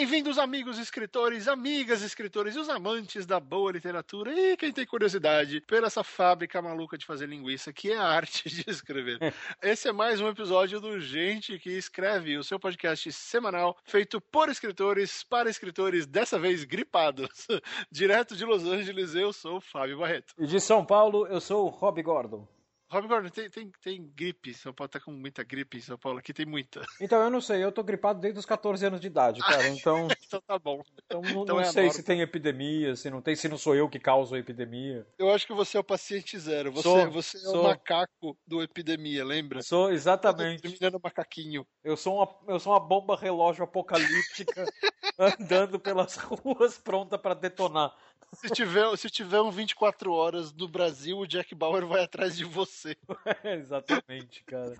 [0.00, 5.60] Bem-vindos, amigos escritores, amigas escritores e os amantes da boa literatura e quem tem curiosidade
[5.60, 9.18] por essa fábrica maluca de fazer linguiça, que é a arte de escrever.
[9.60, 14.48] Esse é mais um episódio do Gente que Escreve, o seu podcast semanal feito por
[14.48, 17.46] escritores para escritores, dessa vez gripados.
[17.92, 20.32] Direto de Los Angeles, eu sou o Fábio Barreto.
[20.38, 22.48] E de São Paulo, eu sou o Rob Gordon.
[22.90, 24.52] Rob Gordon, tem, tem, tem gripe.
[24.52, 26.18] São Paulo tá com muita gripe em São Paulo.
[26.18, 26.82] Aqui tem muita.
[27.00, 27.62] Então, eu não sei.
[27.62, 29.68] Eu tô gripado desde os 14 anos de idade, cara.
[29.68, 30.82] Então, então tá bom.
[31.04, 34.00] então não, não sei se tem epidemia, se não tem, se não sou eu que
[34.00, 35.06] causo a epidemia.
[35.16, 36.72] Eu acho que você é o paciente zero.
[36.72, 37.60] Você, Sou, você é sou.
[37.60, 39.62] o macaco do epidemia, lembra?
[39.62, 40.62] Sou exatamente.
[40.62, 41.64] Terminando macaquinho.
[41.84, 44.64] Eu sou uma, eu sou uma bomba relógio apocalíptica
[45.16, 47.94] andando pelas ruas pronta pra detonar.
[48.32, 52.44] Se tiver, se tiver um 24 horas no Brasil, o Jack Bauer vai atrás de
[52.44, 52.96] você.
[53.44, 54.76] exatamente, cara.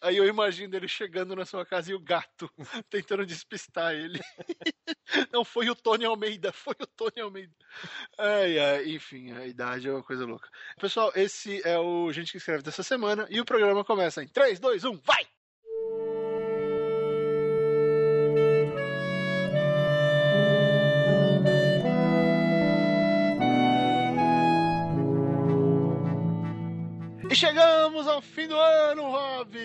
[0.00, 2.50] Aí eu imagino ele chegando na sua casa e o gato
[2.90, 4.20] tentando despistar ele.
[5.32, 7.54] Não, foi o Tony Almeida, foi o Tony Almeida.
[8.18, 10.48] Ai, ai, enfim, a idade é uma coisa louca.
[10.78, 14.60] Pessoal, esse é o Gente que Escreve dessa semana e o programa começa em 3,
[14.60, 15.26] 2, 1, vai!
[27.30, 29.56] E chegamos ao fim do ano, Rob!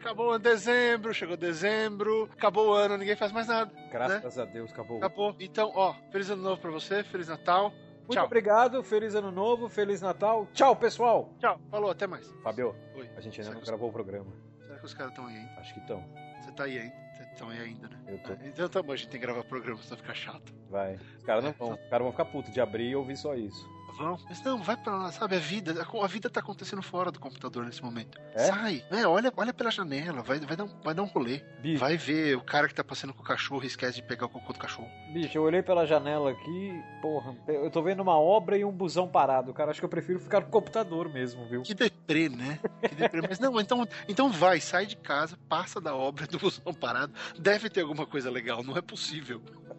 [0.00, 3.70] Acabou dezembro, chegou dezembro, acabou o ano, ninguém faz mais nada.
[3.90, 4.96] Graças a Deus, acabou.
[4.96, 5.36] Acabou.
[5.38, 7.70] Então, ó, feliz ano novo pra você, feliz Natal.
[7.98, 8.24] Muito Tchau.
[8.24, 10.48] obrigado, feliz ano novo, feliz Natal.
[10.54, 11.30] Tchau, pessoal.
[11.38, 12.26] Tchau, falou, até mais.
[12.42, 13.10] Fábio, Oi.
[13.14, 14.32] a gente ainda não gravou o programa.
[14.62, 15.48] será que os caras estão aí, hein?
[15.58, 16.02] Acho que estão.
[16.40, 16.92] Você tá aí, hein?
[17.34, 17.98] Estão aí ainda, né?
[18.08, 18.32] Eu tô.
[18.32, 20.54] Ah, Então tá bom, a gente tem que gravar programa, senão fica chato.
[20.70, 20.94] Vai.
[21.18, 21.72] Os caras não vão.
[21.74, 23.68] Os caras vão ficar putos de abrir e ouvir só isso.
[23.98, 24.24] Vamos.
[24.28, 25.36] Mas não, vai pra lá, sabe?
[25.36, 28.18] A vida, a, a vida tá acontecendo fora do computador nesse momento.
[28.32, 28.44] É?
[28.44, 31.42] Sai, é, olha, olha pela janela, vai, vai, dar um, vai dar um rolê.
[31.60, 34.26] Bicho, Vai ver o cara que tá passando com o cachorro e esquece de pegar
[34.26, 34.88] o cocô do cachorro.
[35.12, 39.08] bicho, eu olhei pela janela aqui, porra, eu tô vendo uma obra e um busão
[39.08, 39.52] parado.
[39.52, 41.62] Cara, acho que eu prefiro ficar no computador mesmo, viu?
[41.62, 42.60] Que deprê, né?
[42.80, 43.22] Que deprê.
[43.28, 47.12] Mas não, então, então vai, sai de casa, passa da obra do busão parado.
[47.38, 49.42] Deve ter alguma coisa legal, não é possível.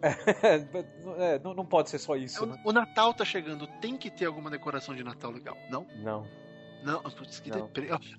[1.18, 2.58] É, não, não pode ser só isso, né?
[2.64, 5.86] O, o Natal tá chegando, tem que ter alguma decoração de Natal legal, não?
[6.02, 6.26] Não.
[6.84, 7.50] Não, putz, que.
[7.52, 7.68] Ó,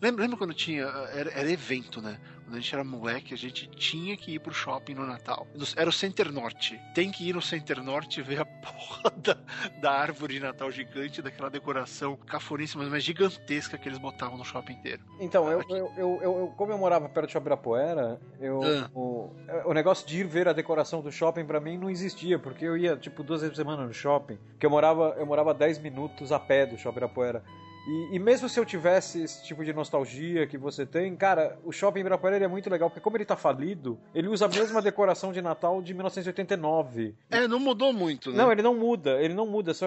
[0.02, 0.84] Lembra, lembra quando tinha.
[0.84, 2.20] Era, era evento, né?
[2.44, 5.48] Quando a gente era moleque, a gente tinha que ir pro shopping no Natal.
[5.76, 6.80] Era o Center Norte.
[6.94, 9.38] Tem que ir no Center Norte ver a porra da,
[9.80, 14.74] da árvore de Natal gigante, daquela decoração cafoníssima, mas gigantesca que eles botavam no shopping
[14.74, 15.02] inteiro.
[15.20, 18.90] Então, eu, eu, eu, eu- como eu morava perto de Ibirapuera, eu, Ah.
[18.94, 19.32] o,
[19.66, 22.76] o negócio de ir ver a decoração do shopping pra mim não existia, porque eu
[22.78, 26.32] ia tipo duas vezes por semana no shopping, porque eu morava, eu morava 10 minutos
[26.32, 27.44] a pé do shopping Ibirapuera.
[27.88, 31.72] E, e mesmo se eu tivesse esse tipo de nostalgia que você tem, cara, o
[31.72, 34.82] shopping Ibirapuera ele é muito legal, porque como ele tá falido, ele usa a mesma
[34.84, 37.16] decoração de Natal de 1989.
[37.30, 38.38] É, não mudou muito, né?
[38.38, 39.72] Não, ele não muda, ele não muda.
[39.72, 39.82] As-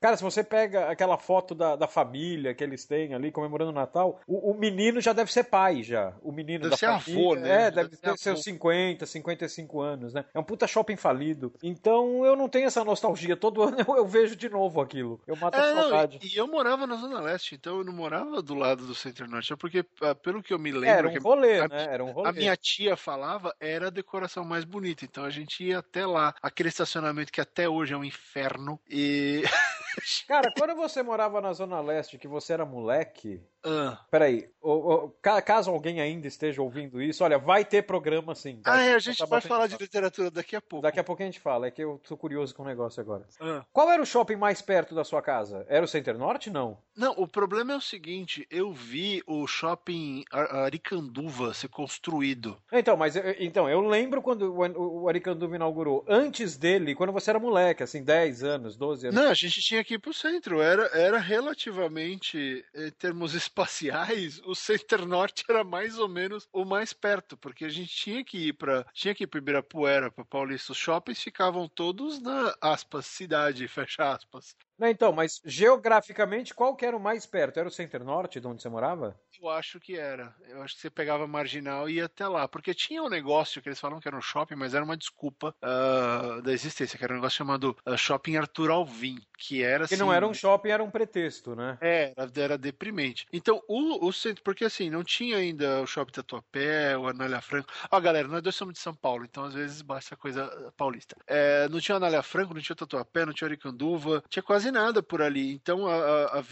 [0.00, 3.74] Cara, se você pega aquela foto da, da família que eles têm ali comemorando o
[3.74, 6.12] Natal, o, o menino já deve ser pai já.
[6.22, 7.22] O menino Deve da ser família.
[7.24, 7.48] avô, né?
[7.66, 10.24] É, deve deve ter seus 50, 55 anos, né?
[10.34, 11.52] É um puta shopping falido.
[11.62, 13.36] Então eu não tenho essa nostalgia.
[13.36, 15.20] Todo ano eu, eu vejo de novo aquilo.
[15.26, 16.18] Eu mato a É, não, saudade.
[16.22, 19.28] e, e eu morava na Zona Leste, então eu não morava do lado do Center
[19.28, 21.86] Norte, é porque, ah, pelo que eu me lembro, Era um que rolê, a- né?
[21.90, 22.28] Era um rolê.
[22.28, 26.34] A minha tia falava era a decoração mais bonita, então a gente ia até lá.
[26.42, 28.80] Aquele estacionamento que até hoje é um inferno.
[28.88, 29.42] E.
[30.28, 33.40] Cara, quando você morava na Zona Leste, que você era moleque.
[33.64, 38.34] Ah, Peraí, o- o- ca- caso alguém ainda esteja ouvindo isso, olha, vai ter programa
[38.34, 38.60] sim.
[38.62, 38.74] tá?
[38.74, 40.82] Ah, é, a gente Tá vai falar de literatura daqui a pouco.
[40.82, 43.26] Daqui a pouco a gente fala, é que eu tô curioso com o negócio agora.
[43.40, 43.64] Ah.
[43.72, 45.64] Qual era o shopping mais perto da sua casa?
[45.68, 46.50] Era o Center Norte?
[46.50, 46.76] Não.
[46.96, 52.56] Não, o problema é o seguinte: eu vi o shopping Ar- Aricanduva ser construído.
[52.72, 56.04] Então, mas eu, então, eu lembro quando o, o Aricanduva inaugurou.
[56.08, 59.20] Antes dele, quando você era moleque, assim, 10 anos, 12 anos.
[59.20, 60.60] Não, a gente tinha que ir pro centro.
[60.60, 66.92] Era, era relativamente, em termos espaciais, o Center Norte era mais ou menos o mais
[66.92, 70.72] perto, porque a gente tinha que ir para tinha que ir para Ibirapuera, para Paulista.
[70.72, 74.56] Os shoppings ficavam todos na aspas cidade, fecha aspas.
[74.78, 77.58] Não, então, mas geograficamente, qual que era o mais perto?
[77.58, 79.18] Era o Center Norte, de onde você morava?
[79.40, 80.34] Eu acho que era.
[80.48, 82.48] Eu acho que você pegava marginal e ia até lá.
[82.48, 85.54] Porque tinha um negócio que eles falam que era um shopping, mas era uma desculpa
[85.62, 89.94] ah, da existência, que era um negócio chamado ah, Shopping Arthur Alvim, que era Que
[89.94, 90.02] assim.
[90.02, 91.76] não era um shopping, era um pretexto, né?
[91.80, 93.26] É, era, era deprimente.
[93.32, 97.68] Então, o, o centro, porque assim, não tinha ainda o Shopping Tatuapé, o Anália Franco.
[97.90, 101.16] Ó, galera, nós dois somos de São Paulo, então às vezes basta coisa ah, paulista.
[101.26, 105.20] É, não tinha Anália Franco, não tinha Tatuapé, não tinha Aricanduva, tinha quase nada por
[105.22, 105.52] ali.
[105.52, 106.44] Então, a, a, a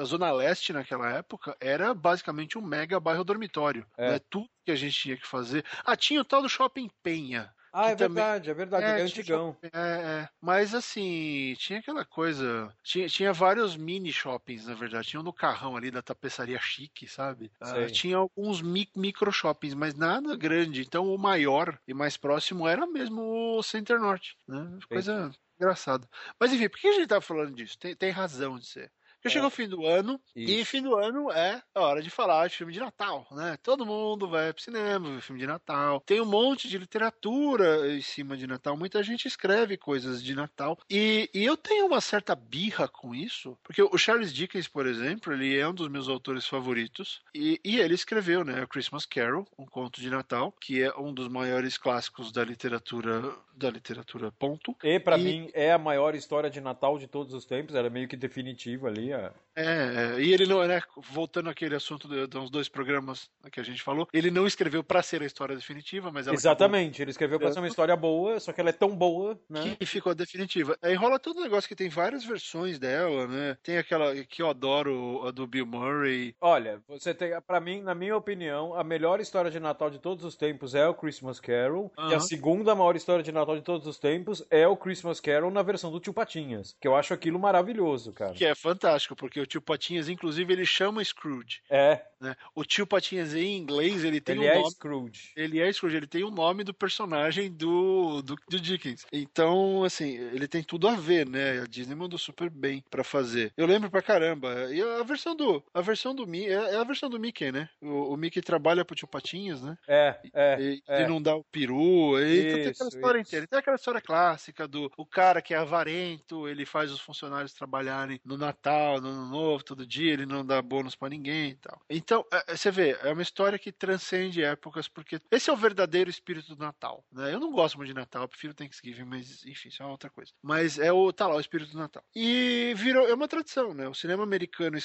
[0.00, 3.86] a Zona Leste naquela época era basicamente um mega bairro dormitório.
[3.96, 4.12] É.
[4.12, 4.20] Né?
[4.30, 5.64] Tudo que a gente tinha que fazer.
[5.84, 7.52] Ah, tinha o tal do Shopping Penha.
[7.78, 8.84] Ah, é também- verdade, é verdade.
[8.86, 9.52] é tinha antigão.
[9.52, 10.28] shopping, É, é.
[10.40, 12.74] Mas assim, tinha aquela coisa.
[12.82, 15.08] Tinha, tinha vários mini shoppings, na verdade.
[15.08, 17.52] Tinha um no carrão ali da tapeçaria chique, sabe?
[17.62, 17.86] Sei.
[17.88, 20.80] tinha alguns mi- micro shoppings, mas nada grande.
[20.80, 23.20] Então o maior e mais próximo era mesmo
[23.58, 24.38] o Center Norte.
[24.48, 24.78] Né?
[24.88, 26.08] Coisa engraçada.
[26.40, 27.78] Mas enfim, por que a gente tá falando disso?
[27.78, 28.92] Tem, tem razão de ser.
[29.26, 29.40] Porque É.
[29.40, 30.70] chegou o fim do ano, e Isso.
[30.70, 33.56] fim do ano é a hora de falar de filme de Natal, né?
[33.62, 36.00] Todo mundo vai pro cinema, ver filme de Natal.
[36.06, 38.76] Tem um monte de literatura em cima de Natal.
[38.76, 40.78] Muita gente escreve coisas de Natal.
[40.90, 45.32] E, e eu tenho uma certa birra com isso, porque o Charles Dickens, por exemplo,
[45.32, 47.20] ele é um dos meus autores favoritos.
[47.34, 48.62] E, e ele escreveu, né?
[48.62, 53.34] A Christmas Carol, um conto de Natal, que é um dos maiores clássicos da literatura,
[53.54, 54.76] da literatura ponto.
[54.82, 57.90] E pra E- mim é a maior história de Natal de todos os tempos, era
[57.90, 59.12] meio que definitiva ali.
[59.16, 60.80] A- É, é, e ele não, né,
[61.10, 65.02] voltando àquele assunto de, uns dois programas que a gente falou, ele não escreveu pra
[65.02, 68.52] ser a história definitiva, mas ela Exatamente, ele escreveu pra ser uma história boa, só
[68.52, 69.66] que ela é tão boa, né?
[69.66, 70.76] acabou que ficou definitiva.
[70.82, 73.56] Aí rola todo um negócio que tem várias versões dela, né?
[73.62, 76.34] Tem aquela que eu adoro, a do Bill Murray.
[76.40, 80.24] Olha, você tem, para mim, na minha opinião, a melhor história de Natal de todos
[80.24, 83.86] os tempos é o Christmas Carol, e a segunda maior história de Natal de todos
[83.86, 87.38] os tempos é o Christmas Carol na versão do Tio Patinhas, que eu acho aquilo
[87.38, 88.34] maravilhoso, cara.
[88.34, 91.60] Que é fantástico, porque o tio Patinhas, inclusive, ele chama Scrooge.
[91.70, 92.34] É, Né?
[92.54, 94.70] O tio Patinhas em inglês, ele tem ele um é nome.
[94.70, 95.32] Scrooge.
[95.36, 99.06] Ele é Scrooge, ele tem o nome do personagem do, do, do Dickens.
[99.12, 101.60] Então, assim, ele tem tudo a ver, né?
[101.60, 103.52] A Disney mandou super bem pra fazer.
[103.56, 104.72] Eu lembro pra caramba.
[104.72, 105.62] E a versão do.
[105.74, 106.52] A versão do Mickey.
[106.52, 107.68] É é a versão do Mickey, né?
[107.80, 109.76] O, o Mickey trabalha pro tio Patinhas, né?
[109.88, 110.60] É, é.
[110.60, 111.02] E, é.
[111.02, 112.18] e não dá o peru.
[112.20, 113.28] E então tem aquela Isso, história isso.
[113.28, 113.46] inteira.
[113.46, 118.20] Tem aquela história clássica do o cara que é avarento, ele faz os funcionários trabalharem
[118.24, 121.80] no Natal, no Ano Novo, todo dia, ele não dá bônus pra ninguém e tal.
[121.90, 125.56] Então, é, é, você vê, é uma história que transcende épocas, porque esse é o
[125.56, 127.04] verdadeiro espírito do Natal.
[127.12, 127.34] Né?
[127.34, 130.32] Eu não gosto muito de Natal, eu prefiro Thanksgiving, mas enfim, isso é outra coisa.
[130.42, 132.02] Mas é o, tá lá, o espírito do Natal.
[132.14, 133.88] E virou, é uma tradição, né?
[133.88, 134.82] O cinema americano é,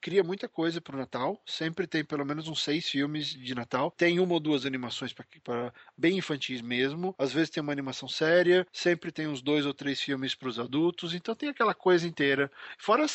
[0.00, 4.20] cria muita coisa pro Natal, sempre tem pelo menos uns seis filmes de Natal, tem
[4.20, 9.10] uma ou duas animações para bem infantis mesmo, às vezes tem uma animação séria, sempre
[9.10, 12.50] tem uns dois ou três filmes para os adultos, então tem aquela coisa inteira.
[12.78, 13.10] Fora as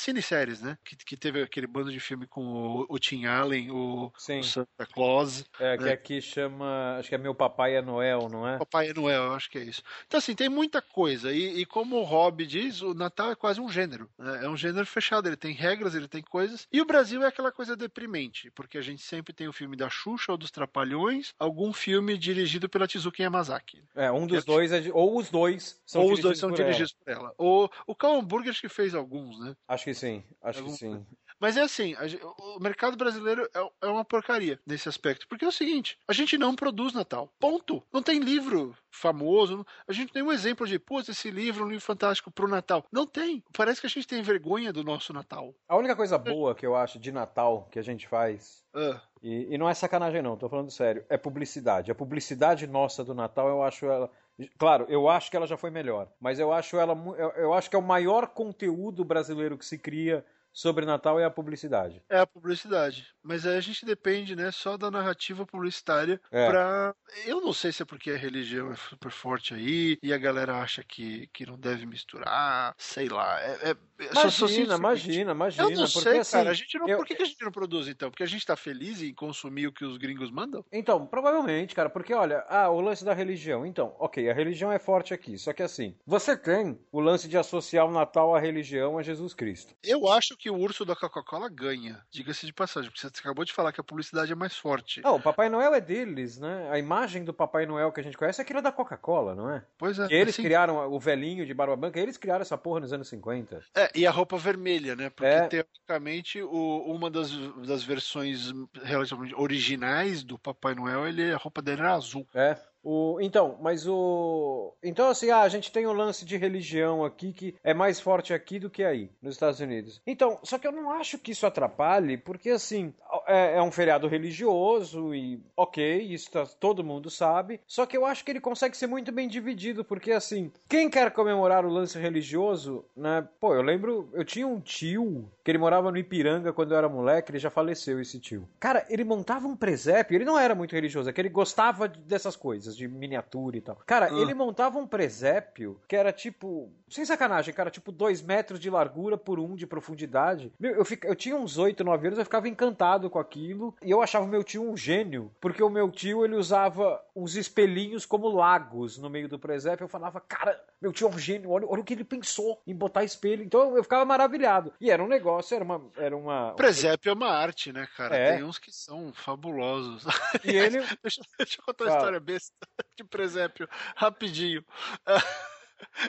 [0.50, 0.78] cineséries, né?
[0.84, 4.86] Que, que teve aquele bando de filme com o, o Tim Allen, o, o Santa
[4.94, 5.92] Claus, É, que É.
[5.94, 6.98] aqui chama.
[6.98, 8.57] Acho que é Meu Papai é Noel, não é?
[8.57, 9.81] Papai Noel, eu acho que é isso.
[10.07, 11.31] Então, assim, tem muita coisa.
[11.31, 14.10] E, e como o Rob diz, o Natal é quase um gênero.
[14.18, 14.46] né?
[14.46, 16.68] É um gênero fechado, ele tem regras, ele tem coisas.
[16.72, 19.90] E o Brasil é aquela coisa deprimente, porque a gente sempre tem o filme da
[19.90, 23.84] Xuxa ou dos Trapalhões, algum filme dirigido pela Tizuki Yamazaki.
[23.96, 26.50] É, um dos Eu- dois é de, Ou os dois são ou os dois são
[26.50, 26.66] por ela.
[26.66, 27.34] dirigidos por ela.
[27.38, 29.56] O, o Cal Hamburger acho que fez alguns, né?
[29.68, 31.06] Acho que sim, acho que Algum- sim.
[31.41, 31.95] Mas é assim,
[32.38, 35.25] o mercado brasileiro é, é uma porcaria nesse aspecto.
[35.30, 37.33] Porque é o seguinte, a gente não produz Natal.
[37.39, 37.81] Ponto.
[37.94, 39.65] Não tem livro famoso.
[39.88, 42.83] A gente tem um exemplo de, pô, esse livro é um livro fantástico pro Natal.
[42.91, 43.41] Não tem.
[43.56, 45.56] Parece que a gente tem vergonha do nosso Natal.
[45.69, 49.53] A única coisa boa que eu acho de Natal que a gente faz, Ah, e,
[49.53, 51.89] e não é sacanagem não, tô falando sério, é publicidade.
[51.89, 54.12] A publicidade nossa do Natal, eu acho ela.
[54.57, 56.95] Claro, eu acho que ela já foi melhor, mas eu acho ela.
[57.36, 60.25] eu acho que é o maior conteúdo brasileiro que se cria
[60.59, 62.01] sobre Natal é a publicidade.
[62.09, 63.07] é a publicidade.
[63.23, 66.50] Mas aí a gente depende, né, só da narrativa publicitária É.
[66.50, 66.95] pra.
[67.25, 70.60] Eu não sei se é porque a religião é super forte aí e a galera
[70.62, 72.74] acha que, que não deve misturar.
[72.77, 73.39] Sei lá.
[73.41, 75.63] É, é- eu só- só Imagina, imagina, imagina.
[75.63, 76.50] Eu não porque, sei, assim, cara.
[76.50, 78.10] A gente não, eu- Por que, que a gente não produz, então?
[78.10, 80.63] Porque a gente tá feliz em consumir o que os gringos mandam?
[80.72, 83.65] Então, provavelmente, cara, porque olha, ah, o lance da religião.
[83.65, 87.38] Então, ok, a religião é forte aqui, só que assim, você tem o lance de
[87.38, 89.75] associar o Natal à religião a Jesus Cristo.
[89.84, 92.01] Eu acho que o urso da Coca-Cola ganha.
[92.12, 95.01] Diga-se de passagem, porque você acabou de falar que a publicidade é mais forte.
[95.01, 96.70] Não, o Papai Noel é deles, né?
[96.72, 99.63] A imagem do Papai Noel que a gente conhece é aquilo da Coca-Cola, não é?
[99.77, 100.08] Pois é.
[100.08, 103.08] Que eles assim, criaram o velhinho de barba branca, eles criaram essa porra nos anos
[103.10, 103.62] 50.
[103.75, 105.10] É, e a roupa vermelha, né?
[105.10, 105.48] Porque É.
[105.48, 107.32] teoricamente o- uma das,
[107.65, 108.51] das versões
[108.84, 112.27] relativamente originais do Papai Noel, ele, a roupa dele era azul.
[112.34, 112.58] É.
[112.83, 114.74] O, então, mas o.
[114.83, 118.33] Então, assim, ah, a gente tem o lance de religião aqui que é mais forte
[118.33, 120.01] aqui do que aí, nos Estados Unidos.
[120.07, 122.93] Então, só que eu não acho que isso atrapalhe, porque, assim,
[123.27, 127.59] é, é um feriado religioso e, ok, isso tá- todo mundo sabe.
[127.67, 131.12] Só que eu acho que ele consegue ser muito bem dividido, porque, assim, quem quer
[131.12, 133.27] comemorar o lance religioso, né?
[133.39, 136.88] Pô, eu lembro, eu tinha um tio que ele morava no Ipiranga quando eu era
[136.88, 138.48] moleque, ele já faleceu, esse tio.
[138.60, 142.36] Cara, ele montava um presépio, ele não era muito religioso, é que ele gostava dessas
[142.36, 143.75] coisas, de miniatura e tal.
[143.84, 148.70] Cara, ele montava um presépio que era tipo, sem sacanagem, cara, tipo dois metros de
[148.70, 150.53] largura por um de profundidade.
[150.60, 153.89] Meu, eu, fica, eu tinha uns 8, 9 anos, eu ficava encantado com aquilo, e
[153.89, 158.29] eu achava meu tio um gênio, porque o meu tio, ele usava uns espelhinhos como
[158.29, 161.82] lagos no meio do presépio, eu falava, cara, meu tio é um gênio, olha, olha
[161.82, 163.44] o que ele pensou em botar espelho.
[163.44, 164.72] Então eu ficava maravilhado.
[164.79, 165.91] E era um negócio, era uma.
[165.96, 166.53] Era uma...
[166.55, 168.15] Presépio é uma arte, né, cara?
[168.15, 168.36] É.
[168.36, 170.03] Tem uns que são fabulosos.
[170.43, 170.79] E ele.
[171.01, 174.63] deixa, deixa eu contar uma história besta de presépio, rapidinho.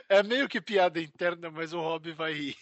[0.09, 2.57] É meio que piada interna, mas o Rob vai rir.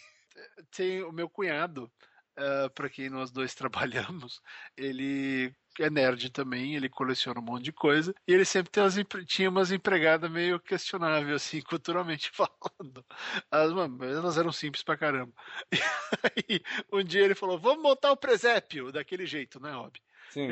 [0.70, 1.90] Tem o meu cunhado,
[2.38, 4.40] uh, para quem nós dois trabalhamos,
[4.76, 8.94] ele é nerd também, ele coleciona um monte de coisa, e ele sempre umas,
[9.26, 13.04] tinha umas empregadas meio questionáveis, assim, culturalmente falando.
[13.50, 15.32] As, mano, elas eram simples pra caramba.
[16.48, 16.60] E aí,
[16.92, 20.00] um dia ele falou: vamos montar o presépio, daquele jeito, né, Rob?
[20.30, 20.48] Sim.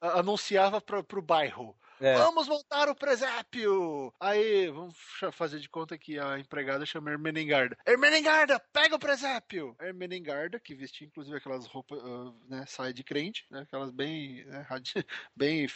[0.00, 1.76] Anunciava para pro bairro.
[2.00, 2.14] É.
[2.14, 4.12] Vamos montar o presépio!
[4.20, 4.96] Aí, vamos
[5.32, 7.76] fazer de conta que a empregada chama Ermeningarda.
[7.86, 9.74] Ermeningarda, pega o presépio!
[9.80, 14.66] Ermeningarda, que vestia inclusive aquelas roupas, uh, né, sai de crente, né, aquelas bem, né,
[15.34, 15.66] bem.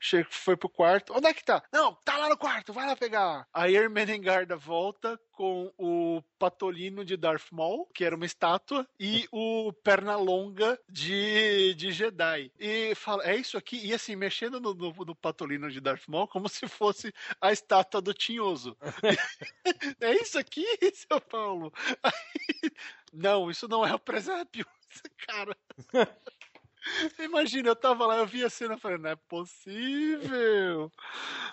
[0.00, 1.12] Chega, foi pro quarto.
[1.16, 1.62] Onde é que tá?
[1.72, 3.46] Não, tá lá no quarto, vai lá pegar.
[3.52, 9.72] Aí Ermeningarda volta com o Patolino de Darth Maul, que era uma estátua, e o
[9.72, 12.50] Pernalonga de, de Jedi.
[12.58, 13.84] E fala, é isso aqui?
[13.84, 18.00] E assim, mexendo no, no, no Patolino de Darth Maul como se fosse a estátua
[18.00, 18.76] do Tinhoso.
[20.00, 20.64] é isso aqui,
[20.94, 21.72] seu Paulo?
[22.02, 22.70] Aí,
[23.12, 24.66] não, isso não é o presépio.
[25.26, 25.56] Cara.
[27.18, 30.90] Imagina, eu tava lá, eu vi a cena e falei, não é possível.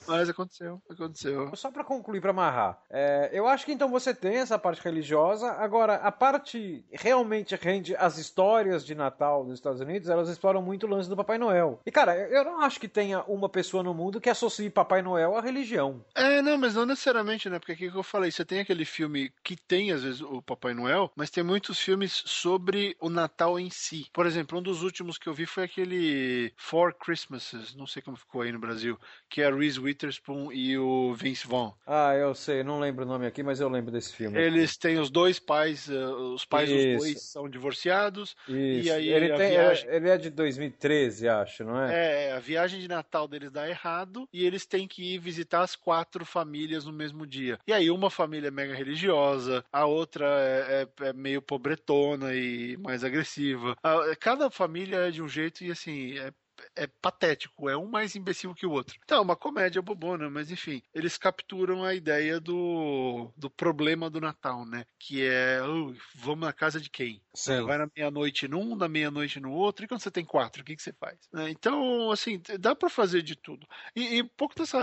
[0.07, 1.55] Mas aconteceu, aconteceu.
[1.55, 5.51] Só para concluir, para amarrar, é, eu acho que então você tem essa parte religiosa,
[5.53, 10.85] agora a parte realmente rende as histórias de Natal nos Estados Unidos, elas exploram muito
[10.85, 11.79] o lance do Papai Noel.
[11.85, 15.35] E cara, eu não acho que tenha uma pessoa no mundo que associe Papai Noel
[15.35, 16.03] à religião.
[16.15, 17.59] É, não, mas não necessariamente, né?
[17.59, 20.73] Porque aqui que eu falei, você tem aquele filme que tem às vezes o Papai
[20.73, 24.07] Noel, mas tem muitos filmes sobre o Natal em si.
[24.11, 28.17] Por exemplo, um dos últimos que eu vi foi aquele Four Christmases, não sei como
[28.17, 28.99] ficou aí no Brasil,
[29.29, 31.71] que é a Reese Witherspoon e o Vince Vaughn.
[31.85, 34.39] Ah, eu sei, não lembro o nome aqui, mas eu lembro desse filme.
[34.39, 36.87] Eles têm os dois pais, uh, os pais Isso.
[36.87, 38.35] dos dois são divorciados.
[38.47, 38.87] Isso.
[38.87, 39.89] E aí ele, tem, viagem...
[39.89, 42.29] é, ele é de 2013, acho, não é?
[42.29, 45.75] É, a viagem de Natal deles dá errado e eles têm que ir visitar as
[45.75, 47.59] quatro famílias no mesmo dia.
[47.67, 52.75] E aí uma família é mega religiosa, a outra é, é, é meio pobretona e
[52.77, 53.75] mais agressiva.
[53.83, 56.33] A, cada família é de um jeito e assim, é
[56.75, 58.95] é patético, é um mais imbecil que o outro.
[59.03, 64.21] Então, é uma comédia bobona, mas enfim, eles capturam a ideia do, do problema do
[64.21, 64.85] Natal, né?
[64.99, 67.21] Que é, oh, vamos na casa de quem?
[67.33, 67.63] Sim.
[67.63, 70.75] Vai na meia-noite num, na meia-noite no outro, e quando você tem quatro, o que,
[70.75, 71.17] que você faz?
[71.31, 71.49] Né?
[71.49, 73.67] Então, assim, dá para fazer de tudo.
[73.95, 74.79] E, e um pouco dessa,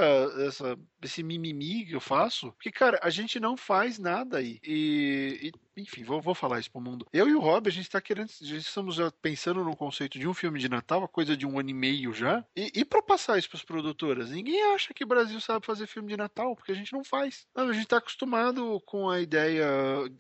[0.46, 4.58] essa, esse mimimi que eu faço, porque, cara, a gente não faz nada aí.
[4.64, 7.06] E, e enfim, vou, vou falar isso pro mundo.
[7.12, 10.26] Eu e o Rob, a gente tá querendo, a gente estamos pensando no conceito de
[10.26, 13.02] um filme de Natal, a coisa de um ano e meio já, e, e para
[13.02, 14.30] passar isso pras produtoras.
[14.30, 17.46] Ninguém acha que o Brasil sabe fazer filme de Natal, porque a gente não faz.
[17.54, 19.66] Não, a gente tá acostumado com a ideia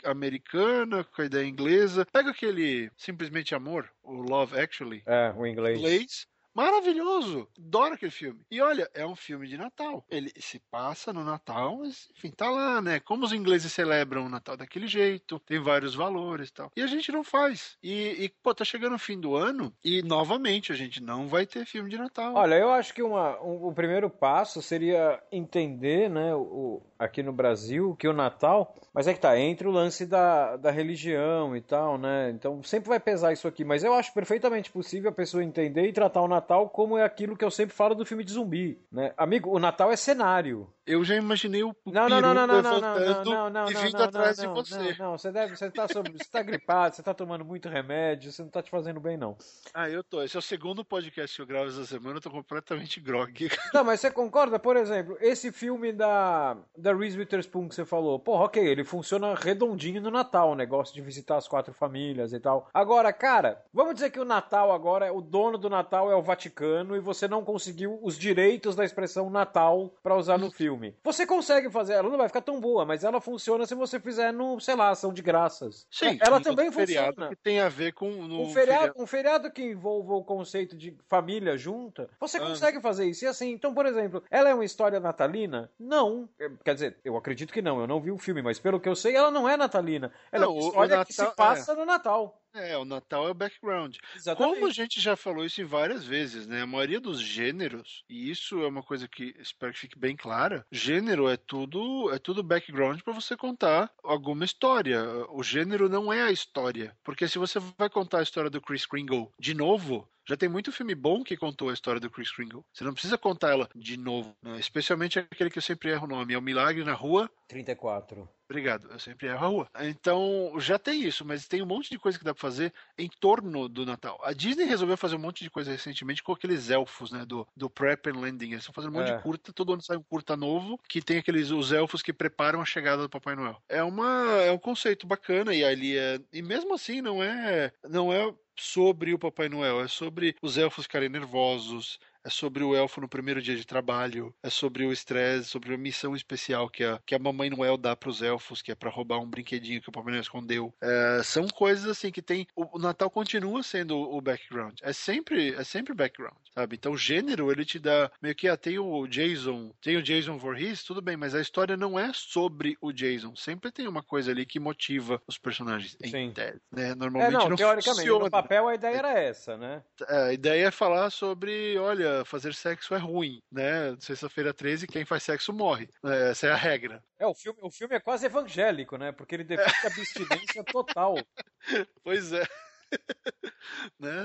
[0.04, 2.06] americana, com a ideia inglesa.
[2.12, 5.02] Pega aquele Simplesmente Amor, o Love Actually.
[5.06, 5.78] É, o inglês.
[5.78, 6.28] inglês
[6.58, 7.46] Maravilhoso!
[7.56, 8.40] Adoro aquele filme.
[8.50, 10.04] E olha, é um filme de Natal.
[10.10, 12.98] Ele se passa no Natal, mas enfim, tá lá, né?
[12.98, 16.72] Como os ingleses celebram o Natal daquele jeito, tem vários valores e tal.
[16.76, 17.78] E a gente não faz.
[17.80, 21.46] E, e, pô, tá chegando o fim do ano e novamente a gente não vai
[21.46, 22.34] ter filme de Natal.
[22.34, 27.32] Olha, eu acho que uma, um, o primeiro passo seria entender, né, o, aqui no
[27.32, 28.74] Brasil, que o Natal.
[28.92, 32.30] Mas é que tá, entre o lance da, da religião e tal, né?
[32.30, 33.64] Então sempre vai pesar isso aqui.
[33.64, 37.36] Mas eu acho perfeitamente possível a pessoa entender e tratar o Natal como é aquilo
[37.36, 39.12] que eu sempre falo do filme de zumbi, né?
[39.16, 40.68] Amigo, o Natal é cenário.
[40.88, 44.02] Eu já imaginei o não, não, não, não, não, não, não, não, não, e vindo
[44.02, 44.96] atrás de você.
[44.98, 48.42] Não, não, você deve, você tá, você tá gripado, você tá tomando muito remédio, você
[48.42, 49.36] não tá te fazendo bem não.
[49.74, 50.22] Ah, eu tô.
[50.22, 53.50] Esse é o segundo podcast que eu gravo essa semana, eu tô completamente grog.
[53.74, 54.58] Não, mas você concorda?
[54.58, 59.34] Por exemplo, esse filme da da Reese Witherspoon que você falou, porra, ok, ele funciona
[59.34, 62.68] redondinho no Natal, o negócio de visitar as quatro famílias e tal.
[62.72, 66.96] Agora, cara, vamos dizer que o Natal agora, o dono do Natal é o Vaticano
[66.96, 70.94] e você não conseguiu os direitos da expressão Natal para usar no filme.
[71.04, 74.32] Você consegue fazer, ela não vai ficar tão boa, mas ela funciona se você fizer
[74.32, 75.86] no, sei lá, ação de graças.
[75.90, 77.28] Sim, ela também funciona.
[77.28, 80.76] que tem a ver com no um feriado, feriado, um feriado que envolva o conceito
[80.76, 82.08] de família junta.
[82.20, 82.46] Você ah.
[82.46, 83.24] consegue fazer isso.
[83.24, 85.70] E assim, então, por exemplo, ela é uma história natalina?
[85.78, 86.28] Não.
[86.64, 88.96] Quer dizer, eu acredito que não, eu não vi o filme, mas pelo que eu
[88.96, 90.12] sei, ela não é natalina.
[90.32, 92.42] Ela Não, é o- uma história que Natal- se passa no Natal.
[92.54, 93.96] É, o Natal é o background.
[94.16, 94.54] Exatamente.
[94.54, 96.62] Como a gente já falou isso várias vezes, né?
[96.62, 100.64] A maioria dos gêneros, e isso é uma coisa que espero que fique bem clara,
[100.72, 105.02] gênero é tudo é tudo background para você contar alguma história.
[105.30, 108.86] O gênero não é a história, porque se você vai contar a história do Chris
[108.86, 112.64] Kringle de novo, já tem muito filme bom que contou a história do Chris Kringle.
[112.72, 114.60] Você não precisa contar ela de novo, né?
[114.60, 117.30] especialmente aquele que eu sempre erro o nome, é o Milagre na Rua.
[117.48, 118.28] 34.
[118.50, 119.68] Obrigado, eu sempre erro a rua.
[119.80, 123.08] Então, já tem isso, mas tem um monte de coisa que dá pra fazer em
[123.20, 124.18] torno do Natal.
[124.22, 127.68] A Disney resolveu fazer um monte de coisa recentemente com aqueles elfos, né, do, do
[127.68, 128.48] Prep and Landing.
[128.52, 129.16] Eles estão fazendo um monte É.
[129.16, 132.60] de curta, todo ano sai um curta novo, que tem aqueles, os elfos que preparam
[132.60, 133.62] a chegada do Papai Noel.
[133.68, 138.10] É uma, é um conceito bacana e ali é, e mesmo assim não é, não
[138.12, 143.00] é sobre o Papai Noel, é sobre os elfos ficarem nervosos, é sobre o elfo
[143.00, 147.00] no primeiro dia de trabalho, é sobre o estresse, sobre a missão especial que a,
[147.06, 149.88] que a Mamãe Noel dá para os elfos, que é para roubar um brinquedinho que
[149.88, 150.74] o Papai Noel escondeu.
[150.82, 152.46] É, são coisas assim que tem.
[152.54, 154.78] O, o Natal continua sendo o background.
[154.82, 156.76] É sempre, é sempre background, sabe?
[156.76, 160.36] Então o gênero ele te dá meio que ah, tem o Jason, tem o Jason
[160.38, 163.34] Voorhees, tudo bem, mas a história não é sobre o Jason.
[163.36, 165.96] Sempre tem uma coisa ali que motiva os personagens.
[166.02, 166.32] Em Sim.
[166.32, 166.90] tese, né?
[166.90, 168.24] É, Normalmente não, não, teoricamente, funciona.
[168.24, 169.82] no papel a ideia era essa, né?
[170.08, 173.96] É, A ideia é falar sobre, olha, fazer sexo é ruim, né?
[174.00, 175.88] Sexta-feira 13, quem faz sexo morre.
[176.04, 177.02] É, Essa é a regra.
[177.18, 179.12] É, o filme, o filme é quase evangélico, né?
[179.12, 181.16] Porque ele defende a abstinência total.
[182.02, 182.46] Pois é.
[183.98, 184.24] né?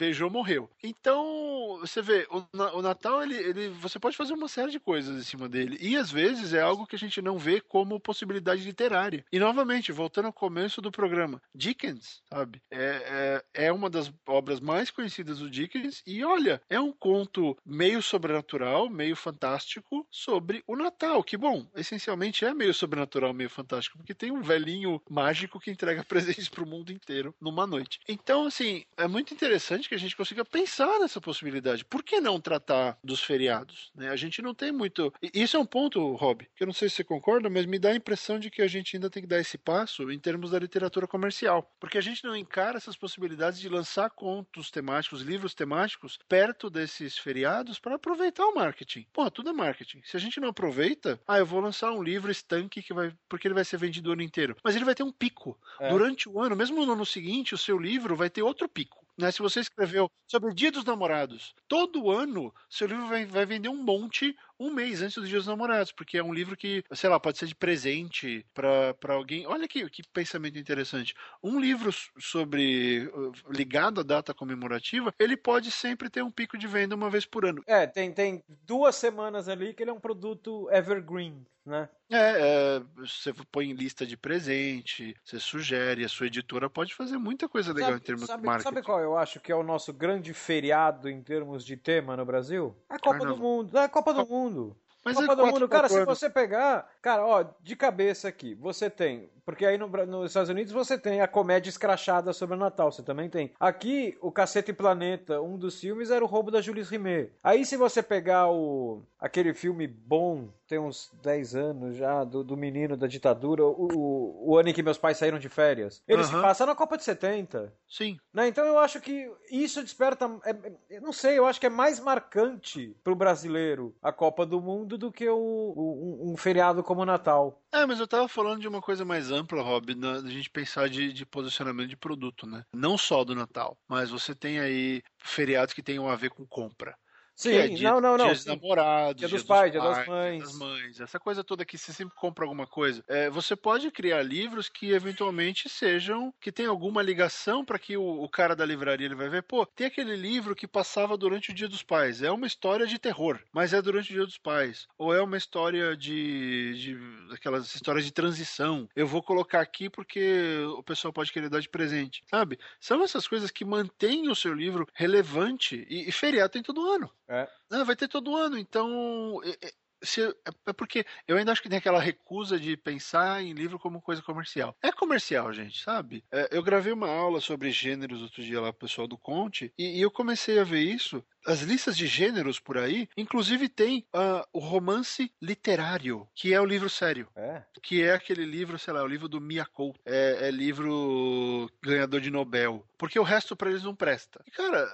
[0.00, 0.70] Beijou, morreu.
[0.82, 5.14] Então, você vê, o, o Natal, ele, ele, você pode fazer uma série de coisas
[5.14, 5.76] em cima dele.
[5.78, 9.22] E às vezes é algo que a gente não vê como possibilidade literária.
[9.30, 12.62] E novamente, voltando ao começo do programa, Dickens, sabe?
[12.70, 16.02] É, é, é uma das obras mais conhecidas do Dickens.
[16.06, 21.22] E olha, é um conto meio sobrenatural, meio fantástico sobre o Natal.
[21.22, 26.02] Que bom, essencialmente é meio sobrenatural, meio fantástico, porque tem um velhinho mágico que entrega
[26.08, 27.99] presentes pro mundo inteiro numa noite.
[28.08, 31.84] Então, assim, é muito interessante que a gente consiga pensar nessa possibilidade.
[31.84, 33.90] Por que não tratar dos feriados?
[33.94, 34.08] né?
[34.08, 35.12] A gente não tem muito.
[35.34, 37.90] Isso é um ponto, Rob, que eu não sei se você concorda, mas me dá
[37.90, 40.58] a impressão de que a gente ainda tem que dar esse passo em termos da
[40.58, 41.70] literatura comercial.
[41.78, 47.18] Porque a gente não encara essas possibilidades de lançar contos temáticos, livros temáticos, perto desses
[47.18, 49.06] feriados para aproveitar o marketing.
[49.12, 50.00] Pô, tudo é marketing.
[50.04, 53.12] Se a gente não aproveita, ah, eu vou lançar um livro estanque que vai.
[53.28, 54.56] porque ele vai ser vendido o ano inteiro.
[54.62, 55.58] Mas ele vai ter um pico.
[55.78, 55.88] É.
[55.90, 59.04] Durante o ano, mesmo no ano seguinte, o seu livro vai ter outro pico.
[59.20, 59.30] Né?
[59.30, 63.68] Se você escreveu sobre o Dia dos Namorados, todo ano seu livro vai, vai vender
[63.68, 67.08] um monte um mês antes do Dia dos Namorados, porque é um livro que, sei
[67.08, 69.46] lá, pode ser de presente para alguém.
[69.46, 71.14] Olha que, que pensamento interessante.
[71.42, 76.66] Um livro sobre uh, ligado à data comemorativa, ele pode sempre ter um pico de
[76.66, 77.62] venda uma vez por ano.
[77.66, 81.88] É, tem, tem duas semanas ali que ele é um produto evergreen, né?
[82.10, 87.16] É, é, você põe em lista de presente, você sugere, a sua editora pode fazer
[87.16, 88.74] muita coisa legal em termos sabe, de marketing.
[88.74, 92.24] sabe qual eu acho que é o nosso grande feriado em termos de tema no
[92.24, 92.74] Brasil?
[92.88, 93.36] A Copa Carnaval.
[93.36, 93.78] do Mundo.
[93.78, 94.76] É a Copa do Mundo.
[95.04, 98.90] Mas Copa é do Mundo, cara, se você pegar, cara, ó, de cabeça aqui, você
[98.90, 102.92] tem, porque aí no, nos Estados Unidos você tem a comédia escrachada sobre o Natal,
[102.92, 103.52] você também tem.
[103.58, 107.32] Aqui, o Cacete Planeta, um dos filmes era o roubo da Julius Rimet.
[107.42, 112.56] Aí se você pegar o aquele filme bom, tem uns 10 anos já, do, do
[112.56, 116.30] menino da ditadura, o, o, ano em que meus pais saíram de férias, ele se
[116.30, 116.42] Aham.
[116.42, 117.74] passa na Copa de 70.
[117.88, 118.16] Sim.
[118.32, 118.46] Né?
[118.46, 120.30] Então eu acho que isso desperta.
[120.44, 124.46] é- é- eu não sei, eu acho que é mais marcante pro brasileiro a Copa
[124.46, 127.60] do Mundo do que o, o- um, um feriado como o Natal.
[127.72, 131.12] É, mas eu tava falando de uma coisa mais ampla, Rob, da gente pensar de,
[131.12, 132.64] de posicionamento de produto, né?
[132.72, 136.96] Não só do Natal, mas você tem aí feriados que tenham a ver com compra.
[137.34, 138.26] Sim, é dia, não, não, não.
[138.26, 140.36] Dia dos namorados, Dia dos pais, dia das mães.
[140.36, 143.02] Dia das mães, essa coisa toda que você sempre compra alguma coisa.
[143.08, 148.22] É, você pode criar livros que eventualmente sejam, que tem alguma ligação para que o,
[148.22, 151.54] o cara da livraria ele vai ver, pô, tem aquele livro que passava durante o
[151.54, 152.22] Dia dos Pais.
[152.22, 154.86] É uma história de terror, mas é durante o Dia dos Pais.
[154.98, 158.88] Ou é uma história de, de aquelas histórias de transição.
[158.94, 162.58] Eu vou colocar aqui porque o pessoal pode querer dar de presente, sabe?
[162.78, 167.10] São essas coisas que mantêm o seu livro relevante e, e feriado tem todo ano.
[167.30, 167.48] É.
[167.72, 169.40] Ah, vai ter todo ano, então.
[169.44, 173.42] é- é- se- é- é porque eu ainda acho que tem aquela recusa de pensar
[173.42, 174.74] em livro como coisa comercial.
[174.82, 176.24] É comercial, gente, sabe?
[176.32, 179.98] É, eu gravei uma aula sobre gêneros outro dia lá pro pessoal do Conte e,
[179.98, 181.22] e eu comecei a ver isso.
[181.46, 186.66] As listas de gêneros por aí, inclusive tem uh, o romance literário, que é o
[186.66, 187.28] livro sério.
[187.34, 187.62] É.
[187.82, 189.94] Que é aquele livro, sei lá, o livro do Miyako.
[190.04, 192.84] É, é livro ganhador de Nobel.
[192.98, 194.42] Porque o resto para eles não presta.
[194.46, 194.86] E, cara,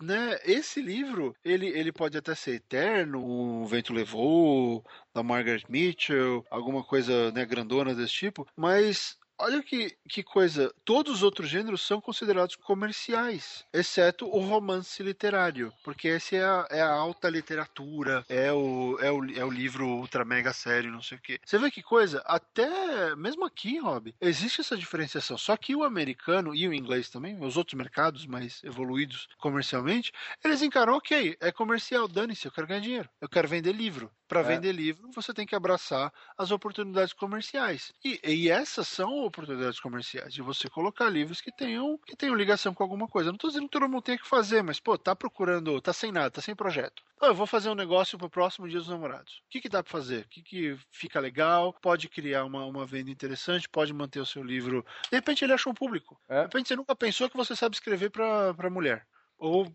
[0.00, 6.44] né, esse livro, ele, ele pode até ser eterno, um vento levou, da Margaret Mitchell,
[6.50, 11.82] alguma coisa né, grandona desse tipo, mas Olha que, que coisa, todos os outros gêneros
[11.82, 18.24] são considerados comerciais, exceto o romance literário, porque esse é a, é a alta literatura,
[18.28, 21.40] é o, é, o, é o livro ultra mega sério, não sei o quê.
[21.44, 26.54] Você vê que coisa, até mesmo aqui, Rob, existe essa diferenciação, só que o americano
[26.54, 30.12] e o inglês também, os outros mercados mais evoluídos comercialmente,
[30.44, 34.10] eles encaram, ok, é comercial, dane-se, eu quero ganhar dinheiro, eu quero vender livro.
[34.28, 34.42] Para é.
[34.44, 37.92] vender livro, você tem que abraçar as oportunidades comerciais.
[38.02, 42.74] E, e essas são oportunidades comerciais, de você colocar livros que tenham, que tenham ligação
[42.74, 43.30] com alguma coisa.
[43.30, 46.12] Não estou dizendo que todo mundo tem que fazer, mas, pô, tá procurando, tá sem
[46.12, 47.02] nada, tá sem projeto.
[47.16, 49.42] Então, eu vou fazer um negócio pro próximo Dia dos Namorados.
[49.46, 50.24] O que, que dá para fazer?
[50.24, 51.72] O que, que fica legal?
[51.80, 54.84] Pode criar uma, uma venda interessante, pode manter o seu livro.
[55.10, 56.20] De repente ele achou um público.
[56.28, 56.40] É.
[56.40, 59.06] De repente você nunca pensou que você sabe escrever para mulher.
[59.44, 59.70] Ou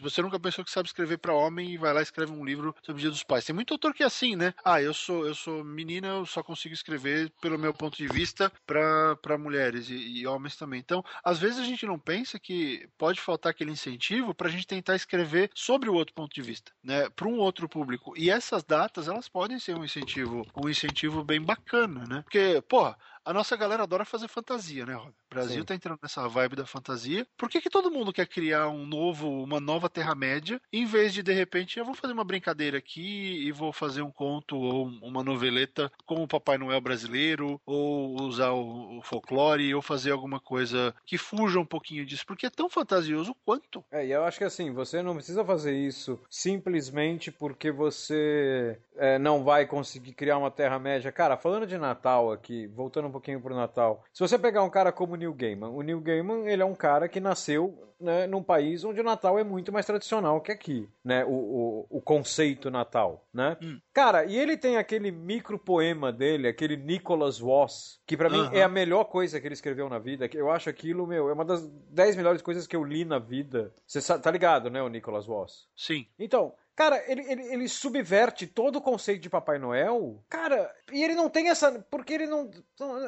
[0.00, 2.74] você nunca pensou que sabe escrever para homem e vai lá e escreve um livro
[2.82, 3.44] sobre o Dia dos Pais.
[3.44, 4.54] Tem muito autor que é assim, né?
[4.62, 8.52] Ah, eu sou eu sou menina, eu só consigo escrever pelo meu ponto de vista
[8.66, 10.78] para mulheres e, e, homens também.
[10.78, 14.66] Então, às vezes a gente não pensa que pode faltar aquele incentivo para a gente
[14.66, 17.08] tentar escrever sobre o outro ponto de vista, né?
[17.10, 18.12] Para um outro público.
[18.16, 22.22] E essas datas, elas podem ser um incentivo, um incentivo bem bacana, né?
[22.22, 25.08] Porque, pô, a nossa galera adora fazer fantasia, né, Rob?
[25.08, 25.64] O Brasil Sim.
[25.64, 27.26] tá entrando nessa vibe da fantasia.
[27.36, 31.22] Por que, que todo mundo quer criar um novo, uma nova Terra-média, em vez de,
[31.22, 35.24] de repente, eu vou fazer uma brincadeira aqui e vou fazer um conto ou uma
[35.24, 40.94] noveleta com o Papai Noel brasileiro, ou usar o, o folclore, ou fazer alguma coisa
[41.06, 43.84] que fuja um pouquinho disso, porque é tão fantasioso quanto.
[43.90, 49.18] É, e eu acho que assim, você não precisa fazer isso simplesmente porque você é,
[49.18, 51.10] não vai conseguir criar uma Terra-média.
[51.10, 54.04] Cara, falando de Natal aqui, voltando pouquinho pro Natal.
[54.12, 56.74] Se você pegar um cara como o Neil Gaiman, o Neil Gaiman, ele é um
[56.74, 60.88] cara que nasceu né, num país onde o Natal é muito mais tradicional que aqui,
[61.04, 61.24] né?
[61.24, 63.56] O, o, o conceito Natal, né?
[63.62, 63.80] Hum.
[63.92, 68.62] Cara, e ele tem aquele micro poema dele, aquele Nicholas Voss, que para mim é
[68.62, 70.28] a melhor coisa que ele escreveu na vida.
[70.34, 73.72] Eu acho aquilo, meu, é uma das dez melhores coisas que eu li na vida.
[73.86, 75.68] Você tá ligado, né, o Nicholas Voss?
[75.76, 76.06] Sim.
[76.18, 80.20] Então, Cara, ele, ele, ele, subverte todo o conceito de Papai Noel.
[80.28, 81.70] Cara, e ele não tem essa.
[81.88, 82.50] Porque ele não.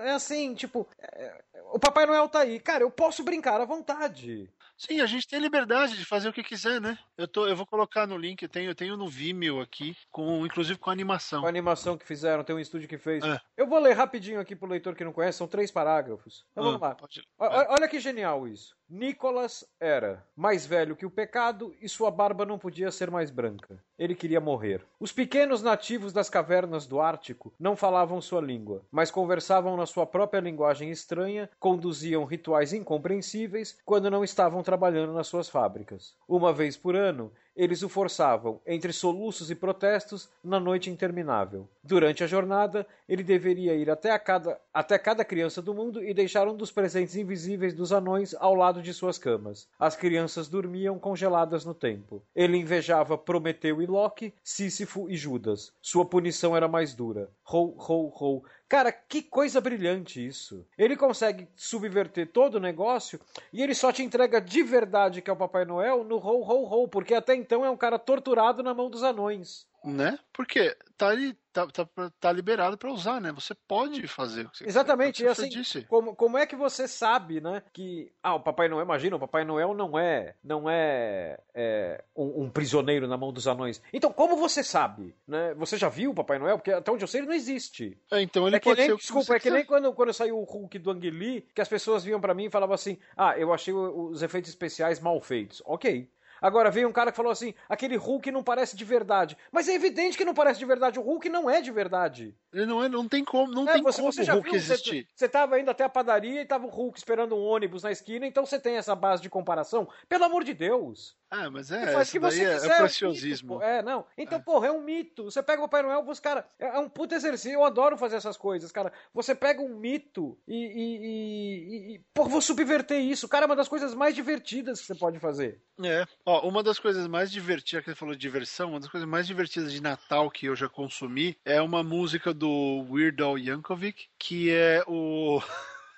[0.02, 0.88] É assim, tipo.
[0.98, 2.61] É, o Papai Noel tá aí.
[2.61, 4.48] Cara, eu posso brincar à vontade.
[4.79, 6.98] Sim, a gente tem liberdade de fazer o que quiser, né?
[7.16, 10.44] Eu, tô, eu vou colocar no link, eu tenho, eu tenho no Vimeo aqui, com,
[10.44, 11.40] inclusive com animação.
[11.40, 13.24] Com a animação que fizeram, tem um estúdio que fez.
[13.24, 13.40] É.
[13.57, 16.44] Eu vou ler rapidinho aqui pro leitor que não conhece, são três parágrafos.
[16.52, 16.94] Então ah, vamos lá.
[16.94, 17.26] Pode...
[17.38, 18.75] Olha que genial isso.
[18.88, 23.83] Nicholas era mais velho que o pecado e sua barba não podia ser mais branca.
[23.99, 24.81] Ele queria morrer.
[25.01, 30.07] Os pequenos nativos das cavernas do Ártico não falavam sua língua, mas conversavam na sua
[30.07, 36.14] própria linguagem estranha, conduziam rituais incompreensíveis quando não estavam trabalhando nas suas fábricas.
[36.29, 41.68] Uma vez por ano, eles o forçavam, entre soluços e protestos, na noite interminável.
[41.82, 46.46] Durante a jornada, ele deveria ir até, cada, até cada criança do mundo e deixar
[46.46, 49.68] um dos presentes invisíveis dos anões ao lado de suas camas.
[49.78, 52.22] As crianças dormiam congeladas no tempo.
[52.34, 55.72] Ele invejava Prometeu e Loki, Sísifo e Judas.
[55.80, 57.30] Sua punição era mais dura.
[57.42, 58.44] Rou, rou, rou.
[58.68, 60.66] Cara, que coisa brilhante isso.
[60.76, 63.20] Ele consegue subverter todo o negócio
[63.52, 66.64] e ele só te entrega de verdade que é o Papai Noel no Rou Rou
[66.64, 69.66] Rou, porque até então é um cara torturado na mão dos anões.
[69.85, 70.18] Né?
[70.33, 73.32] Porque tá ali, tá, tá, tá liberado para usar, né?
[73.32, 75.82] Você pode fazer o que você Exatamente, e assim, disse.
[75.84, 77.62] Como, como é que você sabe, né?
[77.72, 78.12] Que.
[78.22, 82.50] Ah, o Papai Noel, imagina, o Papai Noel não é não é, é um, um,
[82.50, 83.80] prisioneiro na mão dos anões.
[83.92, 85.14] Então, como você sabe?
[85.26, 85.54] Né?
[85.54, 86.58] Você já viu o Papai Noel?
[86.58, 87.98] Porque até onde eu sei ele não existe.
[88.10, 88.96] É, então ele é pode nem, ser.
[88.96, 92.04] Desculpa, é que nem quando, quando saiu o Hulk do Ang Lee, que as pessoas
[92.04, 95.62] vinham para mim e falavam assim: Ah, eu achei os efeitos especiais mal feitos.
[95.64, 96.08] Ok.
[96.40, 99.37] Agora veio um cara que falou assim: aquele Hulk não parece de verdade.
[99.51, 100.99] Mas é evidente que não parece de verdade.
[100.99, 102.35] O Hulk não é de verdade.
[102.53, 104.59] Ele não é, não tem como, não é, tem você, como você o Hulk viu,
[104.59, 105.09] existir.
[105.14, 108.27] Você, estava indo até a padaria e tava o Hulk esperando um ônibus na esquina,
[108.27, 109.88] então você tem essa base de comparação.
[110.09, 111.16] Pelo amor de Deus.
[111.31, 113.55] Ah, mas é, faz que você é, quiser, é preciosismo.
[113.55, 114.07] É, um mito, é, não.
[114.16, 114.42] Então, é.
[114.42, 115.25] porra, é um mito.
[115.25, 117.53] Você pega o Papai Noel, você, cara, é, é um puto exercício.
[117.53, 118.92] Eu adoro fazer essas coisas, cara.
[119.12, 123.29] Você pega um mito e, e, e, e porra, vou subverter isso.
[123.29, 125.61] Cara, é uma das coisas mais divertidas que você pode fazer.
[125.83, 126.07] É.
[126.28, 129.28] Ó, uma das coisas mais divertidas, que você falou de diversão, uma das coisas mais
[129.28, 134.50] divertidas de Natal que eu já consumi é uma música do Weird Al Yankovic, que
[134.50, 135.40] é o.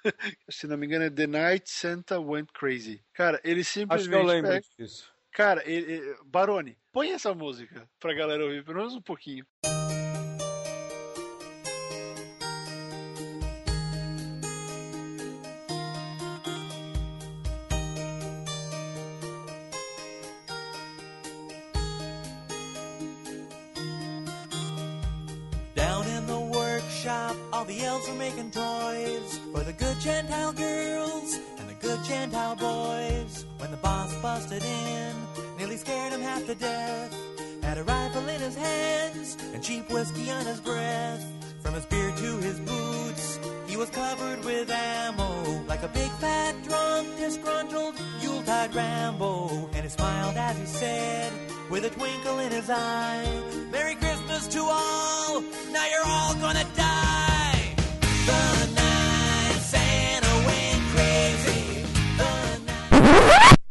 [0.50, 3.02] Se não me engano, é The Night Santa Went Crazy.
[3.14, 4.14] Cara, ele simplesmente.
[4.14, 4.64] Acho que eu lembro pega...
[4.78, 9.46] disso Cara, ele, Barone, põe essa música pra galera ouvir, pelo menos um pouquinho.
[9.64, 9.77] Down
[39.98, 41.24] whiskey on his breath.
[41.60, 46.54] From his beard to his boots, he was covered with ammo, like a big fat
[46.62, 49.68] drunk, disgruntled Yuletide Rambo.
[49.74, 51.32] And he smiled as he said,
[51.68, 53.26] with a twinkle in his eye,
[53.72, 55.40] Merry Christmas to all,
[55.72, 57.74] now you're all gonna die.
[58.30, 58.67] The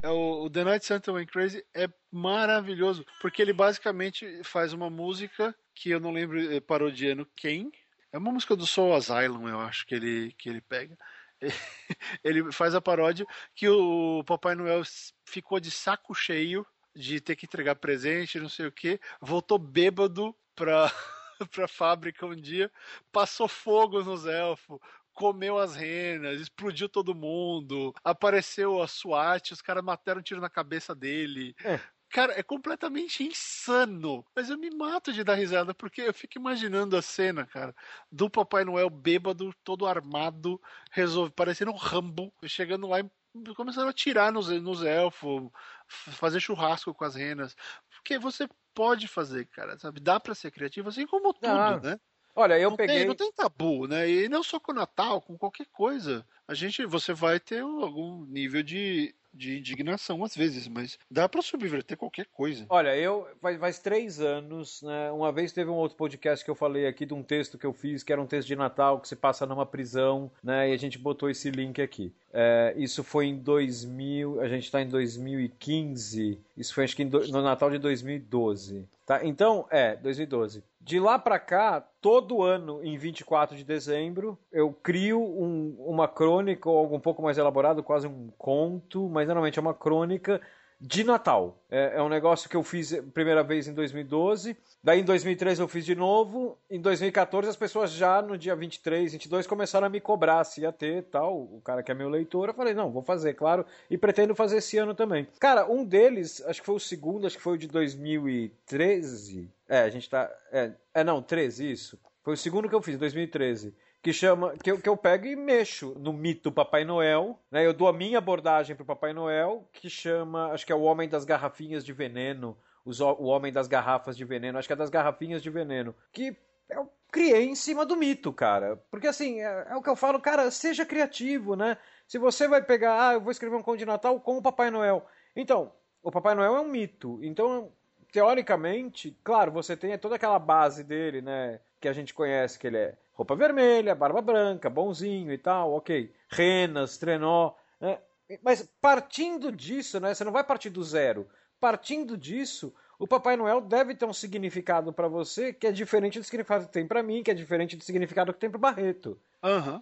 [0.07, 4.89] É o, o The Night Santa Went Crazy é maravilhoso, porque ele basicamente faz uma
[4.89, 7.69] música que eu não lembro eh, parodiando quem.
[8.13, 10.97] É uma música do Soul Asylum, eu acho que ele, que ele pega.
[12.23, 14.81] Ele faz a paródia que o Papai Noel
[15.23, 16.65] ficou de saco cheio
[16.95, 20.91] de ter que entregar presente, não sei o que, voltou bêbado pra,
[21.51, 22.71] pra fábrica um dia,
[23.11, 24.79] passou fogo nos elfos,
[25.17, 30.49] comeu as renas, explodiu todo mundo, apareceu a SWAT, os caras mataram um tiro na
[30.49, 31.55] cabeça dele.
[31.65, 31.79] É.
[32.09, 34.23] Cara, é completamente insano.
[34.35, 37.75] Mas eu me mato de dar risada, porque eu fico imaginando a cena, cara,
[38.11, 43.09] do Papai Noel bêbado, todo armado, resolve, parecendo um Rambo, chegando lá e
[43.55, 45.49] começando a atirar nos, nos elfos,
[45.87, 47.55] fazer churrasco com as renas.
[47.89, 49.99] Porque você pode fazer, cara, sabe?
[49.99, 51.99] Dá pra ser criativo, assim como tudo, né?
[52.37, 52.97] Olha, eu não, peguei.
[52.99, 54.07] tem, não tem tabu, né?
[54.09, 56.23] E não só com o Natal, com qualquer coisa.
[56.47, 61.41] A gente, você vai ter algum nível de, de indignação às vezes, mas dá pra
[61.41, 62.65] subverter qualquer coisa.
[62.69, 65.11] Olha, eu faz, faz três anos, né?
[65.11, 67.73] Uma vez teve um outro podcast que eu falei aqui de um texto que eu
[67.73, 70.69] fiz, que era um texto de Natal que se passa numa prisão, né?
[70.69, 72.13] E a gente botou esse link aqui.
[72.31, 76.39] É, isso foi em 2000, a gente está em 2015.
[76.55, 78.85] Isso foi acho que do- no Natal de 2012.
[79.05, 79.25] Tá?
[79.25, 80.63] Então, é, 2012.
[80.79, 86.69] De lá pra cá, todo ano, em 24 de dezembro, eu crio um- uma crônica
[86.69, 90.39] ou algo um pouco mais elaborado, quase um conto, mas normalmente é uma crônica
[90.79, 91.57] de Natal.
[91.69, 95.67] É, é um negócio que eu fiz primeira vez em 2012, daí em 2013 eu
[95.67, 99.99] fiz de novo, em 2014 as pessoas já no dia 23, 22 começaram a me
[99.99, 103.01] cobrar se ia ter tal, o cara que é meu leitor, eu falei, não, vou
[103.01, 105.27] fazer, claro, e pretendo fazer esse ano também.
[105.39, 109.79] Cara, um deles, acho que foi o segundo, acho que foi o de 2013, é,
[109.79, 112.99] a gente tá, é, é não, 13, isso, foi o segundo que eu fiz, em
[112.99, 113.73] 2013
[114.07, 117.65] que chama que eu, que eu pego e mexo no mito Papai Noel, né?
[117.65, 121.09] Eu dou a minha abordagem pro Papai Noel, que chama, acho que é o Homem
[121.09, 124.89] das Garrafinhas de Veneno, os, o Homem das Garrafas de Veneno, acho que é das
[124.89, 126.37] Garrafinhas de Veneno, que
[126.69, 128.81] eu criei em cima do mito, cara.
[128.89, 131.77] Porque assim, é, é o que eu falo, cara, seja criativo, né?
[132.07, 134.71] Se você vai pegar, ah, eu vou escrever um conto de Natal com o Papai
[134.71, 135.05] Noel.
[135.35, 137.19] Então, o Papai Noel é um mito.
[137.21, 137.73] Então,
[138.09, 141.59] teoricamente, claro, você tem toda aquela base dele, né?
[141.79, 146.11] Que a gente conhece, que ele é roupa vermelha, barba branca, bonzinho e tal, ok.
[146.29, 147.99] Renas, trenó, né?
[148.43, 150.13] Mas partindo disso, né?
[150.13, 151.27] Você não vai partir do zero.
[151.59, 156.23] Partindo disso, o Papai Noel deve ter um significado para você que é diferente do
[156.25, 159.19] significado que tem para mim, que é diferente do significado que tem pro Barreto.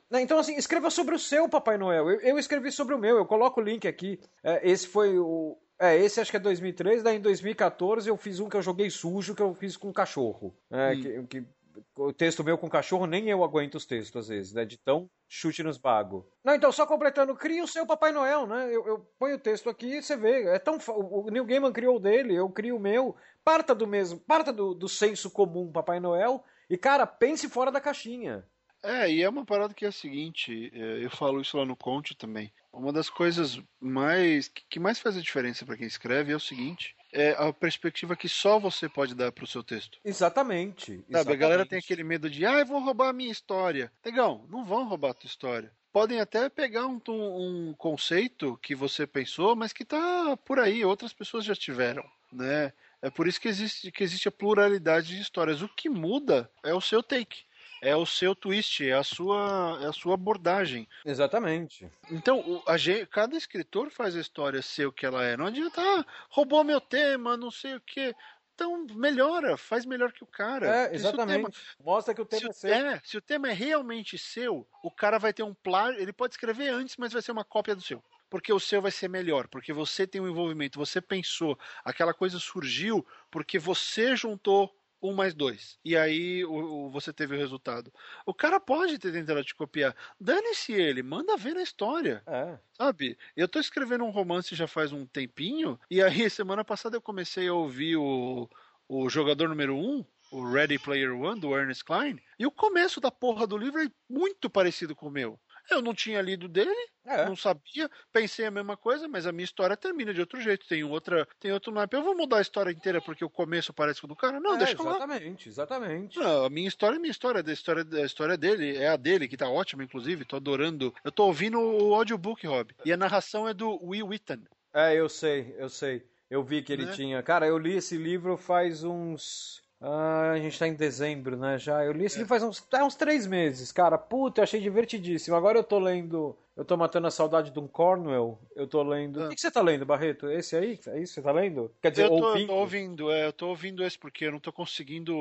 [0.10, 2.10] Né, Então, assim, escreva sobre o seu Papai Noel.
[2.10, 4.20] Eu, eu escrevi sobre o meu, eu coloco o link aqui.
[4.44, 5.58] É, esse foi o.
[5.78, 8.90] É, esse acho que é 2013, daí em 2014 eu fiz um que eu joguei
[8.90, 10.56] sujo, que eu fiz com cachorro.
[10.72, 11.02] É, Hum.
[11.02, 11.48] que, que-
[11.96, 14.66] o texto meu com cachorro, nem eu aguento os textos às vezes, né?
[14.66, 16.24] De tão chute nos bagos.
[16.44, 18.68] Não, então, só completando, cria o seu Papai Noel, né?
[18.68, 20.44] Eu, eu ponho o texto aqui e você vê.
[20.44, 23.16] É tão, fa- o Neil Gaiman criou o dele, eu crio o meu.
[23.44, 26.44] Parta do mesmo, parta do, do senso comum Papai Noel.
[26.70, 28.46] E, cara, pense fora da caixinha.
[28.84, 31.76] É, e é uma parada que é a seguinte, é, eu falo isso lá no
[31.76, 32.54] Conte também.
[32.72, 36.40] Uma das coisas mais que que mais faz a diferença para quem escreve é o
[36.40, 39.98] seguinte, é a perspectiva que só você pode dar pro seu texto.
[40.04, 41.04] Exatamente.
[41.10, 43.92] Sabe, a galera tem aquele medo de, ah, vão roubar a minha história.
[44.04, 45.72] Legal, não vão roubar a tua história.
[45.94, 51.14] Podem até pegar um, um conceito que você pensou, mas que tá por aí, outras
[51.14, 52.74] pessoas já tiveram, né?
[53.02, 55.62] É por isso que existe, que existe a pluralidade de histórias.
[55.62, 57.45] O que muda é o seu take,
[57.82, 60.88] é o seu twist, é a sua, é a sua abordagem.
[61.06, 61.90] Exatamente.
[62.12, 65.36] Então, o- a gen- cada escritor faz a história ser o que ela é.
[65.38, 68.16] Não adianta, ah, roubou meu tema, não sei o quê.
[68.54, 70.68] Então, melhora, faz melhor que o cara.
[70.68, 71.58] É, se o tema- exatamente.
[71.84, 72.74] Mostra que o se tema o, é seu.
[72.74, 76.00] é, se o tema é realmente seu, o cara vai ter um plágio.
[76.02, 78.02] Ele pode escrever antes, mas vai ser uma cópia do seu.
[78.30, 82.40] porque o seu vai ser melhor, porque você tem um envolvimento, você pensou, aquela coisa
[82.40, 85.78] surgiu porque você juntou um mais dois.
[85.84, 86.54] E aí o,
[86.88, 87.92] o, você teve o resultado.
[88.26, 89.96] O cara pode ter tentado te copiar.
[90.20, 92.24] Dane-se ele, manda ver na história.
[92.26, 92.58] É.
[92.74, 93.18] Sabe?
[93.36, 97.48] Eu tô escrevendo um romance já faz um tempinho, e aí semana passada eu comecei
[97.48, 98.50] a ouvir o,
[98.88, 103.12] o jogador número um, o Ready Player One, do Ernest Klein, e o começo da
[103.12, 105.40] porra do livro é muito parecido com o meu.
[105.70, 106.74] Eu não tinha lido dele,
[107.06, 107.26] É.
[107.26, 110.68] não sabia, pensei a mesma coisa, mas a minha história termina de outro jeito.
[110.68, 111.96] Tem outra, tem outro naipe.
[111.96, 114.40] Eu vou mudar a história inteira porque o começo parece com o do cara?
[114.40, 114.92] Não, É, deixa lá.
[114.92, 116.18] exatamente, exatamente.
[116.20, 119.28] Não, a minha história é minha história, a história, a história dele, é a dele,
[119.28, 120.94] que tá ótima, inclusive, tô adorando.
[121.04, 124.44] Eu tô ouvindo o audiobook, Rob, e a narração é do Will Wheaton.
[124.74, 126.04] É, eu sei, eu sei.
[126.30, 126.92] Eu vi que ele Né?
[126.92, 127.22] tinha.
[127.24, 129.62] Cara, eu li esse livro faz uns.
[129.82, 131.58] Ah, a gente tá em dezembro, né?
[131.58, 131.84] Já.
[131.84, 133.98] Eu li esse livro faz uns, é, uns três meses, cara.
[133.98, 135.36] Puta, eu achei divertidíssimo.
[135.36, 136.36] Agora eu tô lendo.
[136.56, 138.40] Eu tô matando a saudade de um Cornwell.
[138.56, 139.22] Eu tô lendo.
[139.22, 139.26] Ah.
[139.26, 140.30] O que, que você tá lendo, Barreto?
[140.32, 140.80] Esse aí?
[140.88, 141.74] É isso que você tá lendo?
[141.82, 142.48] Quer dizer, eu tô, ouvindo?
[142.48, 145.14] tô ouvindo, é, eu tô ouvindo esse porque eu não tô conseguindo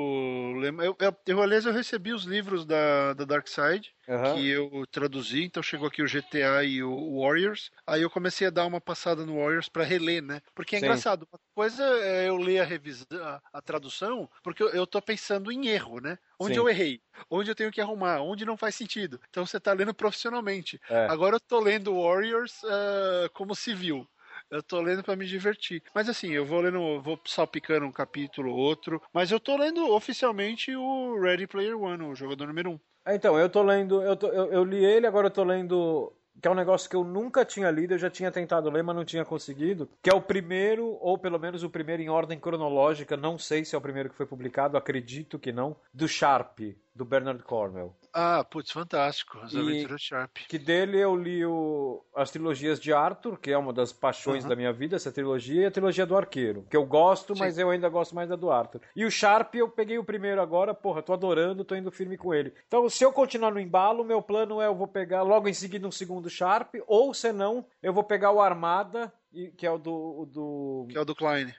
[0.59, 0.85] lembrar.
[0.85, 4.23] Eu, eu, eu, aliás, eu recebi os livros da, da Dark Side, Aham.
[4.23, 7.71] que eu traduzi, então chegou aqui o GTA e o Warriors.
[7.87, 10.41] Aí eu comecei a dar uma passada no Warriors pra reler, né?
[10.53, 10.79] Porque é Sim.
[10.79, 15.01] engraçado, uma coisa é eu ler a revisão, a, a tradução, porque eu, eu tô
[15.01, 16.17] pensando em erro, né?
[16.37, 16.59] Onde Sim.
[16.59, 19.17] eu errei, onde eu tenho que arrumar, onde não faz sentido.
[19.29, 20.81] Então você tá lendo profissionalmente.
[20.89, 21.05] É.
[21.07, 24.07] Agora eu tô lendo Warriors ah, como civil.
[24.51, 25.81] Eu tô lendo pra me divertir.
[25.93, 29.01] Mas assim, eu vou lendo, vou salpicando um capítulo ou outro.
[29.13, 32.79] Mas eu tô lendo oficialmente o Ready Player One, o jogador número um.
[33.05, 34.01] É, Então, eu tô lendo.
[34.03, 36.13] Eu, tô- eu, eu li ele, agora eu tô lendo.
[36.41, 38.93] Que é um negócio que eu nunca tinha lido, eu já tinha tentado ler, mas
[38.95, 39.89] não tinha conseguido.
[40.03, 43.73] Que é o primeiro, ou pelo menos o primeiro em ordem cronológica, não sei se
[43.73, 46.59] é o primeiro que foi publicado, acredito que não, do Sharp,
[46.95, 47.93] do Bernard Cornwell.
[48.13, 49.37] Ah, putz, fantástico.
[49.39, 50.37] As E- aventuras Sharp.
[50.47, 54.49] Que dele eu li o- as trilogias de Arthur, que é uma das paixões Aham.
[54.49, 57.39] da minha vida, essa trilogia, e a trilogia do Arqueiro, que eu gosto, Sim.
[57.41, 58.79] mas eu ainda gosto mais da do Arthur.
[58.95, 62.33] E o Sharp eu peguei o primeiro agora, porra, tô adorando, tô indo firme com
[62.33, 62.53] ele.
[62.65, 65.85] Então, se eu continuar no embalo, meu plano é eu vou pegar logo em seguida
[65.85, 69.11] um segundo Sharp, ou se não, eu vou pegar o Armada,
[69.57, 71.53] que é o do, o do Que é o do Klein.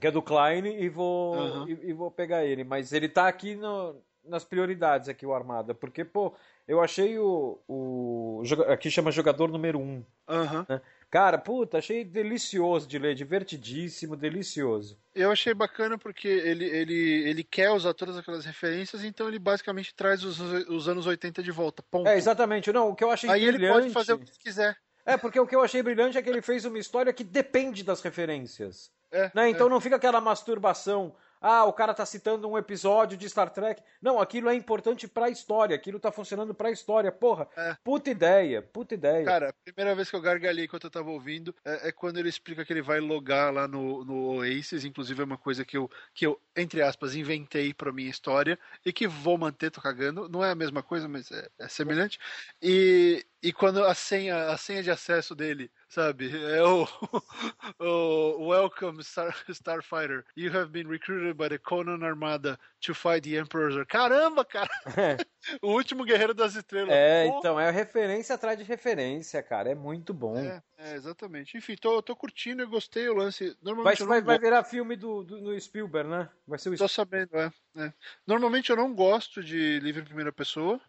[0.00, 1.66] que é do Klein e vou Aham.
[1.68, 5.74] e, e vou pegar ele, mas ele tá aqui no- nas prioridades aqui o Armada,
[5.74, 6.34] porque pô,
[6.66, 9.82] eu achei o, o aqui chama jogador número 1.
[9.82, 10.04] Um.
[10.28, 10.66] Aham.
[11.10, 14.96] Cara, puta, achei delicioso de ler, divertidíssimo, delicioso.
[15.12, 19.92] Eu achei bacana porque ele, ele, ele quer usar todas aquelas referências, então ele basicamente
[19.92, 21.82] traz os, os anos 80 de volta.
[21.82, 22.06] Ponto.
[22.06, 22.72] É, exatamente.
[22.72, 23.80] Não, o que eu achei Aí ele brilhante...
[23.80, 24.76] pode fazer o que quiser.
[25.04, 27.82] É, porque o que eu achei brilhante é que ele fez uma história que depende
[27.82, 28.92] das referências.
[29.10, 29.50] É, Né?
[29.50, 29.70] Então é.
[29.70, 31.12] não fica aquela masturbação.
[31.40, 33.82] Ah, o cara tá citando um episódio de Star Trek.
[34.00, 35.74] Não, aquilo é importante pra história.
[35.74, 37.10] Aquilo tá funcionando pra história.
[37.10, 37.74] Porra, É.
[37.82, 39.24] puta ideia, puta ideia.
[39.24, 42.28] Cara, a primeira vez que eu gargalhei enquanto eu tava ouvindo é, é quando ele
[42.28, 45.88] explica que ele vai logar lá no, no Oasis, inclusive é uma coisa que eu,
[46.14, 50.28] que eu, entre aspas, inventei pra minha história e que vou manter, tô cagando.
[50.28, 52.18] Não é a mesma coisa, mas é, é semelhante.
[52.60, 56.86] E, e quando a senha, a senha de acesso dele, sabe, é o,
[58.38, 63.38] o Welcome Star, Starfighter, you have been recruited by the Conan Armada to fight the
[63.38, 63.86] Emperor.
[63.86, 64.68] Caramba, cara!
[65.62, 66.90] o último guerreiro das estrelas.
[66.90, 69.70] É, Pô, então, é referência atrás de referência, cara.
[69.70, 70.36] É muito bom.
[70.36, 71.56] É, é, exatamente.
[71.56, 73.46] Enfim, tô, tô curtindo, eu gostei o lance.
[73.48, 74.40] Vai, Normalmente vai, vai gosto.
[74.40, 76.28] virar filme do, do, do Spielberg, né?
[76.46, 77.92] Vai ser o Tô sabendo, é, é.
[78.26, 80.80] Normalmente eu não gosto de livro em primeira pessoa,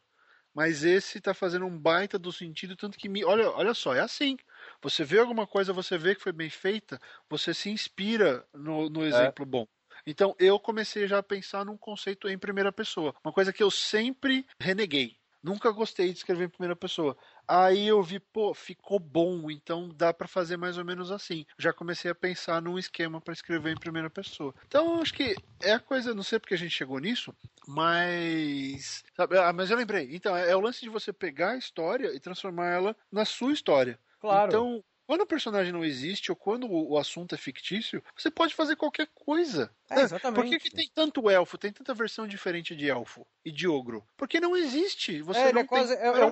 [0.54, 3.24] mas esse tá fazendo um baita do sentido, tanto que me.
[3.24, 4.38] Olha, olha só, é assim.
[4.82, 9.06] Você vê alguma coisa, você vê que foi bem feita, você se inspira no, no
[9.06, 9.68] exemplo bom.
[10.06, 13.14] Então eu comecei já a pensar num conceito em primeira pessoa.
[13.24, 15.21] Uma coisa que eu sempre reneguei.
[15.44, 17.18] Nunca gostei de escrever em primeira pessoa.
[17.48, 21.46] Aí eu vi, pô, ficou bom, então dá pra fazer mais ou menos assim.
[21.58, 24.54] Já comecei a pensar num esquema pra escrever em primeira pessoa.
[24.68, 27.34] Então eu acho que é a coisa, não sei porque a gente chegou nisso,
[27.68, 29.04] mas.
[29.16, 30.16] sabe, ah, mas eu lembrei.
[30.16, 33.52] Então, é, é o lance de você pegar a história e transformar ela na sua
[33.54, 34.00] história.
[34.20, 34.48] Claro.
[34.48, 38.56] Então, quando o personagem não existe ou quando o, o assunto é fictício, você pode
[38.56, 39.70] fazer qualquer coisa.
[39.90, 40.02] É, né?
[40.04, 40.42] exatamente.
[40.42, 44.08] Por que, que tem tanto elfo, tem tanta versão diferente de elfo e de ogro?
[44.16, 45.22] Porque não existe.
[45.22, 46.32] Você É, não é quase- tem é- é um-.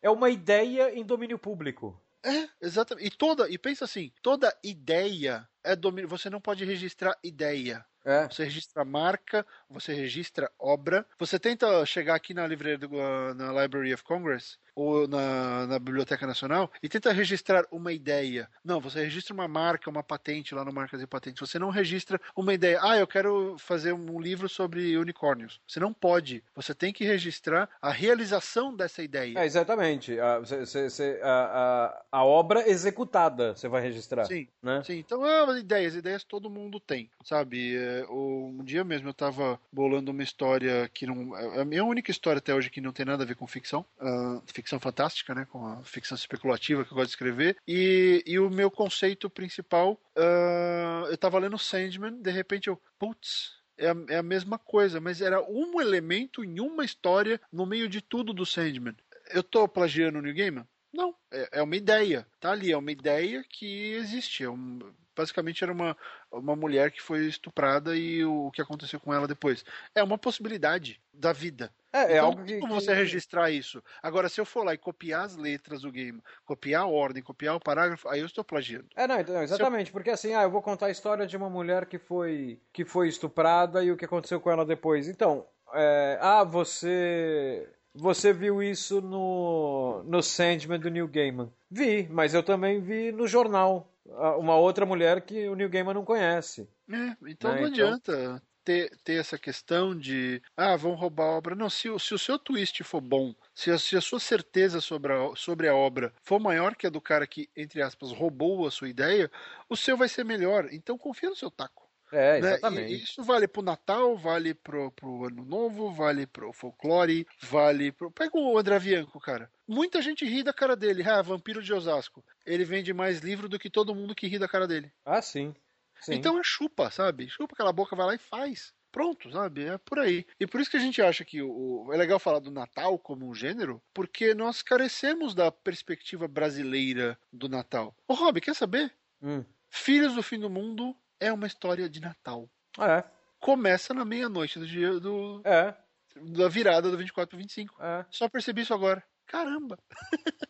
[0.00, 2.02] É uma ideia em domínio público.
[2.24, 3.06] É, exatamente.
[3.06, 6.08] E toda, e pensa assim, toda ideia é domínio.
[6.08, 7.84] Você não pode registrar ideia.
[8.02, 8.26] É.
[8.28, 11.06] Você registra marca, você registra obra.
[11.18, 12.88] Você tenta chegar aqui na livraria do,
[13.34, 18.48] na Library of Congress ou na, na Biblioteca Nacional e tenta registrar uma ideia.
[18.62, 21.40] Não, você registra uma marca, uma patente lá no Marcas e Patentes.
[21.40, 22.78] Você não registra uma ideia.
[22.82, 25.60] Ah, eu quero fazer um livro sobre unicórnios.
[25.66, 26.44] Você não pode.
[26.54, 29.38] Você tem que registrar a realização dessa ideia.
[29.38, 30.20] É, exatamente.
[30.20, 34.26] A, cê- cê- cê- a, a, a obra executada você vai registrar.
[34.26, 34.46] Sim.
[34.62, 34.82] Né?
[34.84, 37.76] Sim, então ah, ideias, ideias todo mundo tem, sabe?
[37.76, 41.34] É, um dia mesmo eu tava bolando uma história que não.
[41.36, 43.86] É a minha única história até hoje que não tem nada a ver com ficção,
[43.98, 45.44] ah, ficção fantástica, né?
[45.46, 47.56] Com a ficção especulativa que eu gosto de escrever.
[47.66, 53.54] E, e o meu conceito principal, ah, eu tava lendo Sandman, de repente eu, putz.
[53.78, 57.88] É a, é a mesma coisa, mas era um elemento em uma história no meio
[57.88, 58.96] de tudo do Sandman.
[59.30, 60.66] Eu tô plagiando o New Gaiman?
[60.92, 62.26] Não, é, é uma ideia.
[62.40, 64.44] Tá ali, é uma ideia que existe.
[64.44, 64.78] É um-
[65.16, 65.96] basicamente era uma,
[66.30, 69.64] uma mulher que foi estuprada e o, que aconteceu com ela depois.
[69.94, 71.72] É uma possibilidade da vida.
[71.92, 72.58] É, é então, algo não que.
[72.58, 73.82] como que- você registrar isso.
[74.02, 77.56] Agora, se eu for lá e copiar as letras do game, copiar a ordem, copiar
[77.56, 78.88] o parágrafo, aí eu estou plagiando.
[78.94, 81.86] É, não, então, exatamente, porque assim, ah, eu vou contar a história de uma mulher
[81.86, 85.08] que foi, que foi estuprada e o que aconteceu com ela depois.
[85.08, 87.66] Então, é, ah, você
[87.98, 91.50] você viu isso no, no Sandman do Neil Gaiman.
[91.70, 93.90] Vi, mas eu também vi no jornal.
[94.38, 96.68] Uma outra mulher que o Neil Gaiman não conhece.
[96.90, 101.36] É, então Né, não então- adianta ter, ter essa questão de, ah, vão roubar a
[101.36, 101.54] obra.
[101.54, 104.80] Não, se, o- se o seu twist for bom, se a, se a sua certeza
[104.80, 108.66] sobre a, sobre a obra for maior que a do cara que, entre aspas, roubou
[108.66, 109.30] a sua ideia,
[109.68, 110.68] o seu vai ser melhor.
[110.72, 111.86] Então confia no seu taco.
[112.12, 112.48] É, né?
[112.50, 112.92] exatamente.
[112.92, 118.10] E isso vale pro Natal, vale pro, pro Ano Novo, vale pro folclore, vale pro.
[118.12, 119.50] Pega o André Bianco, cara.
[119.66, 121.02] Muita gente ri da cara dele.
[121.08, 122.24] Ah, Vampiro de Osasco.
[122.44, 124.92] Ele vende mais livro do que todo mundo que ri da cara dele.
[125.04, 125.54] Ah, sim.
[126.00, 126.14] sim.
[126.14, 127.28] Então é chupa, sabe?
[127.28, 128.72] Chupa aquela boca, vai lá e faz.
[128.92, 129.64] Pronto, sabe?
[129.64, 130.24] É por aí.
[130.40, 133.28] E por isso que a gente acha que o, é legal falar do Natal como
[133.28, 137.94] um gênero, porque nós carecemos da perspectiva brasileira do Natal.
[138.08, 138.90] Ô, Rob, quer saber?
[139.20, 139.44] Hum.
[139.68, 142.48] Filhos do Fim do Mundo é uma história de Natal.
[142.78, 143.04] É,
[143.38, 145.74] Começa na meia-noite do dia do, é,
[146.16, 147.82] da virada do 24 para 25.
[147.82, 148.06] é.
[148.10, 149.04] Só percebi isso agora.
[149.26, 149.78] Caramba!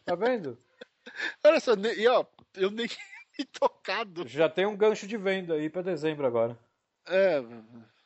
[0.04, 0.58] Tá vendo?
[1.44, 2.24] Olha só, e ó,
[2.54, 2.86] eu nem
[3.38, 4.26] me tocado.
[4.26, 6.58] Já tem um gancho de venda aí pra dezembro agora.
[7.06, 7.40] É,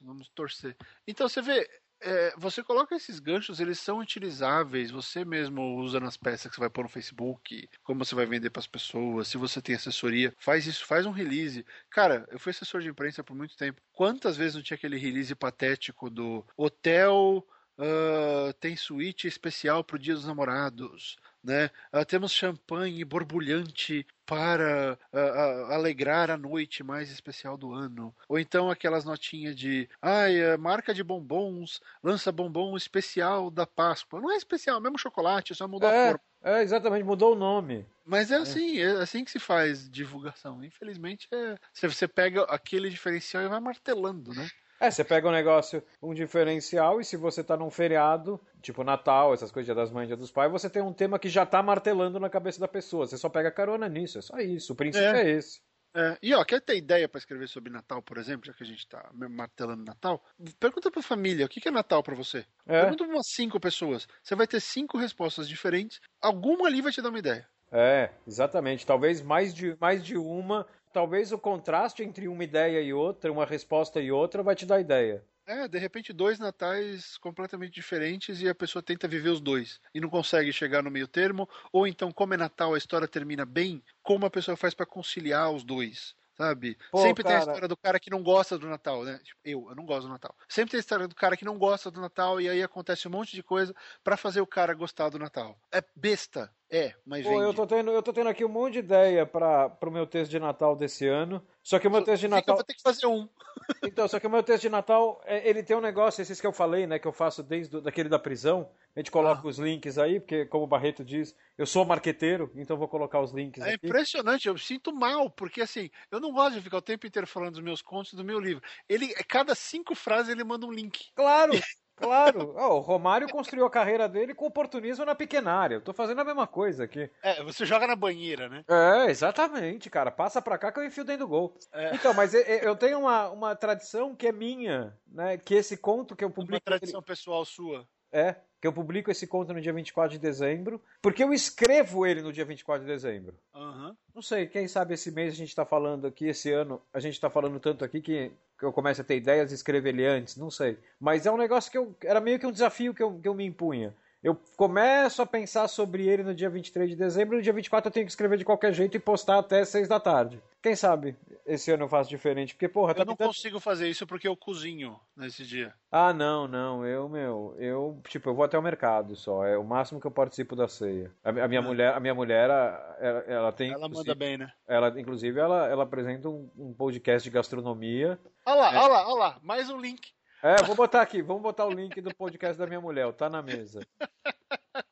[0.01, 0.77] vamos torcer.
[1.07, 1.66] Então você vê,
[2.03, 4.91] é, você coloca esses ganchos, eles são utilizáveis.
[4.91, 8.51] Você mesmo usa nas peças que você vai pôr no Facebook, como você vai vender
[8.51, 9.29] para as pessoas.
[9.29, 11.64] Se você tem assessoria, faz isso, faz um release.
[11.91, 13.81] Cara, eu fui assessor de imprensa por muito tempo.
[13.93, 17.47] Quantas vezes não tinha aquele release patético do hotel
[17.81, 21.16] ah, tem suíte especial para o Dia dos Namorados?
[21.43, 21.70] Né?
[21.91, 28.14] Ah, temos champanhe borbulhante para ah, alegrar a noite mais especial do ano.
[28.28, 34.20] Ou então aquelas notinhas de ai, a marca de bombons lança bombom especial da Páscoa.
[34.20, 36.20] Não é especial, é mesmo chocolate, só mudou a É, cor.
[36.43, 37.87] é, exatamente, mudou o nome.
[38.05, 40.62] Mas é assim, é assim que se faz divulgação.
[40.64, 44.47] Infelizmente, é, você- você pega aquele diferencial e vai martelando, né?
[44.81, 49.35] É, você pega um negócio, um diferencial, e se você tá num feriado, tipo Natal,
[49.35, 51.62] essas coisas Dia das mães, dia dos pais, você tem um tema que já tá
[51.62, 53.07] martelando na cabeça da pessoa.
[53.07, 54.72] Você só pega carona nisso, é só isso.
[54.72, 55.22] O princípio É.
[55.22, 55.61] é, esse.
[55.95, 58.66] É, e ó, quer ter ideia para escrever sobre Natal, por exemplo, já que a
[58.66, 60.24] gente tá martelando Natal?
[60.59, 62.47] Pergunta pra família, o que é Natal para você?
[62.66, 64.07] É, Pergunta pra umas cinco pessoas.
[64.22, 66.01] Você vai ter cinco respostas diferentes.
[66.22, 67.47] Alguma ali vai te dar uma ideia.
[67.72, 68.87] é, exatamente.
[68.87, 70.64] Talvez mais de, mais de uma.
[70.93, 74.80] Talvez o contraste entre uma ideia e outra, uma resposta e outra, vai te dar
[74.80, 75.26] ideia.
[75.47, 80.01] É, de repente dois natais completamente diferentes e a pessoa tenta viver os dois e
[80.01, 83.82] não consegue chegar no meio termo, ou então como é Natal a história termina bem,
[84.03, 86.78] como a pessoa faz pra conciliar os dois, sabe?
[86.91, 87.41] Pô, Sempre tem a cara.
[87.41, 89.18] história do cara que não gosta do Natal, né?
[89.24, 90.36] Tipo, eu, eu não gosto do Natal.
[90.49, 93.11] Sempre tem a história do cara que não gosta do Natal e aí acontece um
[93.11, 93.74] monte de coisa
[94.05, 95.61] pra fazer o cara gostar do Natal.
[95.72, 97.43] É besta, é, mas Pô, vende.
[97.43, 100.31] eu tô tendo, eu tô tendo aqui um monte de ideia para pro meu texto
[100.31, 101.45] de Natal desse ano.
[101.62, 102.57] Só que o meu texto de Fica, eu Natal.
[102.57, 103.29] vou ter que fazer um.
[103.83, 106.47] Então, só que o meu texto de Natal, é, ele tem um negócio, esses que
[106.47, 108.71] eu falei, né, que eu faço desde o- daquele da prisão.
[108.95, 112.77] A gente coloca os links aí, porque como o Barreto diz, eu sou marqueteiro, então
[112.77, 113.87] vou colocar os links É aqui.
[113.87, 117.53] impressionante, eu sinto mal, porque assim, eu não gosto de ficar o tempo inteiro falando
[117.53, 118.62] dos meus contos e do meu livro.
[118.89, 121.11] Ele, cada cinco frases ele manda um link.
[121.14, 121.53] Claro,
[122.01, 122.55] claro.
[122.57, 125.76] Ó, o Romário construiu a carreira dele com oportunismo na pequena área.
[125.76, 127.11] Eu tô fazendo a mesma coisa aqui.
[127.22, 128.64] É, você joga na banheira, né?
[128.68, 130.11] É, exatamente, cara.
[130.11, 131.55] Passa pra cá que eu enfio dentro do gol.
[131.72, 131.94] É.
[131.94, 132.40] Então, mas eu-
[132.76, 135.36] tenho uma, uma tradição que é minha, né?
[135.38, 136.64] Que esse conto que eu Uma publico.
[136.64, 137.86] tradição pessoal sua.
[138.13, 142.21] É, que eu publico esse conto no dia 24 de dezembro, porque eu escrevo ele
[142.21, 143.35] no dia 24 de dezembro.
[143.55, 143.97] Aham.
[144.15, 147.19] Não sei, quem sabe esse mês a gente tá falando aqui, esse ano, a gente
[147.19, 150.37] tá falando tanto aqui que, que eu começo a ter ideias e escrever ele antes,
[150.37, 150.77] não sei.
[151.01, 151.95] Mas é um negócio que eu.
[152.05, 153.95] Era meio que um desafio que eu, que eu me impunha.
[154.23, 157.93] Eu começo a pensar sobre ele no dia 23 de dezembro, no dia 24 eu
[157.93, 160.43] tenho que escrever de qualquer jeito e postar até 6 da tarde.
[160.62, 161.16] Quem sabe
[161.47, 164.29] esse ano eu faço diferente, porque, porra, tá Eu não tentando- consigo fazer isso porque
[164.29, 165.73] eu cozinho nesse dia.
[165.91, 169.64] Ah, não, não, eu, meu, eu, tipo, eu vou até o mercado só, é o
[169.64, 171.11] máximo que eu participo da ceia.
[171.25, 172.97] A, a minha mulher, a minha mulher, ela,
[173.27, 174.53] ela tem, Ela manda bem, né?
[174.68, 178.18] ela, inclusive, ela, ela apresenta um, um podcast de gastronomia.
[178.45, 180.12] Olha lá, olha lá, olha lá, mais um link.
[180.43, 183.43] É, vou botar aqui, vamos botar o link do podcast da minha mulher, tá na
[183.43, 183.80] mesa.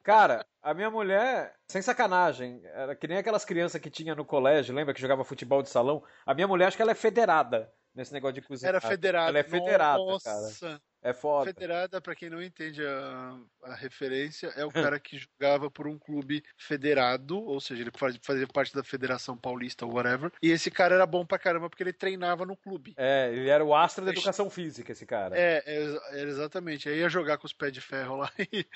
[0.03, 4.75] Cara, a minha mulher, sem sacanagem, era que nem aquelas crianças que tinha no colégio,
[4.75, 6.03] lembra que jogava futebol de salão?
[6.27, 8.75] A minha mulher, acho que ela é federada nesse negócio de cozinhar.
[8.75, 9.29] Era federada.
[9.31, 10.61] Ela é federada, Nossa.
[10.61, 10.81] cara.
[11.01, 11.53] É foda.
[11.53, 15.99] Federada, pra quem não entende a, a referência, é o cara que jogava por um
[15.99, 20.33] clube federado, ou seja, ele faz- fazia parte da Federação Paulista ou whatever.
[20.43, 22.95] E esse cara era bom pra caramba porque ele treinava no clube.
[22.97, 25.39] É, ele era o astro da educação física, esse cara.
[25.39, 26.89] É, é, é, exatamente.
[26.89, 28.67] Aí ia jogar com os pés de ferro lá e.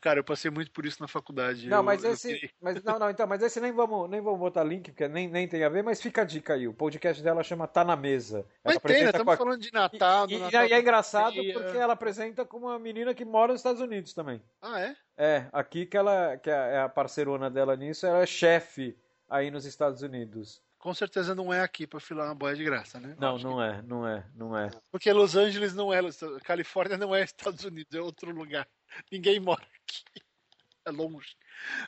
[0.00, 1.68] Cara, eu passei muito por isso na faculdade.
[1.68, 2.32] Não, Eu- mas eu esse.
[2.34, 5.28] queria- Mas, não, não, então, mas esse nem vamos, nem vamos botar link, porque nem,
[5.28, 6.66] nem tem a ver, mas fica a dica aí.
[6.68, 8.46] O podcast dela chama Tá na Mesa.
[8.64, 9.10] Mas Ela tem, né?
[9.10, 10.24] Estamos a- falando de Natal.
[10.24, 11.52] E, do e- Natal e é engraçado ceia.
[11.52, 14.42] porque ela apresenta com uma menina que mora nos Estados Unidos também.
[14.62, 14.96] Ah, é?
[15.16, 18.96] É, aqui que ela, que é a parceirona dela nisso, ela é chefe
[19.28, 20.62] aí nos Estados Unidos.
[20.78, 23.16] Com certeza não é aqui pra filar uma boia de graça, né?
[23.18, 24.70] Não, não é, não é, não é.
[24.70, 25.98] que- Porque Los Angeles não é.
[26.44, 28.66] Califórnia não é Estados Unidos, é outro lugar.
[29.10, 30.04] Ninguém mora aqui.
[30.86, 31.36] É longe.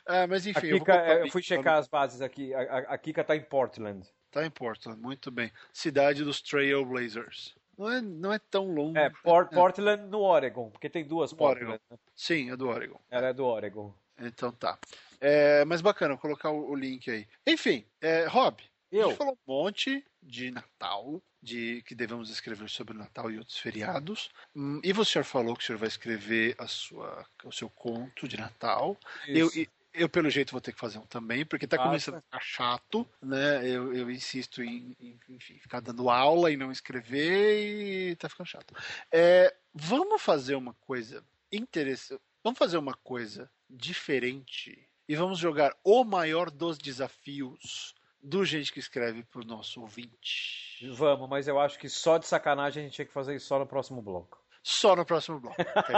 [0.05, 2.53] Ah, mas A enfim, eu, Kika, o eu fui checar as bases aqui.
[2.53, 4.05] A, a, a Kika tá em Portland.
[4.29, 5.51] Tá em Portland, muito bem.
[5.73, 7.55] Cidade dos Trailblazers.
[7.77, 8.97] Não é, não é tão longe.
[8.99, 11.71] É, Por- Portland no Oregon, porque tem duas Portland.
[11.71, 11.83] Oregon.
[11.89, 11.97] né?
[12.15, 12.99] Sim, é do Oregon.
[13.09, 13.93] Ela é do Oregon.
[14.19, 14.77] Então tá.
[15.19, 17.27] É, mas bacana, vou colocar o, o link aí.
[17.47, 18.61] Enfim, é, Rob,
[18.91, 19.09] a Eu?
[19.09, 24.29] gente falou um monte de Natal, de que devemos escrever sobre Natal e outros feriados.
[24.55, 28.27] Hum, e o senhor falou que o senhor vai escrever a sua, o seu conto
[28.27, 28.97] de Natal.
[29.33, 29.59] Eu, Isso.
[29.59, 31.87] e- eu, pelo jeito, vou ter que fazer um também, porque tá Faça.
[31.89, 33.67] começando a ficar chato, né?
[33.67, 38.47] Eu, eu insisto em, em, enfim, ficar dando aula e não escrever e tá ficando
[38.47, 38.73] chato.
[39.11, 42.21] É, vamos fazer uma coisa interessante.
[42.43, 48.79] Vamos fazer uma coisa diferente e vamos jogar o maior dos desafios do gente que
[48.79, 50.87] escreve pro nosso ouvinte.
[50.93, 53.59] Vamos, mas eu acho que só de sacanagem a gente tinha que fazer isso só
[53.59, 54.39] no próximo bloco.
[54.63, 55.55] Só no próximo bloco.
[55.59, 55.95] ok?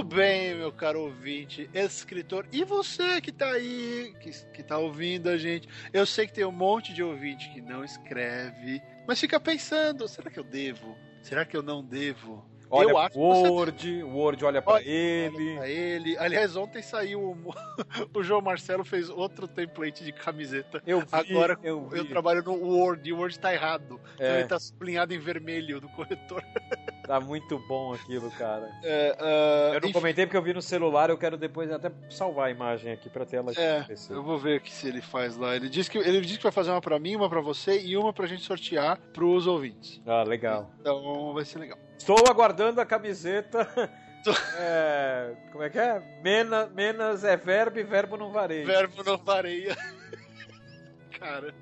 [0.00, 5.28] Muito bem, meu caro ouvinte, escritor, e você que tá aí, que, que tá ouvindo
[5.28, 5.68] a gente.
[5.92, 10.30] Eu sei que tem um monte de ouvinte que não escreve, mas fica pensando: será
[10.30, 10.96] que eu devo?
[11.20, 12.42] Será que eu não devo?
[12.72, 15.56] Olha eu acho que você Word, o Word olha Olha- ele.
[15.56, 16.16] pra ele.
[16.16, 17.54] Aliás, ontem saiu o,
[18.18, 20.80] o João Marcelo fez outro template de camiseta.
[20.86, 21.98] Eu vi, Agora eu, vi.
[21.98, 24.00] Eu trabalho no Word e o Word tá errado.
[24.14, 24.38] Então É.
[24.38, 26.42] ele tá sublinhado em vermelho no corretor.
[27.10, 28.70] Tá muito bom aquilo, cara.
[28.84, 31.90] É, ah, Eu não enfim, comentei porque eu vi no celular, eu quero depois até
[32.08, 35.36] salvar a imagem aqui pra ter ela É, eu vou ver aqui se ele faz
[35.36, 35.56] lá.
[35.56, 37.96] Ele disse que ele disse que vai fazer uma pra mim, uma pra você e
[37.96, 40.00] uma pra gente sortear pros ouvintes.
[40.06, 40.70] Ah, legal.
[40.80, 41.78] Então vai ser legal.
[41.98, 43.66] Estou aguardando a camiseta.
[44.58, 45.98] É, como é que é?
[46.22, 48.70] Mena, menas é verbo e verbo não vareja.
[48.70, 49.74] Verbo não vareia.
[51.20, 51.54] Cara,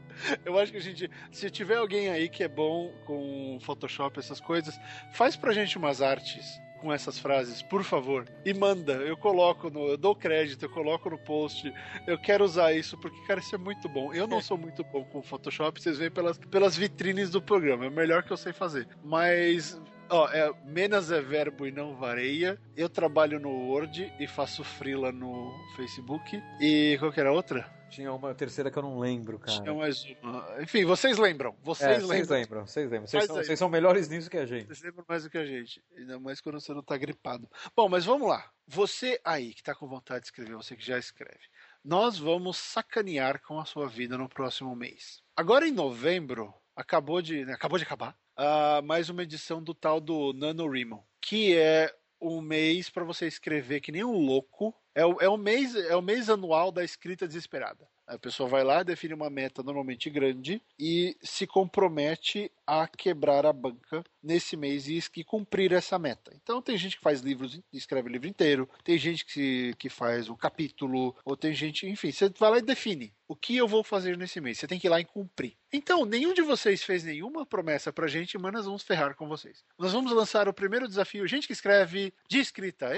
[0.44, 1.10] eu acho que a gente.
[1.32, 4.78] Se tiver alguém aí que é bom com Photoshop, essas coisas,
[5.12, 8.24] faz pra gente umas artes com essas frases, por favor.
[8.44, 8.92] E manda.
[8.92, 9.88] Eu coloco no.
[9.88, 11.72] Eu dou crédito, eu coloco no post.
[12.06, 14.14] Eu quero usar isso, porque, cara, isso é muito bom.
[14.14, 17.84] Eu não sou muito bom com Photoshop, vocês veem pelas, pelas vitrines do programa.
[17.84, 18.86] É o melhor que eu sei fazer.
[19.04, 19.80] Mas.
[20.10, 22.58] Ó, é, menos é verbo e não vareia.
[22.74, 26.42] Eu trabalho no Word e faço freela no Facebook.
[26.60, 27.77] E qual que era a outra?
[27.90, 29.62] Tinha uma terceira que eu não lembro, cara.
[29.62, 30.62] Tinha mais uma.
[30.62, 31.50] Enfim, vocês lembram.
[31.50, 32.38] É, Vocês vocês lembram.
[32.38, 33.06] lembram, vocês lembram.
[33.06, 34.66] Vocês são, vocês são melhores nisso que a gente.
[34.66, 35.82] Vocês lembram mais do que a gente.
[35.96, 37.48] Ainda mais quando você não tá gripado.
[37.74, 38.50] Bom, mas vamos lá.
[38.66, 41.40] Você aí que tá com vontade de escrever, você que já escreve.
[41.84, 45.22] Nós vamos sacanear com a sua vida no próximo mês.
[45.34, 50.00] Agora em novembro, acabou de, né, acabou de acabar, ah, mais uma edição do tal
[50.00, 54.74] do NaNoWriMo, que é um mês para você escrever que nem um louco.
[54.94, 57.88] É o, é o mês, é o mês anual da escrita desesperada.
[58.08, 63.52] A pessoa vai lá, define uma meta normalmente grande e se compromete a quebrar a
[63.52, 66.32] banca nesse mês e, cumprir essa meta.
[66.42, 70.30] Então tem gente que faz livros, escreve o livro inteiro, tem gente que, que faz
[70.30, 73.84] o capítulo, ou tem gente, enfim, você vai lá e define o que eu vou
[73.84, 74.58] fazer nesse mês.
[74.58, 75.56] Você tem que ir lá e cumprir.
[75.70, 79.62] Então, nenhum de vocês fez nenhuma promessa pra gente, mas nós vamos ferrar com vocês.
[79.78, 82.88] Nós vamos lançar o primeiro desafio, gente que escreve de escrita.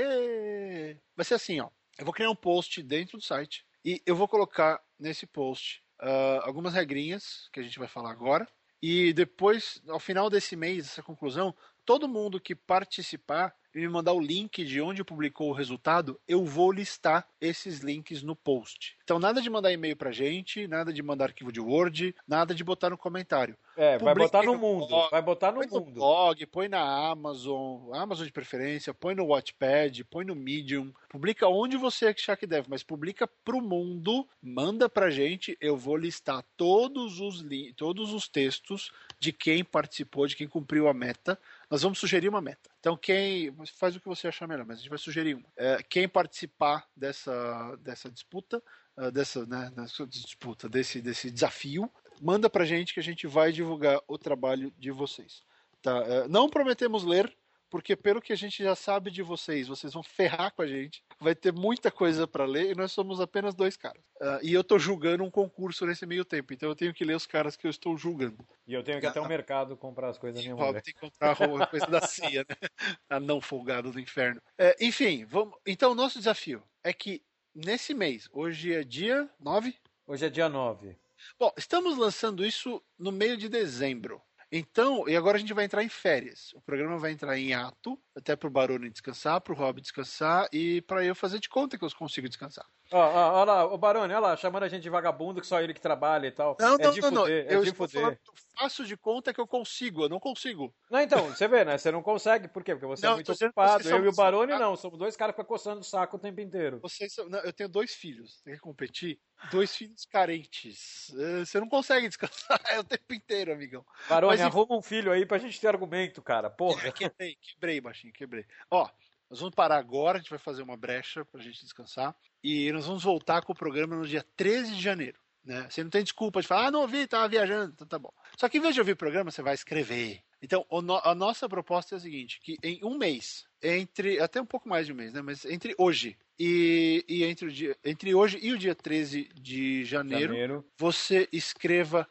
[1.17, 1.69] Vai ser assim, ó.
[1.99, 6.41] Eu vou criar um post dentro do site e eu vou colocar nesse post uh,
[6.43, 8.47] algumas regrinhas que a gente vai falar agora.
[8.83, 11.55] E depois, ao final desse mês, essa conclusão,
[11.91, 16.45] todo mundo que participar e me mandar o link de onde publicou o resultado, eu
[16.45, 18.97] vou listar esses links no post.
[19.03, 22.63] Então, nada de mandar e-mail pra gente, nada de mandar arquivo de Word, nada de
[22.65, 23.57] botar no comentário.
[23.77, 24.87] É, vai Publica botar no no mundo.
[24.89, 25.95] blog, Vai botar no põe no mundo.
[25.95, 26.81] blog, põe na
[27.11, 32.47] Amazon, Amazon de preferência, põe no Wattpad, põe no Medium, publica onde você achar que
[32.47, 37.45] deve, mas publica pro mundo, manda pra gente, eu vou listar todos os,
[37.77, 41.39] todos os textos de quem participou, de quem cumpriu a meta.
[41.71, 42.69] Nós vamos sugerir uma meta.
[42.81, 45.47] Então, quem faz o que você achar melhor, mas a gente vai sugerir uma.
[45.57, 48.61] É, quem participar dessa, dessa disputa,
[48.97, 51.89] ah, dessa, né, dessa disputa, desse, desse desafio,
[52.21, 55.43] manda pra gente que a gente vai divulgar o trabalho de vocês.
[55.81, 55.97] Tá?
[55.99, 57.33] É, não prometemos ler,
[57.71, 61.03] porque pelo que a gente já sabe de vocês, vocês vão ferrar com a gente.
[61.21, 64.03] Vai ter muita coisa para ler e nós somos apenas dois caras.
[64.21, 67.15] Ah, e eu tô julgando um concurso nesse meio tempo, então eu tenho que ler
[67.15, 68.45] os caras que eu estou julgando.
[68.67, 70.83] E eu tenho que ir até o mercado comprar as coisas da minha mulher.
[70.83, 72.57] tem que comprar a coisa da CIA, né?
[73.09, 74.43] A não folgado do inferno.
[74.59, 75.55] É, enfim, vamos.
[75.65, 77.23] Então, o nosso desafio é que
[77.55, 79.75] nesse mês, hoje é dia 9.
[80.07, 80.97] Hoje é dia 9.
[81.39, 84.21] Bom, estamos lançando isso no meio de dezembro.
[84.53, 86.53] Então, e agora a gente vai entrar em férias.
[86.55, 91.05] O programa vai entrar em ato, até pro Barone descansar, pro Rob descansar e para
[91.05, 92.67] eu fazer de conta que eu consigo descansar.
[92.93, 95.61] Ó, ó, ó lá, o Barone, olha lá, chamando a gente de vagabundo, que só
[95.61, 96.57] ele que trabalha e tal.
[96.59, 97.27] Não, é não, de não, não.
[97.29, 98.03] é eu de estou fuder.
[98.03, 98.19] falando,
[98.61, 100.75] faço de conta que eu consigo, eu não consigo.
[100.91, 101.79] Não, então, você vê, né?
[101.79, 102.73] Você não consegue, por quê?
[102.75, 103.89] Porque você Não, é muito ocupado.
[103.89, 106.41] Eu e o Barone não, somos dois caras que ficam coçando o saco o tempo
[106.41, 106.79] inteiro.
[106.81, 109.19] Vocês são- não, eu tenho dois filhos, tem que competir.
[109.51, 111.11] Dois filhos carentes.
[111.19, 113.85] Eh, Você não consegue descansar o tempo inteiro, amigão.
[114.09, 116.51] Barone, Mas, arruma um filho aí pra gente ter argumento, cara.
[116.51, 116.93] Porra.
[116.93, 118.45] Quebrei, quebrei, baixinho, quebrei.
[118.71, 118.89] Ó,
[119.31, 122.15] nós vamos parar agora, a gente vai fazer uma brecha pra gente descansar.
[122.43, 125.19] E nós vamos voltar com o programa no dia 13 de janeiro.
[125.45, 125.67] Né?
[125.71, 128.13] Você não tem desculpa de falar, ah, não ouvi, tava viajando, então tá bom.
[128.37, 130.23] Só que em vez de ouvir o programa, você vai escrever.
[130.43, 134.21] Então, no- a nossa proposta é a seguinte: que em um mês, entre.
[134.21, 135.23] até um pouco mais de um mês, né?
[135.23, 139.85] Mas entre hoje e, e entre, o dia, entre hoje e o dia 13 de
[139.85, 140.65] janeiro, Janeiro.
[140.79, 142.09] você escreva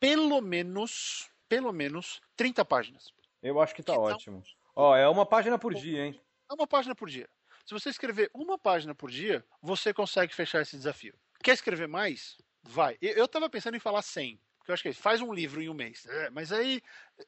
[0.00, 1.28] pelo menos.
[1.46, 3.12] Pelo menos 30 páginas.
[3.42, 4.02] Eu acho que tá tal?
[4.02, 4.42] ótimo.
[4.74, 6.20] Ó, é uma página por dia, hein?
[6.50, 7.28] É uma página por dia.
[7.66, 11.14] Se você escrever uma página por dia, você consegue fechar esse desafio.
[11.42, 12.38] Quer escrever mais?
[12.66, 12.96] Vai.
[13.00, 14.40] Eu eu tava pensando em falar 100.
[14.58, 16.06] Porque eu acho que faz um livro em um mês.
[16.06, 16.80] É, mas aí,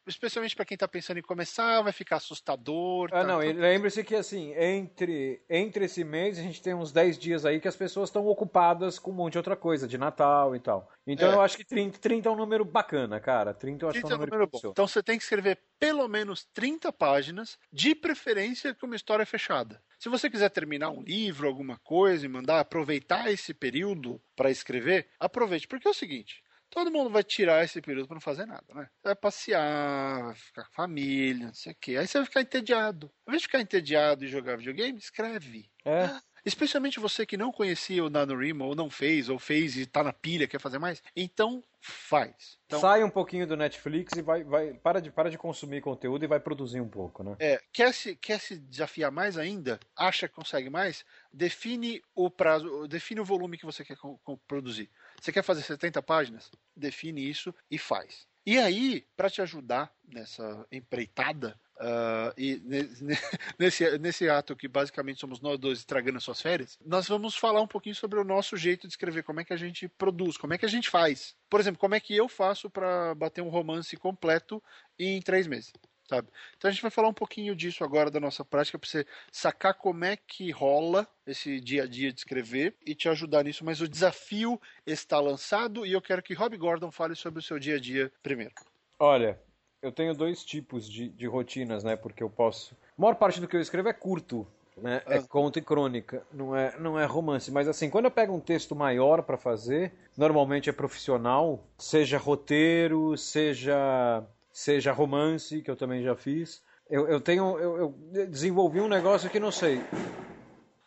[0.07, 3.11] especialmente para quem tá pensando em começar, vai ficar assustador.
[3.11, 3.25] Ah, tá?
[3.25, 7.45] não, Então, lembre-se que assim, entre, entre esse mês a gente tem uns 10 dias
[7.45, 10.61] aí que as pessoas estão ocupadas com um monte de outra coisa, de Natal e
[10.61, 10.91] tal.
[11.07, 11.35] Então É.
[11.35, 13.55] eu acho que 30, 30 é um número bacana, cara.
[13.55, 14.61] 30 eu acho que é 30 um é um número, bom.
[14.73, 19.83] Então você tem que escrever pelo menos 30 páginas, de preferência com uma história fechada.
[19.99, 25.09] Se você quiser terminar um livro, alguma coisa e mandar aproveitar esse período para escrever,
[25.19, 26.43] aproveite, porque é o seguinte.
[26.69, 28.89] Todo mundo vai tirar esse período para não fazer nada, né?
[28.97, 31.97] Você vai passear, vai ficar com a família, não sei o quê.
[31.97, 33.07] Aí você vai ficar entediado.
[33.25, 35.71] Ao invés de ficar entediado e jogar videogame, escreve.
[35.85, 36.09] É.
[36.47, 40.13] Especialmente você que não conhecia o NaNoWriMo, ou não fez, ou fez e tá na
[40.13, 41.03] pilha, quer fazer mais.
[41.17, 42.57] Então, faz.
[42.67, 46.25] Então, Sai um pouquinho do Netflix e vai, vai para, de, para de consumir conteúdo
[46.25, 47.37] e vai produzir um pouco, né?
[47.41, 49.81] É, quer se, quer se desafiar mais ainda?
[49.97, 51.05] Acha que consegue mais?
[51.33, 54.89] Define o prazo, define o volume que você quer co- co- produzir.
[55.21, 56.51] Você quer fazer 70 páginas?
[56.77, 58.27] Define isso e faz.
[58.47, 63.19] E aí, para te ajudar nessa empreitada, ah, e ne- ne-
[63.59, 67.61] nesse, nesse ato que basicamente somos nós dois estragando as suas férias, nós vamos falar
[67.61, 70.55] um pouquinho sobre o nosso jeito de escrever, como é que a gente produz, como
[70.55, 71.37] é que a gente faz.
[71.49, 74.63] Por exemplo, como é que eu faço para bater um romance completo
[74.99, 75.73] em três meses
[76.09, 76.29] sabe?
[76.57, 79.75] Então a gente vai falar um pouquinho disso agora da nossa prática para você sacar
[79.75, 83.65] como é que rola esse dia a dia de escrever e te ajudar nisso.
[83.65, 87.59] Mas o desafio está lançado e eu quero que Rob Gordon fale sobre o seu
[87.59, 88.55] dia a dia primeiro.
[88.99, 89.41] Olha,
[89.83, 91.97] eu tenho dois tipos de, de rotinas, né?
[91.97, 92.75] Porque eu posso.
[92.97, 94.47] A maior parte do que eu escrevo é curto.
[94.77, 95.01] Né?
[95.07, 95.23] É Ah.
[95.23, 97.51] conto e crônica, não é, não é romance.
[97.51, 103.17] Mas assim, quando eu pego um texto maior para fazer, normalmente é profissional, seja roteiro,
[103.17, 104.23] seja,
[104.53, 106.63] seja romance, que eu também já fiz.
[106.91, 107.59] Eu, eu tenho.
[107.59, 109.81] Eu, eu desenvolvi um negócio que não sei.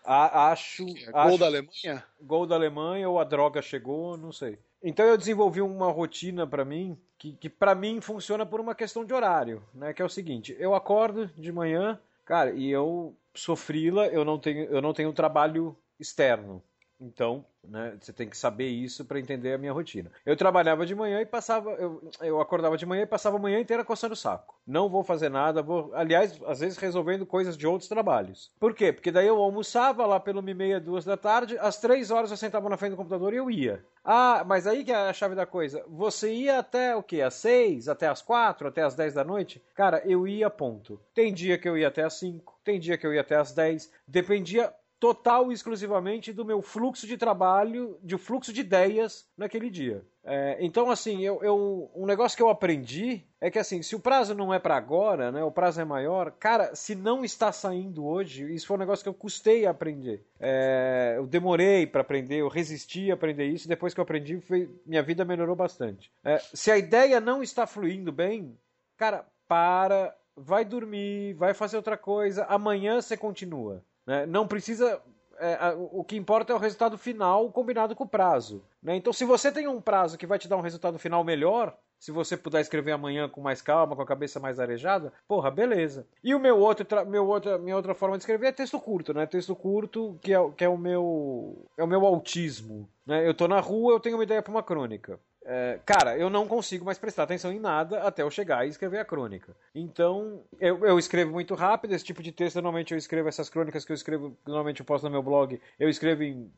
[0.05, 2.03] A, acho, É acho Gol da Alemanha?
[2.21, 4.59] gol da Alemanha ou a droga chegou, não sei.
[4.83, 9.03] Então eu desenvolvi uma rotina pra mim que, que para mim funciona por uma questão
[9.03, 9.93] de horário, né?
[9.93, 14.39] Que é o seguinte: eu acordo de manhã, cara, e eu sou frila, eu não
[14.39, 16.63] tenho eu não tenho trabalho externo.
[16.99, 20.11] Então, né, você tem que saber isso para entender a minha rotina.
[20.25, 23.59] Eu trabalhava de manhã e passava, eu, eu acordava de manhã e passava a manhã
[23.59, 24.59] inteira coçando o saco.
[24.67, 28.51] Não vou fazer nada, vou, aliás, às vezes resolvendo coisas de outros trabalhos.
[28.59, 28.91] Por quê?
[28.91, 32.67] Porque daí eu almoçava lá pelo meia, duas da tarde, às três horas eu sentava
[32.67, 33.83] na frente do computador e eu ia.
[34.03, 35.83] Ah, mas aí que é a chave da coisa.
[35.87, 37.21] Você ia até o quê?
[37.21, 39.63] Às seis, até às quatro, até às dez da noite?
[39.73, 40.99] Cara, eu ia ponto.
[41.13, 43.53] Tem dia que eu ia até às cinco, tem dia que eu ia até às
[43.53, 43.91] dez.
[44.07, 50.03] Dependia total e exclusivamente do meu fluxo de trabalho, de fluxo de ideias naquele dia.
[50.23, 53.99] É, então, assim, eu, eu, um negócio que eu aprendi é que, assim, se o
[53.99, 58.05] prazo não é para agora, né, o prazo é maior, cara, se não está saindo
[58.05, 60.25] hoje, isso foi um negócio que eu custei a aprender.
[60.39, 64.69] É, eu demorei para aprender, eu resisti a aprender isso, depois que eu aprendi, foi,
[64.85, 66.11] minha vida melhorou bastante.
[66.23, 68.57] É, se a ideia não está fluindo bem,
[68.97, 73.83] cara, para, vai dormir, vai fazer outra coisa, amanhã você continua.
[74.09, 74.25] Né?
[74.25, 74.99] Não precisa.
[75.39, 78.63] é, o que importa é o resultado final combinado com o prazo.
[78.81, 78.95] né?
[78.95, 82.11] Então, se você tem um prazo que vai te dar um resultado final melhor, se
[82.11, 86.07] você puder escrever amanhã com mais calma, com a cabeça mais arejada, porra, beleza.
[86.23, 89.27] E o meu outro, meu outra, minha outra forma de escrever é texto curto, né?
[89.27, 92.89] Texto curto que é, o- que é o meu é o meu autismo.
[93.05, 93.27] Né?
[93.27, 95.19] Eu tô na rua, eu tenho uma ideia para uma crônica.
[95.51, 98.99] É, cara, eu não consigo mais prestar atenção em nada até eu chegar e escrever
[98.99, 99.55] a crônica.
[99.73, 103.83] Então, eu, eu escrevo muito rápido, esse tipo de texto, normalmente eu escrevo essas crônicas
[103.83, 106.51] que eu escrevo, normalmente eu posto no meu blog, eu escrevo em,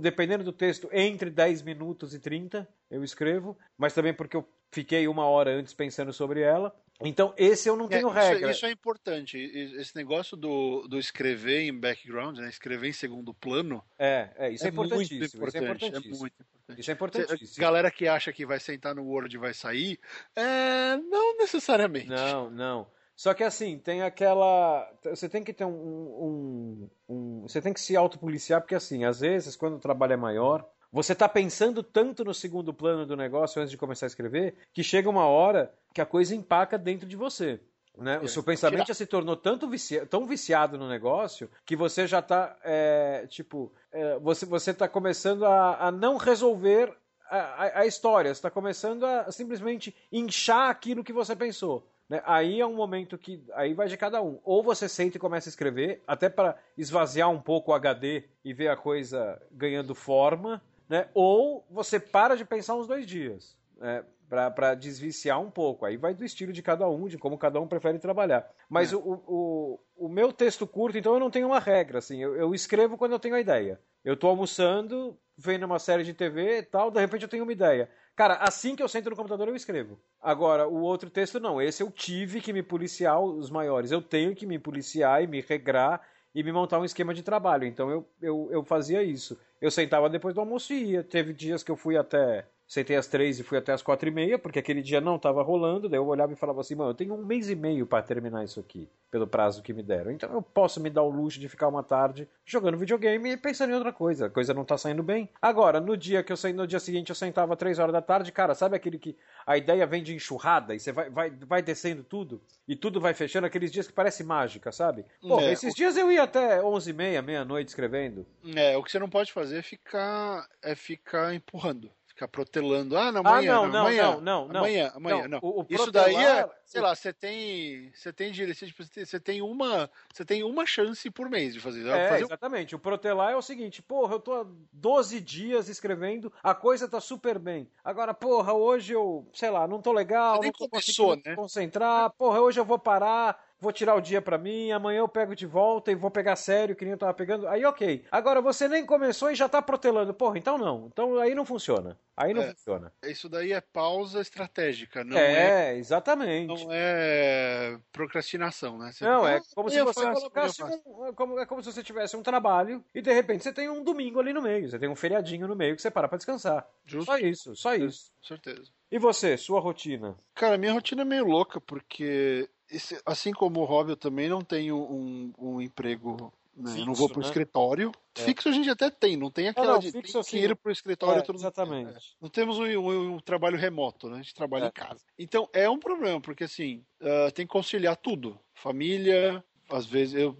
[0.00, 5.06] dependendo do texto, entre 10 minutos e 30, eu escrevo, mas também porque eu fiquei
[5.06, 6.74] uma hora antes pensando sobre ela.
[7.00, 8.50] Então, esse eu não É, tenho isso, regra.
[8.50, 9.36] isso é importante.
[9.38, 12.48] Esse negócio do, do escrever em background, né?
[12.48, 15.24] escrever em segundo plano, É, é, isso é, muito importantíssimo.
[15.24, 15.84] Isso é importante.
[15.84, 16.18] É importantíssimo.
[16.20, 16.80] muito importante.
[16.80, 17.60] Isso é importantíssimo.
[17.62, 19.98] Galera que acha que vai sentar no Word e vai sair,
[20.36, 22.08] é, não necessariamente.
[22.08, 22.86] Não, não.
[23.16, 24.90] Só que assim, tem aquela.
[25.04, 25.70] Você tem que ter um.
[25.70, 30.16] um- um- você tem que se autopoliciar, porque assim, às vezes, quando o trabalho é
[30.16, 34.54] maior, você tá pensando tanto no segundo plano do negócio antes de começar a escrever,
[34.72, 37.60] que chega uma hora que a coisa empaca dentro de você.
[37.98, 38.18] Né?
[38.18, 40.04] O seu pensamento já se tornou tanto vici...
[40.06, 45.44] tão viciado no negócio que você já tá, é, tipo, é, você, você tá começando
[45.44, 46.92] a, a não resolver
[47.30, 51.86] a, a- a história, você está começando a simplesmente inchar aquilo que você pensou.
[52.08, 52.20] né?
[52.26, 53.40] Aí é um momento que.
[53.54, 54.38] Aí vai de cada um.
[54.44, 58.52] Ou você senta e começa a escrever, até para esvaziar um pouco o HD e
[58.52, 61.08] ver a coisa ganhando forma, né?
[61.14, 63.56] ou você para de pensar uns dois dias.
[63.78, 64.04] Né?
[64.28, 65.84] Para desviciar um pouco.
[65.84, 68.50] Aí vai do estilo de cada um, de como cada um prefere trabalhar.
[68.68, 68.96] Mas É.
[68.96, 71.98] o, o, o meu texto curto, então eu não tenho uma regra.
[71.98, 73.80] Assim, eu, eu escrevo quando eu tenho a ideia.
[74.04, 77.52] Eu tô almoçando, vendo uma série de TV e tal, de repente eu tenho uma
[77.52, 77.88] ideia.
[78.16, 79.98] Cara, assim que eu sento no computador eu escrevo.
[80.20, 81.60] Agora, o outro texto não.
[81.60, 83.90] Esse eu tive que me policiar, os maiores.
[83.90, 86.00] Eu tenho que me policiar e me regrar
[86.34, 87.66] e me montar um esquema de trabalho.
[87.66, 89.38] Então eu, eu, eu fazia isso.
[89.64, 91.02] Eu sentava depois do almoço e ia.
[91.02, 92.46] Teve dias que eu fui até.
[92.66, 95.42] Sentei às três e fui até às quatro e meia, porque aquele dia não estava
[95.42, 95.88] rolando.
[95.88, 98.42] Daí eu olhava e falava assim, mano, eu tenho um mês e meio para terminar
[98.42, 100.10] isso aqui, pelo prazo que me deram.
[100.10, 103.70] Então eu posso me dar o luxo de ficar uma tarde jogando videogame e pensando
[103.70, 104.26] em outra coisa.
[104.26, 105.28] A coisa não tá saindo bem.
[105.40, 108.32] Agora, no dia que eu saí, no dia seguinte eu sentava três horas da tarde,
[108.32, 109.14] cara, sabe aquele que
[109.46, 113.12] a ideia vem de enxurrada e você vai, vai, vai descendo tudo e tudo vai
[113.12, 115.04] fechando, aqueles dias que parece mágica, sabe?
[115.20, 118.26] Pô, É, esses dias eu ia até onze e meia, meia-noite escrevendo.
[118.56, 121.90] É, o que você não pode fazer é ficar, é ficar empurrando.
[122.14, 122.96] Ficar protelando.
[122.96, 124.58] Ah, não, amanhã, ah, não, não, amanhã, não, não, não.
[124.60, 125.38] amanhã, amanhã, não.
[125.42, 129.18] O, o Isso protelar- daí é, sei lá, você tem, você tem direito, tipo, você
[129.18, 131.84] tem- uma, você tem uma chance por mês de fazer.
[131.88, 132.76] É, fazer exatamente.
[132.76, 137.00] O protelar é o seguinte, porra, eu tô há 12 dias escrevendo, a coisa tá
[137.00, 137.68] super bem.
[137.82, 141.34] Agora, porra, hoje eu, sei lá, não tô legal, não tô começou, conseguindo né?
[141.34, 145.34] concentrar, porra, hoje eu vou parar, vou tirar o dia pra mim, amanhã eu pego
[145.34, 147.46] de volta e vou pegar sério, que nem eu tava pegando.
[147.48, 148.04] Aí, ok.
[148.10, 150.12] Agora, você nem começou e já tá protelando.
[150.14, 150.86] Porra, então não.
[150.92, 151.98] Então aí não funciona.
[152.16, 152.50] Aí não É.
[152.52, 152.92] funciona.
[153.04, 156.64] Isso daí é pausa estratégica, não é, é, exatamente.
[156.64, 158.92] não é procrastinação, né?
[158.92, 161.38] Você Não, fica, é "Ah, como se você colocasse amanhã eu faço." um, é como,
[161.40, 164.32] é como se você tivesse um trabalho e de repente você tem um domingo ali
[164.32, 166.64] no meio, você tem um feriadinho no meio que você para pra descansar.
[166.84, 167.06] Justo.
[167.10, 168.12] Só isso, só isso.
[168.22, 168.70] Certeza.
[168.92, 170.16] E você, sua rotina?
[170.36, 174.42] Cara, minha rotina é meio louca, porque esse- assim como o Rob, eu também não
[174.42, 176.32] tenho um, um emprego.
[176.56, 176.70] Né?
[176.70, 177.26] eu não Fixo, vou pro né?
[177.26, 177.90] escritório.
[178.16, 178.20] É.
[178.20, 180.54] Fixo a gente até tem, não tem aquela não, de fixo tem assim, que ir
[180.54, 182.14] pro escritório é, todo exatamente.
[182.20, 184.14] Não temos um, um- um trabalho remoto, né?
[184.18, 184.68] A gente trabalha É.
[184.68, 185.00] em casa.
[185.18, 188.38] Então é um problema, porque assim, ah, tem que conciliar tudo.
[188.54, 190.36] Família, às vezes eu.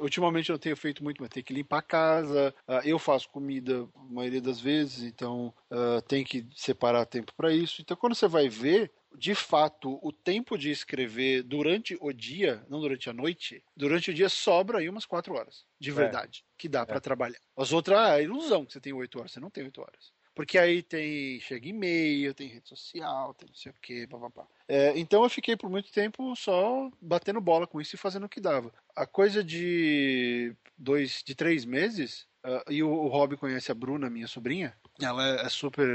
[0.00, 2.54] ultimamente eu não tenho feito muito, mas tem que limpar a casa.
[2.66, 7.52] Uh, eu faço comida a maioria das vezes, então uh, tem que separar tempo para
[7.52, 7.82] isso.
[7.82, 12.80] Então, quando você vai ver, de fato, o tempo de escrever durante o dia, não
[12.80, 16.52] durante a noite, durante o dia sobra aí umas quatro horas, de verdade, é.
[16.58, 17.00] que dá para é.
[17.00, 17.38] trabalhar.
[17.56, 20.14] As outras, ah, é ilusão que você tem oito horas, você não tem oito horas.
[20.34, 24.46] Porque aí tem, chega e-mail, tem rede social, tem não sei o que, papapá.
[24.68, 28.28] É, então eu fiquei por muito tempo só batendo bola com isso e fazendo o
[28.28, 28.70] que dava.
[28.94, 34.10] A coisa de dois, de três meses, uh, e o, o Rob conhece a Bruna,
[34.10, 35.88] minha sobrinha, ela é, é super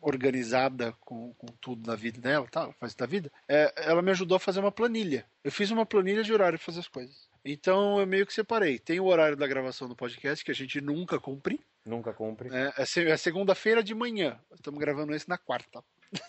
[0.00, 4.36] organizada com, com, tudo da vida dela, tá, faz da vida, é, ela me ajudou
[4.36, 5.26] a fazer uma planilha.
[5.44, 7.28] Eu fiz uma planilha de horário para fazer as coisas.
[7.44, 8.78] Então eu meio que separei.
[8.78, 11.60] Tem o horário da gravação do podcast que a gente nunca cumpre.
[11.84, 12.50] Nunca cumpre.
[12.52, 14.38] É, é, é segunda-feira de manhã.
[14.54, 15.82] Estamos gravando esse na quarta.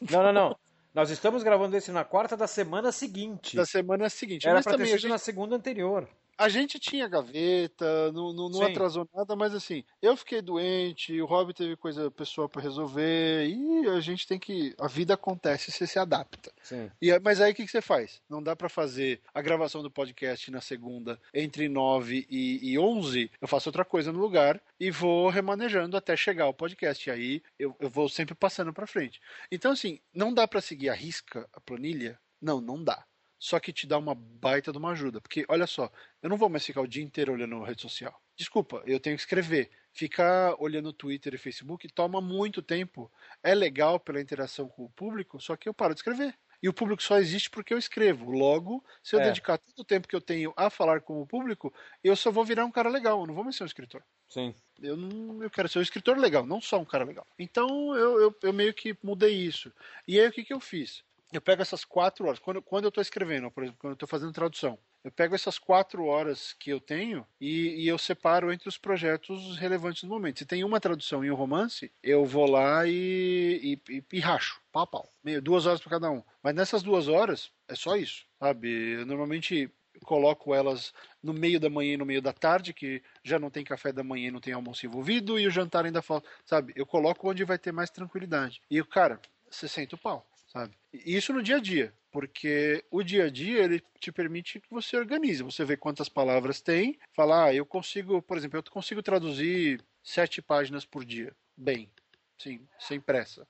[0.09, 0.57] Não, não, não.
[0.93, 3.55] Nós estamos gravando esse na quarta da semana seguinte.
[3.55, 4.47] Da semana seguinte.
[4.47, 5.11] Era para ter sido gente...
[5.11, 6.07] na segunda anterior.
[6.41, 11.25] A gente tinha gaveta, não, não, não atrasou nada, mas assim, eu fiquei doente, o
[11.27, 14.73] Rob teve coisa pessoal para resolver, e a gente tem que.
[14.79, 16.51] A vida acontece, você se adapta.
[16.63, 16.89] Sim.
[16.99, 18.23] E, mas aí o que, que você faz?
[18.27, 23.29] Não dá para fazer a gravação do podcast na segunda entre 9 e, e 11,
[23.39, 27.07] eu faço outra coisa no lugar e vou remanejando até chegar o podcast.
[27.07, 29.21] E aí eu, eu vou sempre passando para frente.
[29.51, 32.19] Então, assim, não dá para seguir a risca, a planilha?
[32.41, 33.05] Não, não dá
[33.41, 35.19] só que te dá uma baita de uma ajuda.
[35.19, 38.15] Porque, olha só, eu não vou mais ficar o dia inteiro olhando rede social.
[38.35, 39.71] Desculpa, eu tenho que escrever.
[39.91, 43.11] Ficar olhando Twitter e Facebook toma muito tempo.
[43.41, 46.37] É legal pela interação com o público, só que eu paro de escrever.
[46.61, 48.29] E o público só existe porque eu escrevo.
[48.29, 49.23] Logo, se eu é.
[49.23, 51.73] dedicar todo o tempo que eu tenho a falar com o público,
[52.03, 53.21] eu só vou virar um cara legal.
[53.21, 54.03] Eu não vou mais ser um escritor.
[54.29, 54.53] Sim.
[54.79, 57.25] Eu, não, eu quero ser um escritor legal, não só um cara legal.
[57.39, 59.73] Então eu, eu, eu meio que mudei isso.
[60.07, 61.03] E aí o que, que eu fiz?
[61.31, 64.07] Eu pego essas quatro horas, quando, quando eu estou escrevendo, por exemplo, quando eu estou
[64.07, 68.69] fazendo tradução, eu pego essas quatro horas que eu tenho e, e, eu separo entre
[68.69, 70.39] os projetos relevantes do momento.
[70.39, 74.85] Se tem uma tradução e um romance, eu vou lá e, e, e racho, pau
[74.85, 75.09] pau.
[75.23, 76.23] Meio, duas horas para cada um.
[76.43, 78.99] Mas nessas duas horas, é só isso, sabe?
[78.99, 79.71] Eu normalmente
[80.03, 83.63] coloco elas no meio da manhã e no meio da tarde, que já não tem
[83.63, 86.73] café da manhã e não tem almoço envolvido, e o jantar ainda falta, sabe?
[86.75, 88.61] Eu coloco onde vai ter mais tranquilidade.
[88.69, 89.19] E, cara,
[89.49, 90.75] você sente o pau sabe?
[90.93, 94.97] Isso no dia a dia, porque o dia a dia ele te permite que você
[94.97, 99.83] organize, você vê quantas palavras tem, falar, ah, eu consigo, por exemplo, eu consigo traduzir
[100.03, 101.89] sete páginas por dia, bem,
[102.37, 103.47] sim, sem pressa.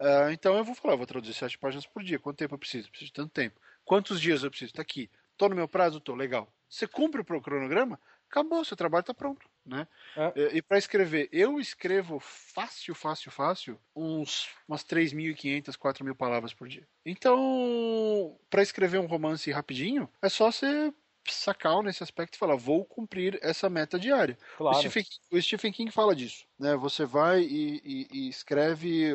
[0.00, 2.20] Uh, então eu vou falar, eu vou traduzir sete páginas por dia.
[2.20, 2.88] Quanto tempo eu preciso?
[2.88, 3.60] Preciso de tanto tempo.
[3.84, 4.70] Quantos dias eu preciso?
[4.70, 5.10] Está aqui.
[5.36, 5.98] Tô no meu prazo?
[5.98, 6.14] Tô.
[6.14, 6.48] Legal.
[6.68, 7.98] Você cumpre o cronograma?
[8.30, 9.86] acabou, seu trabalho está pronto, né?
[10.16, 10.32] É.
[10.34, 16.68] E, e para escrever, eu escrevo fácil, fácil, fácil, uns umas 3.500, 4.000 palavras por
[16.68, 16.86] dia.
[17.04, 20.92] Então, para escrever um romance rapidinho, é só você
[21.30, 24.38] sacar nesse aspecto e falar, vou cumprir essa meta diária.
[24.56, 24.76] Claro.
[24.76, 26.74] O, Stephen, o Stephen King fala disso, né?
[26.76, 29.12] Você vai e, e, e escreve,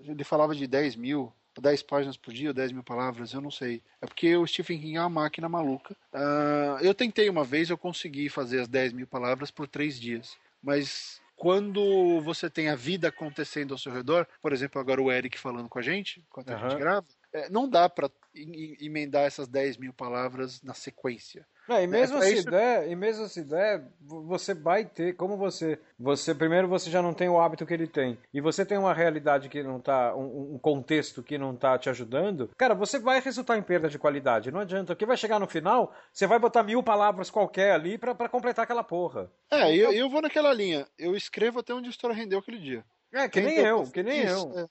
[0.00, 3.82] ele falava de 10 mil, 10 páginas por dia, 10 mil palavras, eu não sei.
[4.00, 5.96] É porque o Stephen King é uma máquina maluca.
[6.12, 10.36] Uh, eu tentei uma vez, eu consegui fazer as 10 mil palavras por 3 dias.
[10.62, 15.38] Mas quando você tem a vida acontecendo ao seu redor, por exemplo, agora o Eric
[15.38, 16.56] falando com a gente, enquanto uhum.
[16.56, 21.46] a gente grava, é, não dá para emendar essas 10 mil palavras na sequência.
[21.68, 22.50] É, e mesmo é, se isso...
[22.50, 27.14] der, e mesmo se der, você vai ter, como você, você primeiro você já não
[27.14, 30.54] tem o hábito que ele tem, e você tem uma realidade que não tá, um,
[30.54, 34.50] um contexto que não tá te ajudando, cara, você vai resultar em perda de qualidade.
[34.50, 38.28] Não adianta, porque vai chegar no final, você vai botar mil palavras qualquer ali para
[38.28, 39.30] completar aquela porra.
[39.50, 39.70] É, então...
[39.70, 40.86] eu, eu vou naquela linha.
[40.98, 42.84] Eu escrevo até onde a história rendeu aquele dia.
[43.12, 44.64] É, que nem eu, que nem isso, eu.
[44.64, 44.66] É.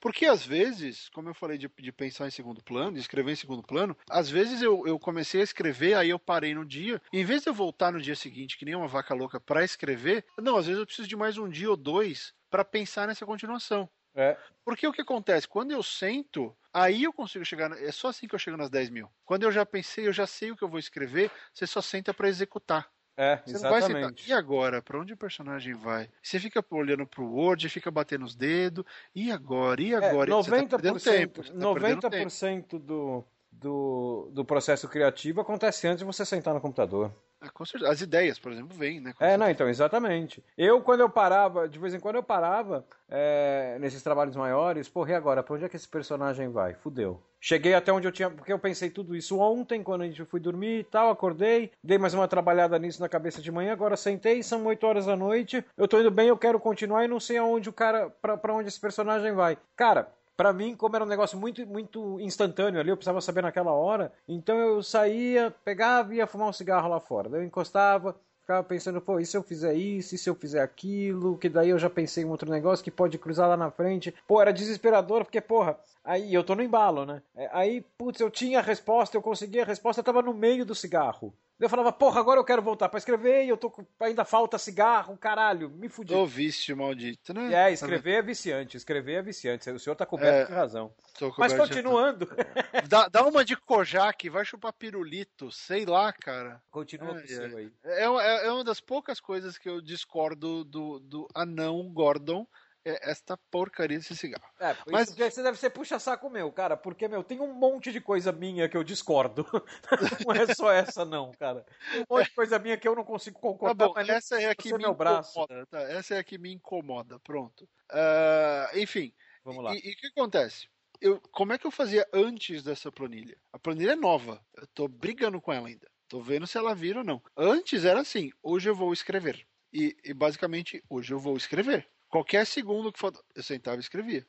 [0.00, 3.36] Porque às vezes, como eu falei de, de, pensar em segundo plano, de escrever em
[3.36, 7.24] segundo plano, às vezes eu, eu comecei a escrever, aí eu parei no dia, em
[7.24, 10.56] vez de eu voltar no dia seguinte, que nem uma vaca louca, para escrever, não,
[10.56, 13.88] às vezes eu preciso de mais um dia ou dois para pensar nessa continuação.
[14.14, 14.36] É.
[14.64, 15.46] Porque o que acontece?
[15.46, 17.70] Quando eu sento, aí eu consigo chegar.
[17.80, 19.08] É só assim que eu chego nas 10 mil.
[19.24, 22.12] Quando eu já pensei, eu já sei o que eu vou escrever, você só senta
[22.12, 22.90] para executar.
[23.20, 23.92] É, você exatamente.
[23.92, 24.80] não vai E agora?
[24.80, 26.08] Para onde o personagem vai?
[26.22, 28.84] Você fica olhando pro Word, fica batendo os dedos.
[29.12, 29.82] E agora?
[29.82, 30.30] E é, agora?
[30.30, 31.42] É, 90%, você tá perdendo tempo.
[31.42, 32.78] Tá 90% tempo.
[32.78, 37.12] do, do, do processo criativo acontece antes de você sentar no computador.
[37.40, 37.92] É, com certeza.
[37.92, 39.12] As ideias, por exemplo, vêm, né?
[39.12, 39.38] Com é, certeza.
[39.38, 40.44] não, então, exatamente.
[40.56, 45.12] Eu, quando eu parava, de vez em quando eu parava é, nesses trabalhos maiores, porra,
[45.12, 45.42] e agora?
[45.42, 46.74] Pra onde é que esse personagem vai?
[46.74, 47.22] Fudeu.
[47.40, 48.28] Cheguei até onde eu tinha.
[48.28, 51.96] Porque eu pensei tudo isso ontem, quando a gente foi dormir e tal, acordei, dei
[51.96, 55.64] mais uma trabalhada nisso na cabeça de manhã, agora sentei, são 8 horas da noite,
[55.76, 58.10] eu tô indo bem, eu quero continuar e não sei aonde o cara.
[58.10, 59.56] pra, pra onde esse personagem vai.
[59.76, 63.72] Cara, Pra mim, como era um negócio muito, muito instantâneo ali, eu precisava saber naquela
[63.72, 67.28] hora, então eu saía, pegava e ia fumar um cigarro lá fora.
[67.28, 70.62] Daí eu encostava, ficava pensando, pô, e se eu fizer isso, e se eu fizer
[70.62, 74.14] aquilo, que daí eu já pensei em outro negócio que pode cruzar lá na frente.
[74.28, 77.20] Pô, era desesperador, porque, porra, aí eu tô no embalo, né?
[77.34, 80.64] É, Aí, putz, eu tinha a resposta, eu consegui a resposta, eu tava no meio
[80.64, 81.34] do cigarro.
[81.58, 83.84] Eu falava, porra, agora eu quero voltar pra escrever e eu tô com...
[83.98, 86.14] ainda falta cigarro, caralho, me fudi.
[86.14, 87.52] Ô vício maldito, né?
[87.52, 89.68] É, escrever é viciante, escrever é viciante.
[89.70, 90.44] O senhor tá coberto É.
[90.46, 90.92] de razão.
[91.36, 92.28] Mas continuando.
[92.88, 96.62] Dá, dá uma de Kojak, vai chupar pirulito, sei lá, cara.
[96.70, 97.72] Continua Ai, com o seu aí.
[97.84, 102.46] É, é- é uma das poucas coisas que eu discordo do, do anão Gordon,
[102.90, 104.44] é esta porcaria desse cigarro.
[104.60, 108.32] É, Mas- você deve ser puxa-saco meu, cara, porque, meu, tem um monte de coisa
[108.32, 109.46] minha que eu discordo.
[110.26, 111.64] não é só essa, não, cara.
[111.92, 114.16] Tem um monte de coisa minha que eu não consigo Tá concordar, bom, mas nem
[114.16, 115.30] essa é a que me meu braço.
[115.30, 115.66] incomoda.
[115.66, 115.80] tá?
[115.80, 117.68] Essa é a que me incomoda, pronto.
[117.90, 119.12] Ah, enfim,
[119.44, 119.74] Vamos lá.
[119.74, 120.68] E, e o que acontece?
[121.00, 123.36] Eu, como é que eu fazia antes dessa planilha?
[123.52, 124.44] A planilha é nova.
[124.54, 125.88] Eu tô brigando com ela ainda.
[126.08, 127.22] Tô vendo se ela vira ou não.
[127.36, 129.46] Antes era assim: hoje eu vou escrever.
[129.72, 131.88] E, e basicamente, hoje eu vou escrever.
[132.08, 133.12] Qualquer segundo que for.
[133.34, 134.26] Eu sentava e escrevia.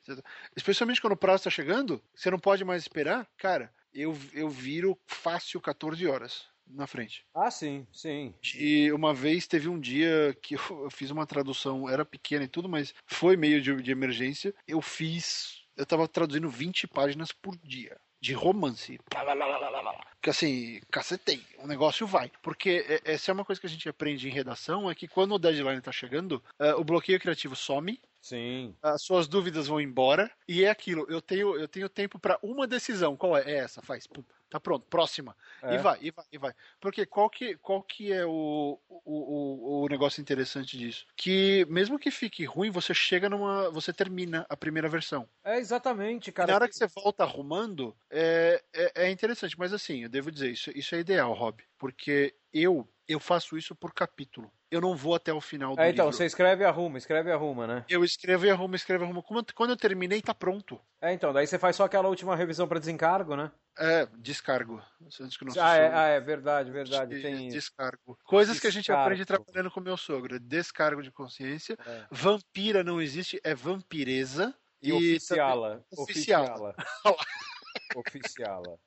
[0.55, 3.27] Especialmente quando o prazo tá chegando, você não pode mais esperar.
[3.37, 7.25] Cara, eu, eu viro fácil 14 horas na frente.
[7.33, 8.33] Ah, sim, sim.
[8.55, 12.47] E uma vez teve um dia que eu, eu fiz uma tradução, era pequena e
[12.47, 14.53] tudo, mas foi meio de, de emergência.
[14.67, 15.63] Eu fiz.
[15.75, 17.99] Eu tava traduzindo 20 páginas por dia.
[18.21, 18.99] De romance.
[19.09, 20.05] Blá, blá, blá, blá, blá, blá.
[20.21, 21.41] Que assim, cacetei.
[21.59, 22.29] O negócio vai.
[22.43, 25.35] Porque é- essa é uma coisa que a gente aprende em redação: é que quando
[25.35, 28.75] o deadline tá chegando, eh, o bloqueio criativo some, Sim.
[28.83, 31.05] as suas dúvidas vão embora e é aquilo.
[31.09, 33.15] Eu tenho, eu tenho tempo para uma decisão.
[33.15, 33.43] Qual é?
[33.49, 34.05] É essa, faz.
[34.05, 35.35] Pum, tá pronto, próxima.
[35.61, 35.75] É.
[35.75, 36.53] E vai, e vai, e vai.
[36.79, 41.05] Porque qual que, qual que é o, o, o, o negócio interessante disso?
[41.15, 43.69] Que mesmo que fique ruim, você chega numa.
[43.69, 45.27] Você termina a primeira versão.
[45.43, 46.47] É exatamente, E cara.
[46.51, 49.57] na hora que você volta arrumando, é, é, é interessante.
[49.57, 51.63] Mas assim, eu devo dizer, isso, isso é ideal, Rob.
[51.77, 54.51] Porque eu, eu faço isso por capítulo.
[54.71, 56.15] Eu não vou até o final do É, então, livro.
[56.17, 57.85] você escreve e arruma, escreve e arruma, né?
[57.89, 59.23] Eu escrevo e arrumo, escrevo e arrumo.
[59.23, 60.79] Quando, eu terminei, tá pronto.
[61.01, 63.51] É, então, daí você faz só aquela última revisão pra desencargo, né?
[63.79, 64.79] É, descargo.
[65.19, 67.55] Antes que o nosso Ah, é, ah, é verdade, verdade, de- tem isso.
[67.55, 68.15] Descargo.
[68.25, 69.01] Coisas que a gente Descargo.
[69.03, 70.39] aprende trabalhando com meu sogro.
[70.39, 71.75] Descargo de consciência.
[71.87, 72.05] É.
[72.11, 74.53] Vampira não existe, é vampireza.
[74.81, 75.83] E oficiala.
[75.97, 76.75] Oficiala.
[76.75, 76.75] Oficiala.
[77.95, 78.79] Oficiala.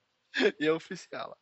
[0.59, 1.37] e oficiala.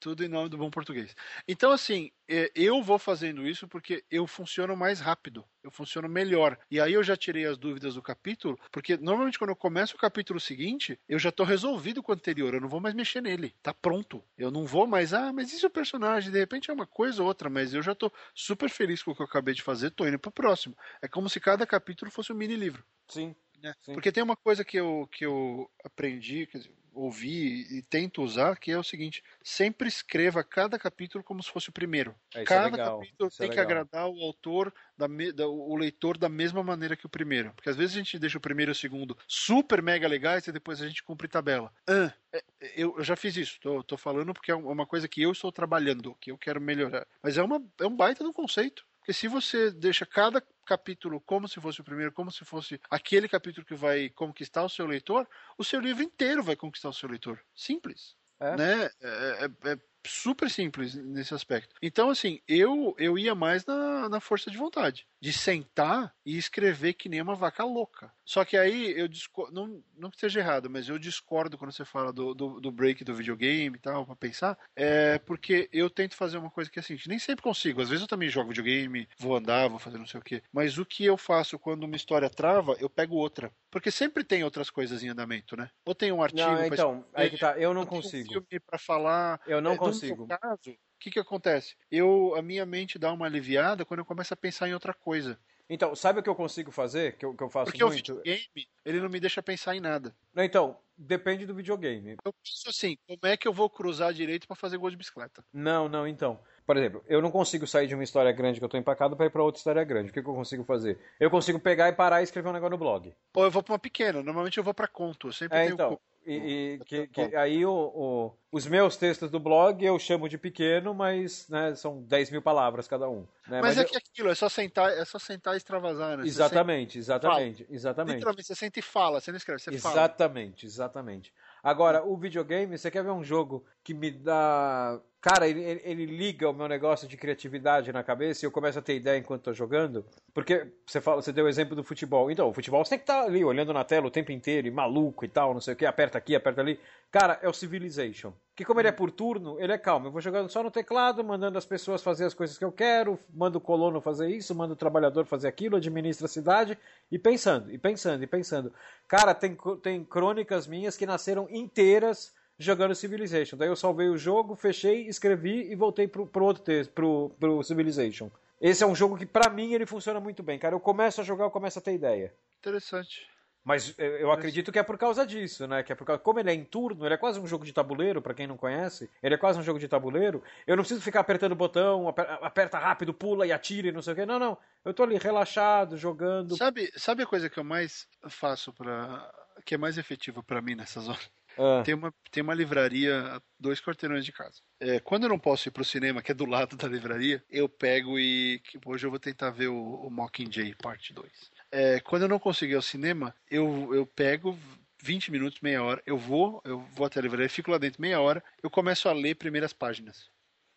[0.00, 1.14] Tudo em nome do bom português.
[1.48, 6.58] Então, assim, é, eu vou fazendo isso porque eu funciono mais rápido, eu funciono melhor.
[6.70, 9.98] E aí eu já tirei as dúvidas do capítulo, porque normalmente quando eu começo o
[9.98, 13.54] capítulo seguinte, eu já tô resolvido com o anterior, eu não vou mais mexer nele,
[13.62, 14.22] tá pronto.
[14.36, 17.22] Eu não vou mais, ah, mas isso é o personagem, de repente é uma coisa
[17.22, 19.90] ou outra, mas eu já tô super feliz com o que eu acabei de fazer,
[19.90, 20.76] tô indo pro próximo.
[21.00, 22.84] É como se cada capítulo fosse um mini livro.
[23.08, 23.34] Sim.
[23.64, 23.74] Né?
[23.82, 23.92] Sim.
[23.94, 28.56] Porque tem uma coisa que eu, que eu aprendi, quer dizer, ouvi e tento usar,
[28.58, 32.14] que é o seguinte: sempre escreva cada capítulo como se fosse o primeiro.
[32.34, 33.64] É, é cada legal, capítulo isso é tem que legal.
[33.66, 37.52] agradar o autor, da me- da- o leitor da mesma maneira que o primeiro.
[37.54, 40.52] Porque às vezes a gente deixa o primeiro e o segundo super mega legais e
[40.52, 41.72] depois a gente cumpre tabela.
[41.88, 42.44] Ah, é-
[42.76, 45.52] eu, eu já fiz isso, tô, tô falando porque é uma coisa que eu estou
[45.52, 47.06] trabalhando, que eu quero melhorar.
[47.22, 48.84] Mas é, uma, é um baita no conceito.
[49.04, 53.28] Porque se você deixa cada capítulo como se fosse o primeiro, como se fosse aquele
[53.28, 55.28] capítulo que vai conquistar o seu leitor,
[55.58, 57.38] o seu livro inteiro vai conquistar o seu leitor.
[57.54, 58.16] Simples.
[58.40, 58.56] É.
[58.56, 58.84] Né?
[59.02, 61.74] É, é- é super simples nesse aspecto.
[61.82, 65.06] Então, assim, eu, eu ia mais na, na força de vontade.
[65.24, 68.12] De sentar e escrever que nem uma vaca louca.
[68.26, 71.84] Só que aí eu discordo, não, não que esteja errado, mas eu discordo quando você
[71.84, 74.58] fala do, do, do break do videogame e tal, pra pensar.
[74.76, 77.80] É porque eu tento fazer uma coisa que é assim, nem sempre consigo.
[77.80, 80.42] Às vezes eu também jogo videogame, vou andar, vou fazer não sei o quê.
[80.52, 83.50] Mas o que eu faço quando uma história trava, eu pego outra.
[83.70, 85.70] Porque sempre tem outras coisas em andamento, né?
[85.86, 88.12] Ou tem um artigo Não, pra então, aí que tá, eu não ou tem um
[88.12, 88.32] consigo.
[88.32, 89.40] filme pra falar.
[89.46, 90.26] Eu não É, no meu consigo.
[90.26, 91.76] caso, o que que acontece?
[91.90, 95.38] Eu, a minha mente dá uma aliviada quando eu começo a pensar em outra coisa.
[95.68, 97.16] Então, sabe o que eu consigo fazer?
[97.18, 98.26] Que eu, que eu faço Porque o muito?
[98.30, 100.16] videogame, ele não me deixa pensar em nada.
[100.32, 102.16] Não, Então, depende do videogame.
[102.24, 105.44] Eu penso assim, como é que eu vou cruzar direito pra fazer gol de bicicleta?
[105.54, 106.40] Não, não, então.
[106.66, 109.26] Por exemplo, eu não consigo sair de uma história grande que eu tô empacado pra
[109.26, 110.10] ir pra outra história grande.
[110.10, 110.98] O que, que eu consigo fazer?
[111.20, 113.14] Eu consigo pegar e parar e escrever um negócio no blog.
[113.36, 115.28] Ou eu vou pra uma pequena, normalmente eu vou pra conto.
[115.28, 115.88] Eu sempre É, tenho então.
[115.88, 116.02] conto.
[116.26, 120.38] E, e que, que aí o, o- os meus textos do blog eu chamo de
[120.38, 123.26] pequeno, mas né, são 10 mil palavras cada um.
[123.46, 123.62] né?
[123.62, 126.26] Mas, é eu- que aquilo, é só sentar, é só sentar e extravasar, né?
[126.26, 128.04] Exatamente, exatamente, senta- exatamente.
[128.04, 130.06] literalmente, você senta e fala, você não escreve, você fala.
[130.06, 131.32] Exatamente, exatamente.
[131.62, 135.00] Agora, o videogame, você quer ver um jogo que me dá.
[135.24, 138.78] Cara, ele, ele- ele liga o meu negócio de criatividade na cabeça e eu começo
[138.78, 140.04] a ter ideia enquanto tô jogando.
[140.34, 142.30] Porque você fala, você deu o exemplo do futebol.
[142.30, 144.70] Então, o futebol você tem que estar ali olhando na tela o tempo inteiro e
[144.70, 146.78] maluco e tal, não sei o que, aperta aqui, aperta ali.
[147.10, 148.34] Cara, é o Civilization.
[148.54, 150.08] Que como ele é por turno, ele é calmo.
[150.08, 153.18] Eu vou jogando só no teclado, mandando as pessoas fazer as coisas que eu quero,
[153.32, 156.76] mando o colono fazer isso, mando o trabalhador fazer aquilo, administra a cidade
[157.10, 158.70] e pensando, e pensando, e pensando.
[159.08, 163.56] Cara, tem, tem crônicas minhas que nasceram inteiras jogando Civilization.
[163.56, 167.62] Daí eu salvei o jogo, fechei, escrevi e voltei pro, pro outro texto, pro, pro
[167.62, 168.30] Civilization.
[168.60, 170.58] Esse é um jogo que, pra mim, ele funciona muito bem.
[170.58, 172.32] Cara, eu começo a jogar, eu começo a ter ideia.
[172.58, 173.28] Interessante.
[173.62, 175.82] Mas eu eu acredito que é por causa disso, né?
[175.82, 176.20] Que é por causa...
[176.20, 178.58] Como ele é em turno, ele é quase um jogo de tabuleiro, pra quem não
[178.58, 179.10] conhece.
[179.22, 180.42] Ele é quase um jogo de tabuleiro.
[180.66, 184.02] Eu não preciso ficar apertando o botão, aper- aperta rápido, pula e atira e não
[184.02, 184.26] sei o quê.
[184.26, 184.58] Não, não.
[184.84, 186.56] Eu tô ali relaxado, jogando.
[186.58, 189.32] Sabe, sabe a coisa que eu mais faço para
[189.64, 191.30] que é mais efetiva pra mim nessas horas?
[191.58, 194.60] Ah, Tem uma, tem uma livraria a dois quarteirões de casa.
[194.80, 197.68] É, quando eu não posso ir pro cinema, que é do lado da livraria, eu
[197.68, 198.60] pego e.
[198.84, 201.30] Hoje eu vou tentar ver o, o Mockingjay, parte 2.
[201.70, 204.58] É, quando eu não consigo ir ao cinema, eu, eu pego
[205.02, 208.20] 20 minutos, meia hora, eu vou, eu vou até a livraria, fico lá dentro meia
[208.20, 210.30] hora, eu começo a ler primeiras páginas.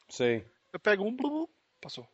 [0.09, 0.45] sei.
[0.73, 1.49] Eu pego um, blu, blu,
[1.81, 2.07] passou.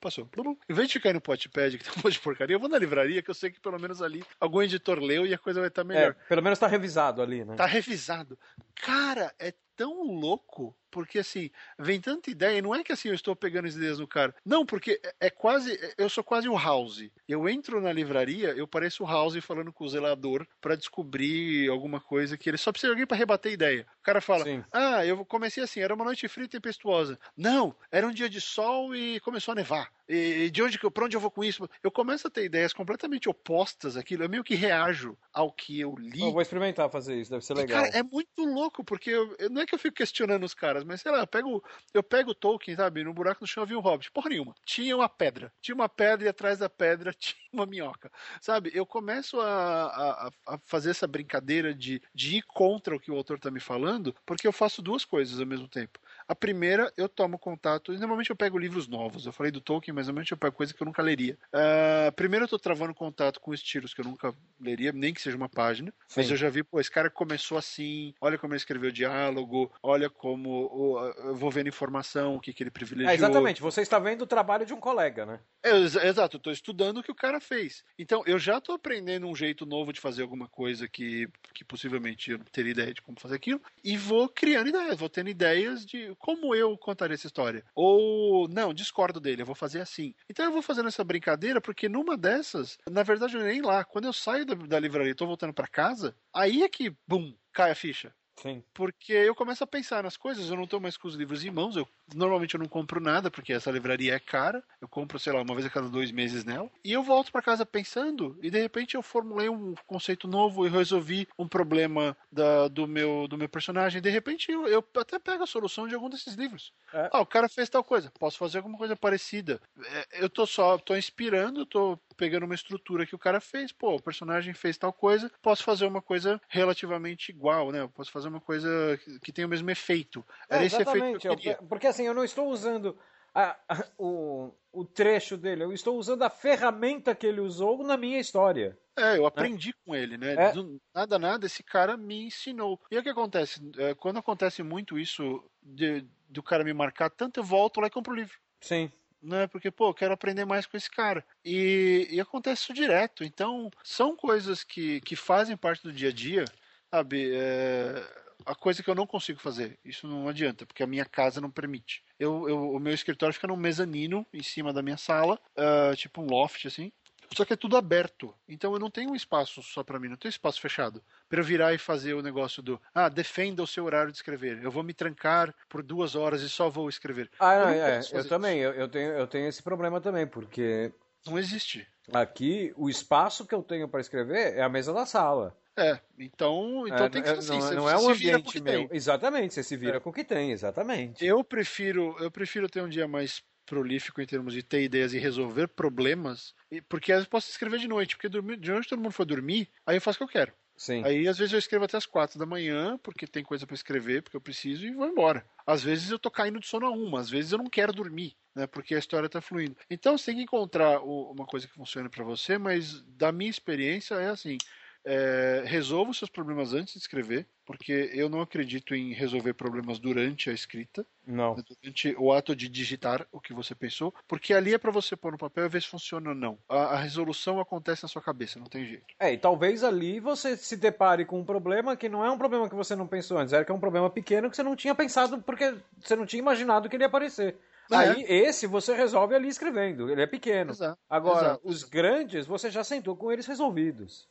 [0.00, 0.24] Passou.
[0.34, 0.58] Blu.
[0.68, 2.78] Em vez de ficar no potpad, que tem um monte de porcaria, eu vou na
[2.78, 5.68] livraria, que eu sei que pelo menos ali algum editor leu e a coisa vai
[5.68, 6.16] estar É, melhor.
[6.28, 7.56] pelo menos tá revisado ali, né?
[7.56, 8.38] Tá revisado.
[8.74, 13.14] Cara, é tão louco, porque assim, vem tanta ideia, e não é que assim eu
[13.14, 14.34] estou pegando as ideias no cara.
[14.44, 17.08] Não, porque é, é quase, eu sou quase o House.
[17.26, 21.98] Eu entro na livraria, eu pareço o House falando com o zelador pra descobrir alguma
[21.98, 23.86] coisa que ele só precisa de alguém pra rebater ideia.
[24.00, 24.64] O cara fala: Sim.
[24.70, 27.18] "Ah, eu comecei assim, era uma noite fria e tempestuosa".
[27.34, 29.90] Não, era um dia de sol e começou a nevar.
[30.10, 31.68] E e de onde que eu, pra onde eu vou com isso?
[31.82, 35.94] Eu começo a ter ideias completamente opostas àquilo, eu meio que reajo ao que eu
[35.96, 36.26] li.
[36.26, 37.64] Eu vou experimentar fazer isso, deve ser E, legal.
[37.64, 41.00] cara, é muito louco, porque eu, não é que eu fico questionando os caras, mas
[41.00, 41.60] sei lá, eu pego,
[41.92, 43.02] eu pego o Tolkien, sabe?
[43.02, 44.12] No buraco no chão eu vi um hobbit.
[44.12, 44.54] Porra nenhuma.
[44.64, 45.52] Tinha uma pedra.
[45.60, 48.08] Tinha uma pedra e atrás da pedra tinha uma minhoca.
[48.40, 48.70] Sabe?
[48.72, 53.16] Eu começo a, a- a fazer essa brincadeira de, de ir contra o que o
[53.16, 55.98] autor tá me falando, porque eu faço duas coisas ao mesmo tempo.
[56.30, 59.26] A primeira, eu tomo contato, e normalmente eu pego livros novos.
[59.26, 61.36] Eu falei do Tolkien, mas normalmente eu pego coisa que eu nunca leria.
[61.52, 65.36] Ah, primeiro eu tô travando contato com estilos que eu nunca leria, nem que seja
[65.36, 65.92] uma página.
[66.14, 66.30] Mas Sim.
[66.30, 70.08] eu já vi, pô, esse cara começou assim, olha como ele escreveu o diálogo, olha
[70.08, 73.10] como eu vou vendo informação, o que, que ele privilegiou.
[73.10, 75.40] É, exatamente, você está vendo o trabalho de um colega, né?
[75.62, 77.84] É, exa- exato, eu tô estudando o que o cara fez.
[77.98, 82.30] Então, eu já tô aprendendo um jeito novo de fazer alguma coisa que, que possivelmente
[82.30, 85.84] eu não teria ideia de como fazer aquilo, e vou criando ideias, vou tendo ideias
[85.84, 87.64] de como eu contaria essa história.
[87.74, 90.14] Ou, não, discordo dele, eu vou fazer assim.
[90.28, 94.04] Então eu vou fazendo essa brincadeira, porque numa dessas, na verdade eu nem lá, quando
[94.04, 97.70] eu saio da, da livraria e tô voltando pra casa, aí é que, bum, cai
[97.72, 98.62] a ficha Sim.
[98.72, 101.50] porque eu começo a pensar nas coisas, eu não estou mais com os livros em
[101.50, 105.32] mãos, eu normalmente eu não compro nada, porque essa livraria é cara, eu compro, sei
[105.32, 108.50] lá, uma vez a cada dois meses nela, e eu volto para casa pensando, e
[108.50, 113.36] de repente eu formulei um conceito novo e resolvi um problema da- do, meu, do
[113.36, 116.72] meu personagem, de repente eu, eu até pego a solução de algum desses livros.
[116.92, 117.08] É.
[117.12, 119.60] Ah, o cara fez tal coisa, posso fazer alguma coisa parecida.
[119.84, 123.96] É, Eu tô só, tô inspirando, tô pegando uma estrutura que o cara fez, pô,
[123.96, 127.80] o personagem fez tal coisa, posso fazer uma coisa relativamente igual, né?
[127.80, 128.68] Eu posso fazer uma coisa
[129.02, 130.22] que- que tenha o mesmo efeito.
[130.48, 131.56] Era É, esse efeito exatamente, que eu eu- queria.
[131.66, 132.98] porque assim, eu não estou usando
[133.34, 137.96] a- a- o, o trecho dele, eu estou usando a ferramenta que ele usou na
[137.96, 138.78] minha história.
[138.98, 140.34] É, eu aprendi com ele, né?
[140.34, 140.52] É.
[140.94, 142.78] Nada, nada, esse cara me ensinou.
[142.90, 143.60] E o que acontece?
[143.78, 147.90] É, Quando acontece muito isso de- do cara me marcar tanto, eu volto lá e
[147.90, 148.36] compro o livro.
[148.60, 148.92] Sim.
[149.22, 149.46] Né?
[149.46, 151.24] Porque, pô, eu quero aprender mais com esse cara.
[151.44, 153.24] E, e acontece isso direto.
[153.24, 156.44] Então, são coisas que, que fazem parte do dia a dia,
[156.90, 157.30] sabe?
[157.34, 158.02] É,
[158.46, 159.78] a coisa que eu não consigo fazer.
[159.84, 162.02] Isso não adianta, porque a minha casa não permite.
[162.18, 166.20] Eu, eu- o meu escritório fica num mezanino em cima da minha sala, ah, tipo
[166.22, 166.92] um loft, assim.
[167.36, 168.34] Só que é tudo aberto.
[168.48, 171.02] Então eu não tenho um espaço só pra mim, não tenho espaço fechado.
[171.28, 174.62] Pra eu virar e fazer o negócio do ah, defenda o seu horário de escrever.
[174.62, 177.30] Eu vou me trancar por duas horas e só vou escrever.
[177.38, 180.26] Ah, Eu não, não é, eu também, eu, eu tenho, eu tenho esse problema também,
[180.26, 180.92] porque
[181.26, 181.86] Não existe.
[182.12, 185.56] aqui o espaço que eu tenho para escrever é a mesa da sala.
[185.78, 187.52] É, então, então É, tem que é, ser assim.
[187.54, 188.86] não, você- não é um ambiente meu.
[188.88, 188.96] tem.
[188.96, 190.00] Exatamente, você se vira É.
[190.00, 191.24] com o que tem, exatamente.
[191.24, 195.18] Eu prefiro, eu prefiro ter um dia mais prolífico em termos de ter ideias e
[195.18, 196.52] resolver problemas,
[196.88, 199.24] porque às vezes eu posso escrever de noite, porque dormir, de noite todo mundo for
[199.24, 200.52] dormir, aí eu faço o que eu quero.
[200.76, 201.04] Sim.
[201.04, 204.22] Aí às vezes eu escrevo até as quatro da manhã, porque tem coisa pra escrever,
[204.22, 205.44] porque eu preciso e vou embora.
[205.64, 208.34] Às vezes eu tô caindo de sono a uma, às vezes eu não quero dormir,
[208.56, 209.76] né, porque a história tá fluindo.
[209.88, 214.14] Então você tem que encontrar uma coisa que funcione pra você, mas da minha experiência
[214.16, 214.58] é assim,
[215.04, 219.98] é, resolva os seus problemas antes de escrever, porque eu não acredito em resolver problemas
[219.98, 221.54] durante a escrita, Não.
[221.54, 225.32] durante o ato de digitar o que você pensou, porque ali é para você pôr
[225.32, 226.58] no papel e ver se funciona ou não.
[226.68, 229.06] A, a resolução acontece na sua cabeça, não tem jeito.
[229.18, 232.68] É, e talvez ali você se depare com um problema que não é um problema
[232.68, 234.94] que você não pensou antes, era que é um problema pequeno que você não tinha
[234.94, 237.56] pensado porque você não tinha imaginado que ele ia aparecer.
[237.90, 237.96] É.
[237.96, 240.70] Aí esse você resolve ali escrevendo, ele é pequeno.
[240.70, 241.60] Exato, Agora, exato.
[241.64, 244.28] os grandes você já sentou com eles resolvidos.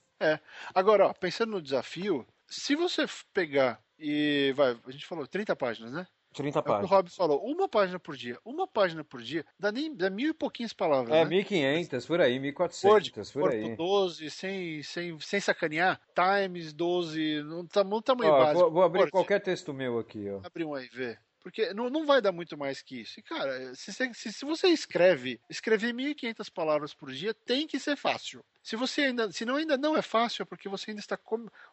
[0.73, 5.91] Agora, ó, pensando no desafio, se você pegar e vai, a gente falou 30 páginas,
[5.93, 6.07] né?
[6.33, 6.89] 30 É o que o páginas.
[6.89, 8.39] Rob falou, uma página por dia.
[8.45, 11.33] Uma página por dia dá nem dá mil e pouquinhas palavras, É, né?
[11.33, 12.39] 1500, por aí,
[12.83, 13.77] Word, 1400, por corpo aí.
[13.77, 18.69] 12, sem, sem, sem sacanear, Times 12, no, tam- no tamanho Ó, básico.
[18.69, 20.43] vou, vou abrir Word, qualquer texto meu aqui, ó.
[20.43, 21.17] Abre um aí, vê.
[21.41, 23.19] Porque não, não vai dar muito mais que isso.
[23.19, 27.79] E, cara, se você, se, se você escreve, escrever 1.500 palavras por dia tem que
[27.79, 28.43] ser fácil.
[28.61, 31.17] Se você ainda, se não ainda não é fácil, é porque você ainda está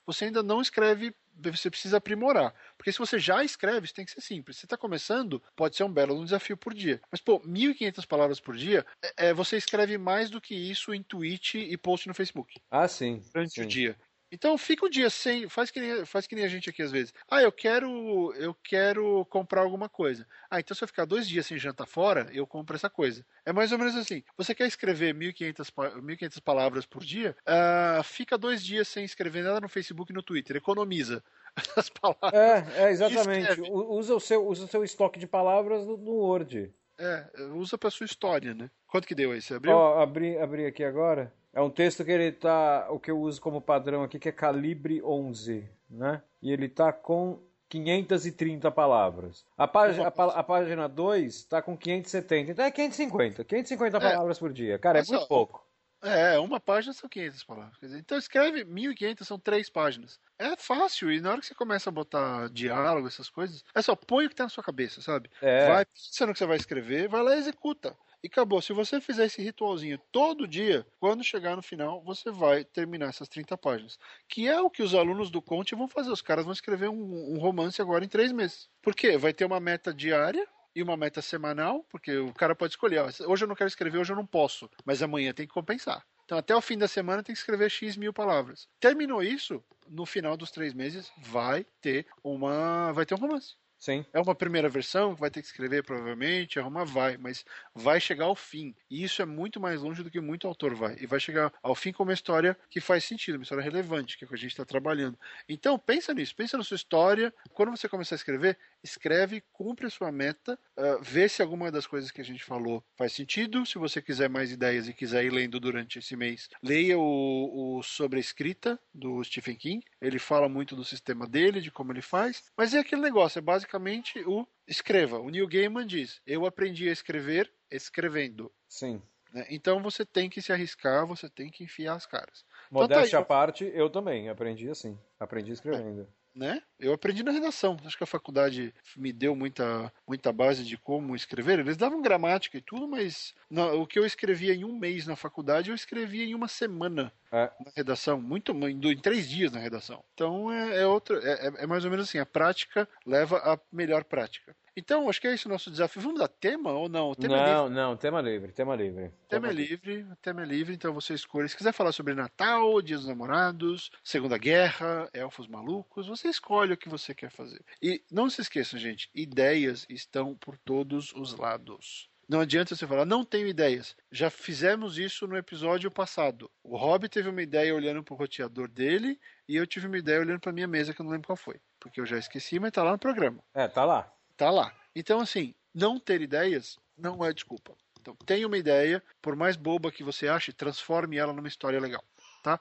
[0.07, 2.55] você ainda não escreve, você precisa aprimorar.
[2.77, 4.57] Porque se você já escreve, isso tem que ser simples.
[4.57, 7.01] Se você está começando, pode ser um belo desafio por dia.
[7.11, 11.03] Mas, pô, 1.500 palavras por dia, é, é, você escreve mais do que isso em
[11.03, 13.21] tweet e post no Facebook Ah, sim.
[13.35, 13.63] durante sim.
[13.63, 13.99] o dia.
[14.37, 16.93] Então fica o dia sem, faz que nem, faz que nem a gente aqui às
[16.93, 17.11] vezes.
[17.27, 20.27] Ah, eu quero, eu quero comprar alguma coisa.
[20.51, 23.25] Ah, então se eu ficar dois dias sem jantar fora, eu compro essa coisa.
[23.47, 24.23] É mais ou menos assim.
[24.37, 27.35] Você quer escrever 1.500 pa- 1.500 palavras por dia?
[27.47, 30.57] Ah, fica dois dias sem escrever nada no Facebook e no Twitter.
[30.57, 31.25] Economiza
[31.75, 32.33] as palavras.
[32.33, 33.61] É, é exatamente.
[33.61, 33.63] Escreve.
[33.63, 36.75] Usa o, seu, usa o seu estoque de palavras no, no Word.
[36.99, 38.71] É, usa pra sua história, né?
[38.87, 39.43] Quanto que deu aí?
[39.43, 39.75] Você abriu?
[39.75, 41.33] Ó, abri, abri aqui agora.
[41.53, 42.87] É um texto que ele tá.
[42.91, 46.23] O que eu uso como padrão aqui, que é calibre 11, né?
[46.43, 49.45] E ele tá com 530 palavras.
[49.57, 52.53] A, página, a, a página 2 tá com 570.
[52.53, 53.45] Então é 550.
[53.45, 54.79] 550 palavras por dia.
[54.79, 55.66] Cara, é Mas, muito ó, pouco.
[56.03, 57.79] É, uma página são 500 palavras.
[57.81, 60.21] Dizer, então escreve 1.500, são três páginas.
[60.39, 63.97] É fácil, e na hora que você começa a botar diálogo, essas coisas, é só
[63.97, 65.31] põe o que tá na sua cabeça, sabe?
[65.41, 65.67] É.
[65.67, 67.97] Vai pensando que você vai escrever, vai lá e executa.
[68.23, 68.61] E acabou.
[68.61, 73.29] Se você fizer esse ritualzinho todo dia, quando chegar no final, você vai terminar essas
[73.29, 73.99] 30 páginas.
[74.29, 76.11] Que é o que os alunos do Conte vão fazer.
[76.11, 78.69] Os caras vão escrever um, um romance agora em três meses.
[78.83, 79.17] Por quê?
[79.17, 80.47] Vai ter uma meta diária
[80.77, 83.97] e uma meta semanal, porque o cara pode escolher, ó, hoje eu não quero escrever,
[83.97, 86.05] hoje eu não posso, mas amanhã tem que compensar.
[86.27, 88.69] Então, até o fim da semana tem que escrever X mil palavras.
[88.79, 93.55] Terminou isso, no final dos três meses vai ter uma, vai ter um romance.
[93.79, 94.05] Sim.
[94.13, 97.45] É uma primeira versão vai ter que escrever provavelmente, arrumar vai, mas
[97.75, 98.75] vai chegar ao fim.
[98.91, 100.97] E isso é muito mais longe do que muito autor vai.
[101.01, 104.25] E vai chegar ao fim com uma história que faz sentido, uma história relevante, que
[104.25, 105.19] é o que a gente está trabalhando.
[105.49, 107.33] Então, pensa nisso, pensa na sua história.
[107.53, 111.87] Quando você começar a escrever, escreve, cumpre a sua meta, ah, vê se alguma das
[111.87, 113.65] coisas que a gente falou faz sentido.
[113.67, 117.83] Se você quiser mais ideias e quiser ir lendo durante esse mês, leia o, o
[117.83, 119.85] Sobre a Escrita do Stephen King.
[120.01, 122.45] Ele fala muito do sistema dele, de como ele faz.
[122.57, 125.19] Mas é aquele negócio, é basicamente o escreva.
[125.19, 128.53] O Neil Gaiman diz: Eu aprendi a escrever escrevendo.
[128.69, 129.01] Sim.
[129.33, 129.47] né?
[129.51, 132.45] Então você tem que se arriscar, você tem que enfiar as caras.
[132.67, 134.99] Então tá Modéstia à parte, eu também aprendi assim.
[135.19, 136.07] Aprendi escrevendo.
[136.35, 136.63] né?
[136.79, 137.79] Eu aprendi na redação.
[137.85, 141.59] Acho que a faculdade me deu muita, muita base de como escrever.
[141.59, 145.71] Eles davam gramática e tudo, mas o que eu escrevia em um mês na faculdade,
[145.71, 147.51] eu escrevia em uma semana É.
[147.65, 148.21] na redação.
[148.21, 150.03] Muito, em três dias na redação.
[150.15, 152.19] Então é, é outra, é, é- é mais ou menos assim.
[152.19, 154.55] A prática leva à melhor prática.
[154.79, 156.03] Então, acho que é esse o nosso desafio.
[156.03, 157.15] Vamos dar tema ou não?
[157.15, 157.53] Tema é livre.
[157.55, 159.11] Não, não, tema livre, tema livre.
[159.27, 161.49] Tema é livre, o tema é livre, então você escolhe.
[161.49, 166.77] Se quiser falar sobre Natal, Dia dos Namorados, Segunda Guerra, Elfos Malucos, você escolhe o
[166.77, 167.65] que você quer fazer.
[167.81, 172.11] E não se esqueçam, gente, ideias estão por todos os lados.
[172.29, 173.95] Não adianta você falar, não tenho ideias.
[174.11, 176.51] Já fizemos isso no episódio passado.
[176.63, 180.41] O Rob teve uma ideia olhando pro roteador dele e eu tive uma ideia olhando
[180.41, 181.61] pra minha mesa que eu não lembro qual foi.
[181.79, 183.43] Porque eu já esqueci, mas tá lá no programa.
[183.55, 184.13] É, tá lá.
[184.37, 184.75] Tá lá.
[184.95, 187.77] Então, assim, não ter ideias não é desculpa.
[188.01, 192.03] Então, tenha uma ideia, por mais boba que você ache, transforme ela numa história legal,
[192.43, 192.59] tá?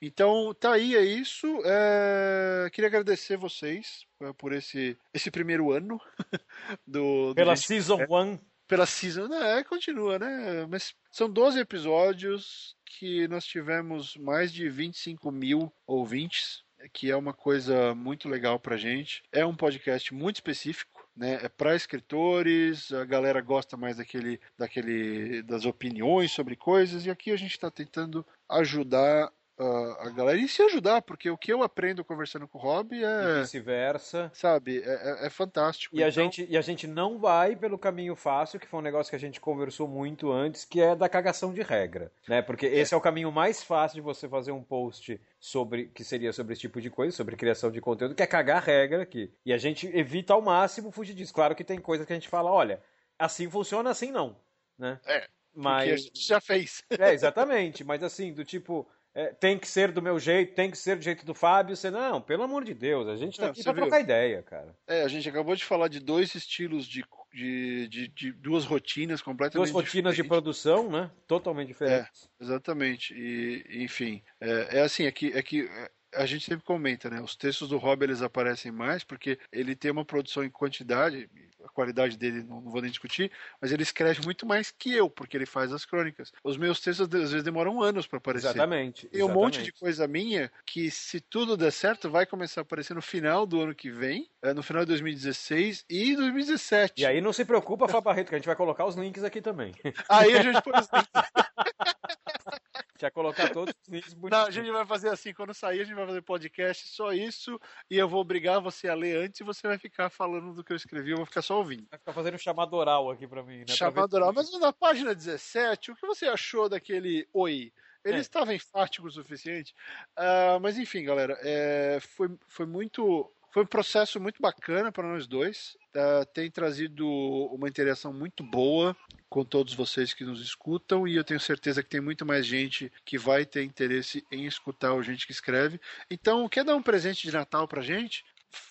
[0.00, 1.46] Então, tá aí, é isso.
[1.64, 6.00] É, Queria agradecer vocês é, por esse, esse primeiro ano
[6.86, 8.38] do, do Pela Gente- Season 1.
[8.68, 9.26] Pela season.
[9.26, 10.66] Não, é, continua, né?
[10.68, 16.62] Mas são 12 episódios que nós tivemos mais de 25 mil ouvintes,
[16.92, 19.22] que é uma coisa muito legal pra gente.
[19.32, 20.98] É um podcast muito específico.
[21.16, 27.10] Né, é para escritores, a galera gosta mais daquele, daquele, das opiniões sobre coisas, e
[27.10, 29.28] aqui a gente está tentando ajudar
[29.58, 32.94] a, a galera e se ajudar, porque o que eu aprendo conversando com o Rob
[33.18, 34.32] E é, vice-versa.
[34.32, 35.94] sabe, é, é- é fantástico.
[35.96, 38.82] E a, Então, gente, e a gente não vai pelo caminho fácil, que foi um
[38.82, 42.42] negócio que a gente conversou muito antes, que é da cagação de regra, né?
[42.42, 46.32] Porque esse é o caminho mais fácil de você fazer um post sobre que seria
[46.32, 49.32] sobre esse tipo de coisa, sobre criação de conteúdo, que é cagar regra aqui.
[49.46, 51.32] E a gente evita ao máximo fugir disso.
[51.32, 52.82] Claro que tem coisa que a gente fala, olha,
[53.18, 54.36] assim funciona, assim não,
[54.78, 55.00] né?
[55.06, 55.28] É,
[55.64, 56.82] porque a Mas gente já fez.
[56.96, 60.78] é, exatamente, mas assim, do tipo, é, tem que ser do meu jeito, tem que
[60.78, 63.50] ser do jeito do Fábio, você não, pelo amor de Deus, a gente tá Não,
[63.50, 63.82] aqui pra viu?
[63.82, 64.76] trocar ideia, cara.
[64.86, 69.20] É, a gente acabou de falar de dois estilos de, de, de, de duas rotinas
[69.20, 70.28] completamente Duas rotinas de diferentes.
[70.28, 71.10] produção, né?
[71.26, 72.30] Totalmente diferentes.
[72.40, 73.12] Exatamente.
[73.14, 77.20] E, enfim, é, é assim, é que, é que é, a gente sempre comenta, né?
[77.20, 81.28] Os textos do Rob eles aparecem mais porque ele tem uma produção em quantidade,
[81.68, 83.30] a qualidade dele não, não vou nem discutir,
[83.60, 86.32] mas ele escreve muito mais que eu, porque ele faz as crônicas.
[86.42, 88.48] Os meus textos às vezes demoram anos para aparecer.
[88.48, 89.06] Exatamente.
[89.08, 92.94] Tem um monte de coisa minha que, se tudo der certo, vai começar a aparecer
[92.94, 96.94] no final do ano que vem, é, no final de 2016 e 2017.
[96.96, 99.40] E aí não se preocupa, Fá Barreto, que a gente vai colocar os links aqui
[99.40, 99.74] também.
[100.08, 101.08] Aí a gente põe os links.
[103.00, 103.88] Vai colocar todos os
[104.30, 107.58] Não, a gente vai fazer assim, quando sair, a gente vai fazer podcast, só isso,
[107.90, 110.72] e eu vou obrigar você a ler antes e você vai ficar falando do que
[110.72, 111.86] eu escrevi, eu vou ficar só ouvindo.
[111.90, 113.64] Vai ficar fazendo um chamado oral aqui pra mim, né?
[113.68, 114.32] Chamado oral.
[114.32, 117.72] Mas na página 17, o que você achou daquele oi?
[118.04, 118.20] Ele É.
[118.20, 119.74] estava enfático o suficiente.
[120.16, 123.30] Ah, mas enfim, galera, é, foi, foi muito.
[123.50, 125.76] Foi um processo muito bacana para nós dois.
[125.98, 127.08] Ah, tem trazido
[127.52, 128.96] uma interação muito boa
[129.28, 132.92] com todos vocês que nos escutam e eu tenho certeza que tem muito mais gente
[133.04, 135.80] que vai ter interesse em escutar o gente que escreve.
[136.08, 138.24] Então, quer dar um presente de Natal pra gente?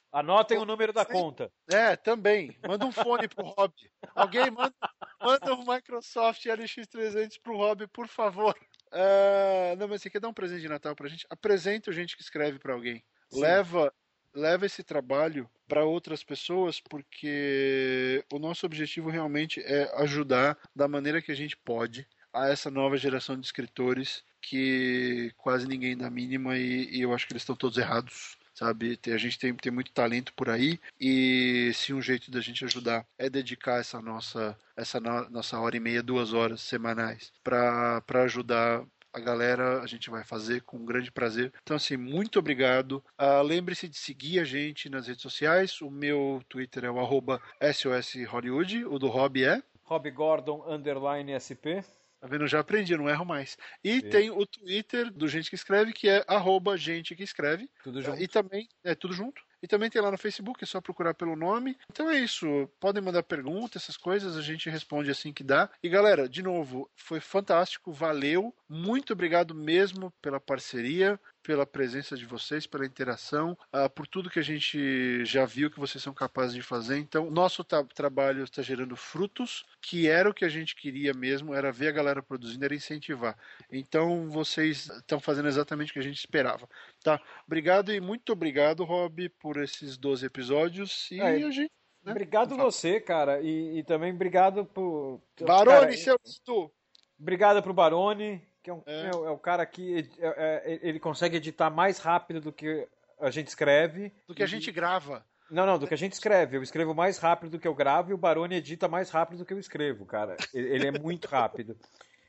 [0.10, 1.52] Anotem o número da conta.
[1.70, 2.58] É, também.
[2.66, 3.74] Manda um fone pro Rob.
[4.16, 4.74] Alguém manda,
[5.22, 8.58] manda um Microsoft LX300 pro Rob, por favor.
[8.91, 11.28] Ah, não, mas você quer dar um presente de Natal pra gente?
[11.30, 13.04] Apresenta o gente que escreve pra alguém.
[13.30, 13.41] Sim.
[13.41, 13.94] Leva,
[14.38, 21.22] leva esse trabalho para outras pessoas, porque o nosso objetivo realmente é ajudar da maneira
[21.22, 26.58] que a gente pode a essa nova geração de escritores que quase ninguém dá mínima
[26.58, 29.00] e, e eu acho que eles estão todos errados sabe?
[29.14, 33.06] A gente tem, tem muito talento por aí e se um jeito da gente ajudar
[33.18, 38.84] é dedicar essa nossa essa no- nossa hora e meia, duas horas semanais para ajudar
[39.18, 41.52] a galera, a gente vai fazer com grande prazer.
[41.61, 43.03] Então, assim, muito obrigado.
[43.18, 45.81] Ah, Lembre-se de seguir a gente nas redes sociais.
[45.81, 49.61] O meu Twitter é o arroba SOS Hollywood, o do Rob é.
[49.84, 51.81] Rob Gordon, underline SP.
[52.19, 52.48] Tá vendo?
[52.48, 53.57] Já aprendi, não erro mais.
[53.84, 54.10] E Sim.
[54.10, 57.69] tem o Twitter do Gente que Escreve, que é arroba gente que escreve.
[57.84, 58.22] Tudo junto.
[58.22, 59.41] E também, é tudo junto.
[59.62, 61.78] E também tem lá no Facebook, é só procurar pelo nome.
[61.92, 62.70] Então é isso.
[62.80, 65.70] Podem mandar perguntas, essas coisas, a gente responde assim que dá.
[65.82, 68.54] E galera, de novo, foi fantástico, valeu.
[68.70, 74.38] Muito obrigado mesmo pela parceria, pela presença de vocês, pela interação, ah, por tudo que
[74.38, 76.98] a gente já viu que vocês são capazes de fazer.
[76.98, 81.53] Então, nosso ta- trabalho está gerando frutos, que era o que a gente queria mesmo,
[81.53, 83.38] era ver a galera produzindo, era incentivar.
[83.72, 86.68] Então, vocês estão fazendo exatamente o que a gente esperava.
[87.02, 87.18] Tá?
[87.45, 91.10] Obrigado e muito obrigado, Rob, por esses 12 episódios.
[91.11, 91.72] E É, a gente.
[92.03, 92.11] né?
[92.11, 92.64] Obrigado Fala.
[92.65, 93.40] você, cara.
[93.41, 95.22] E, e também obrigado por.
[95.40, 96.69] Barone, Cara, seu lindo!
[97.18, 99.07] Obrigado pro Barone, que é, um, É.
[99.07, 102.85] é o cara que ed- é- é- ele consegue editar mais rápido do que
[103.19, 104.11] a gente escreve.
[104.27, 105.26] Do que a gente grava.
[105.49, 106.57] Não, não, do que a gente escreve.
[106.57, 109.45] Eu escrevo mais rápido do que eu gravo e o Barone edita mais rápido do
[109.45, 110.35] que eu escrevo, cara.
[110.53, 111.77] Ele é muito rápido.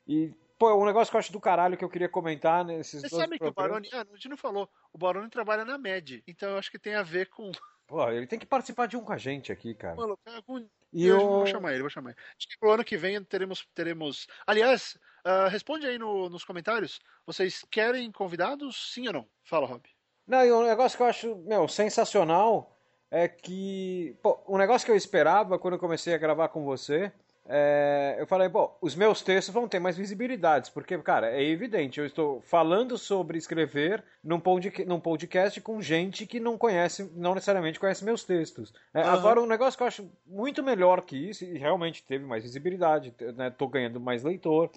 [0.06, 3.08] E, pô, um negócio que eu acho do caralho que eu queria comentar nesses Você
[3.08, 4.08] dois sabe que o programas- Barone.
[4.08, 4.70] Ah, a gente não falou.
[4.92, 6.22] O Barone trabalha na MED.
[6.28, 7.50] Então eu acho que tem a ver com.
[7.88, 9.96] Pô, ele tem que participar de um com a gente aqui, cara.
[9.96, 10.58] Mano, algum
[10.92, 11.26] E eu eu...
[11.26, 12.18] vou chamar ele, vou chamar ele.
[12.36, 13.66] Acho que pro ano que vem teremos.
[13.74, 14.26] teremos...
[14.46, 17.00] Aliás, ah, responde aí no- nos comentários.
[17.26, 18.92] Vocês querem convidados?
[18.92, 19.28] Sim ou não?
[19.42, 19.82] Fala, Rob.
[20.26, 22.76] Não, e um negócio que eu acho, meu, sensacional
[23.10, 27.10] é que, pô, um negócio que eu esperava quando eu comecei a gravar com você,
[27.48, 31.98] é, eu falei, pô, os meus textos vão ter mais visibilidades, porque, cara, é evidente,
[31.98, 37.34] eu estou falando sobre escrever num, podca- num podcast com gente que não conhece, não
[37.34, 38.72] necessariamente conhece meus textos.
[38.92, 39.12] É, Aham.
[39.14, 43.14] Agora, um negócio que eu acho muito melhor que isso, e realmente teve mais visibilidade,
[43.34, 44.70] né, tô ganhando mais leitor.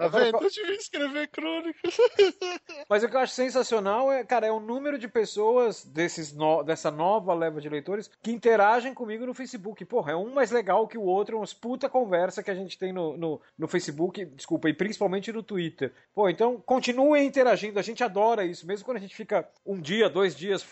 [0.00, 0.42] Tá Agora, vendo?
[0.42, 1.94] Eu devia escrever crônicas.
[2.88, 6.62] Mas o que eu acho sensacional é, cara, é o número de pessoas desses no-
[6.62, 9.84] dessa nova leva de leitores que interagem comigo no Facebook.
[9.84, 12.92] Porra, é um mais legal que o outro, umas puta conversa que a gente tem
[12.94, 15.92] no, no, no Facebook, desculpa, e principalmente no Twitter.
[16.14, 20.08] Pô, então continuem interagindo, a gente adora isso, mesmo quando a gente fica um dia,
[20.08, 20.64] dois dias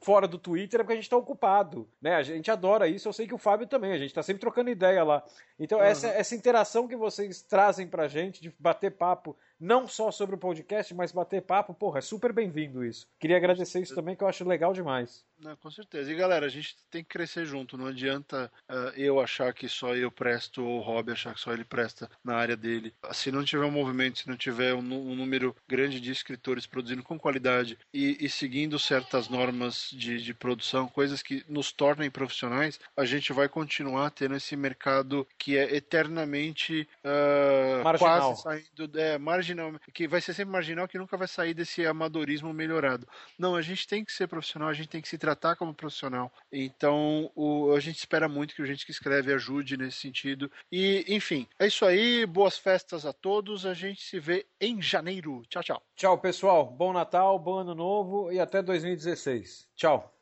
[0.00, 2.14] fora do Twitter, é porque a gente tá ocupado, né?
[2.14, 4.70] A gente adora isso, eu sei que o Fábio também, a gente tá sempre trocando
[4.70, 5.24] ideia lá.
[5.58, 10.34] Então, essa, essa interação que vocês trazem pra gente, de bater papo não só sobre
[10.34, 13.06] o podcast, mas bater papo, porra, é super bem-vindo isso.
[13.18, 15.22] Queria agradecer isso também, que eu acho legal demais.
[15.38, 16.12] Não, com certeza.
[16.12, 17.76] E galera, a gente tem que crescer junto.
[17.76, 21.52] Não adianta uh, eu achar que só eu presto ou o Rob achar que só
[21.52, 22.94] ele presta na área dele.
[23.12, 27.02] Se não tiver um movimento, se não tiver um, um número grande de escritores produzindo
[27.02, 32.78] com qualidade e, e seguindo certas normas de, de, produção, coisas que nos tornem profissionais,
[32.96, 38.90] a gente vai continuar tendo esse mercado que é eternamente uh, quase saindo.
[38.98, 39.49] É, marginal,
[39.92, 43.06] que vai ser sempre marginal, que nunca vai sair desse amadorismo melhorado.
[43.38, 46.32] Não, a gente tem que ser profissional, a gente tem que se tratar como profissional.
[46.52, 50.50] Então, o, a gente espera muito que o gente que escreve ajude nesse sentido.
[50.70, 52.26] E, enfim, é isso aí.
[52.26, 53.66] Boas festas a todos.
[53.66, 55.42] A gente se vê em janeiro.
[55.48, 55.82] Tchau, tchau.
[55.96, 56.66] Tchau, pessoal.
[56.66, 59.68] Bom Natal, bom Ano Novo e até 2016.
[59.76, 60.12] Tchau.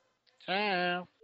[0.40, 1.18] Tchau.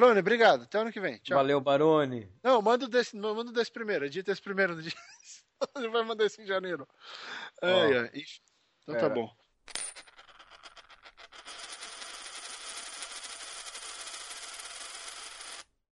[0.00, 0.62] Barone, obrigado.
[0.62, 1.18] Até ano que vem.
[1.18, 1.36] Tchau.
[1.36, 2.30] Valeu, Barone.
[2.42, 4.06] Não, manda desse, manda desse primeiro.
[4.06, 4.78] Edita esse primeiro.
[5.76, 6.86] Ele vai mandar esse em janeiro.
[7.60, 8.10] Ai, ai.
[8.82, 9.28] Então tá bom.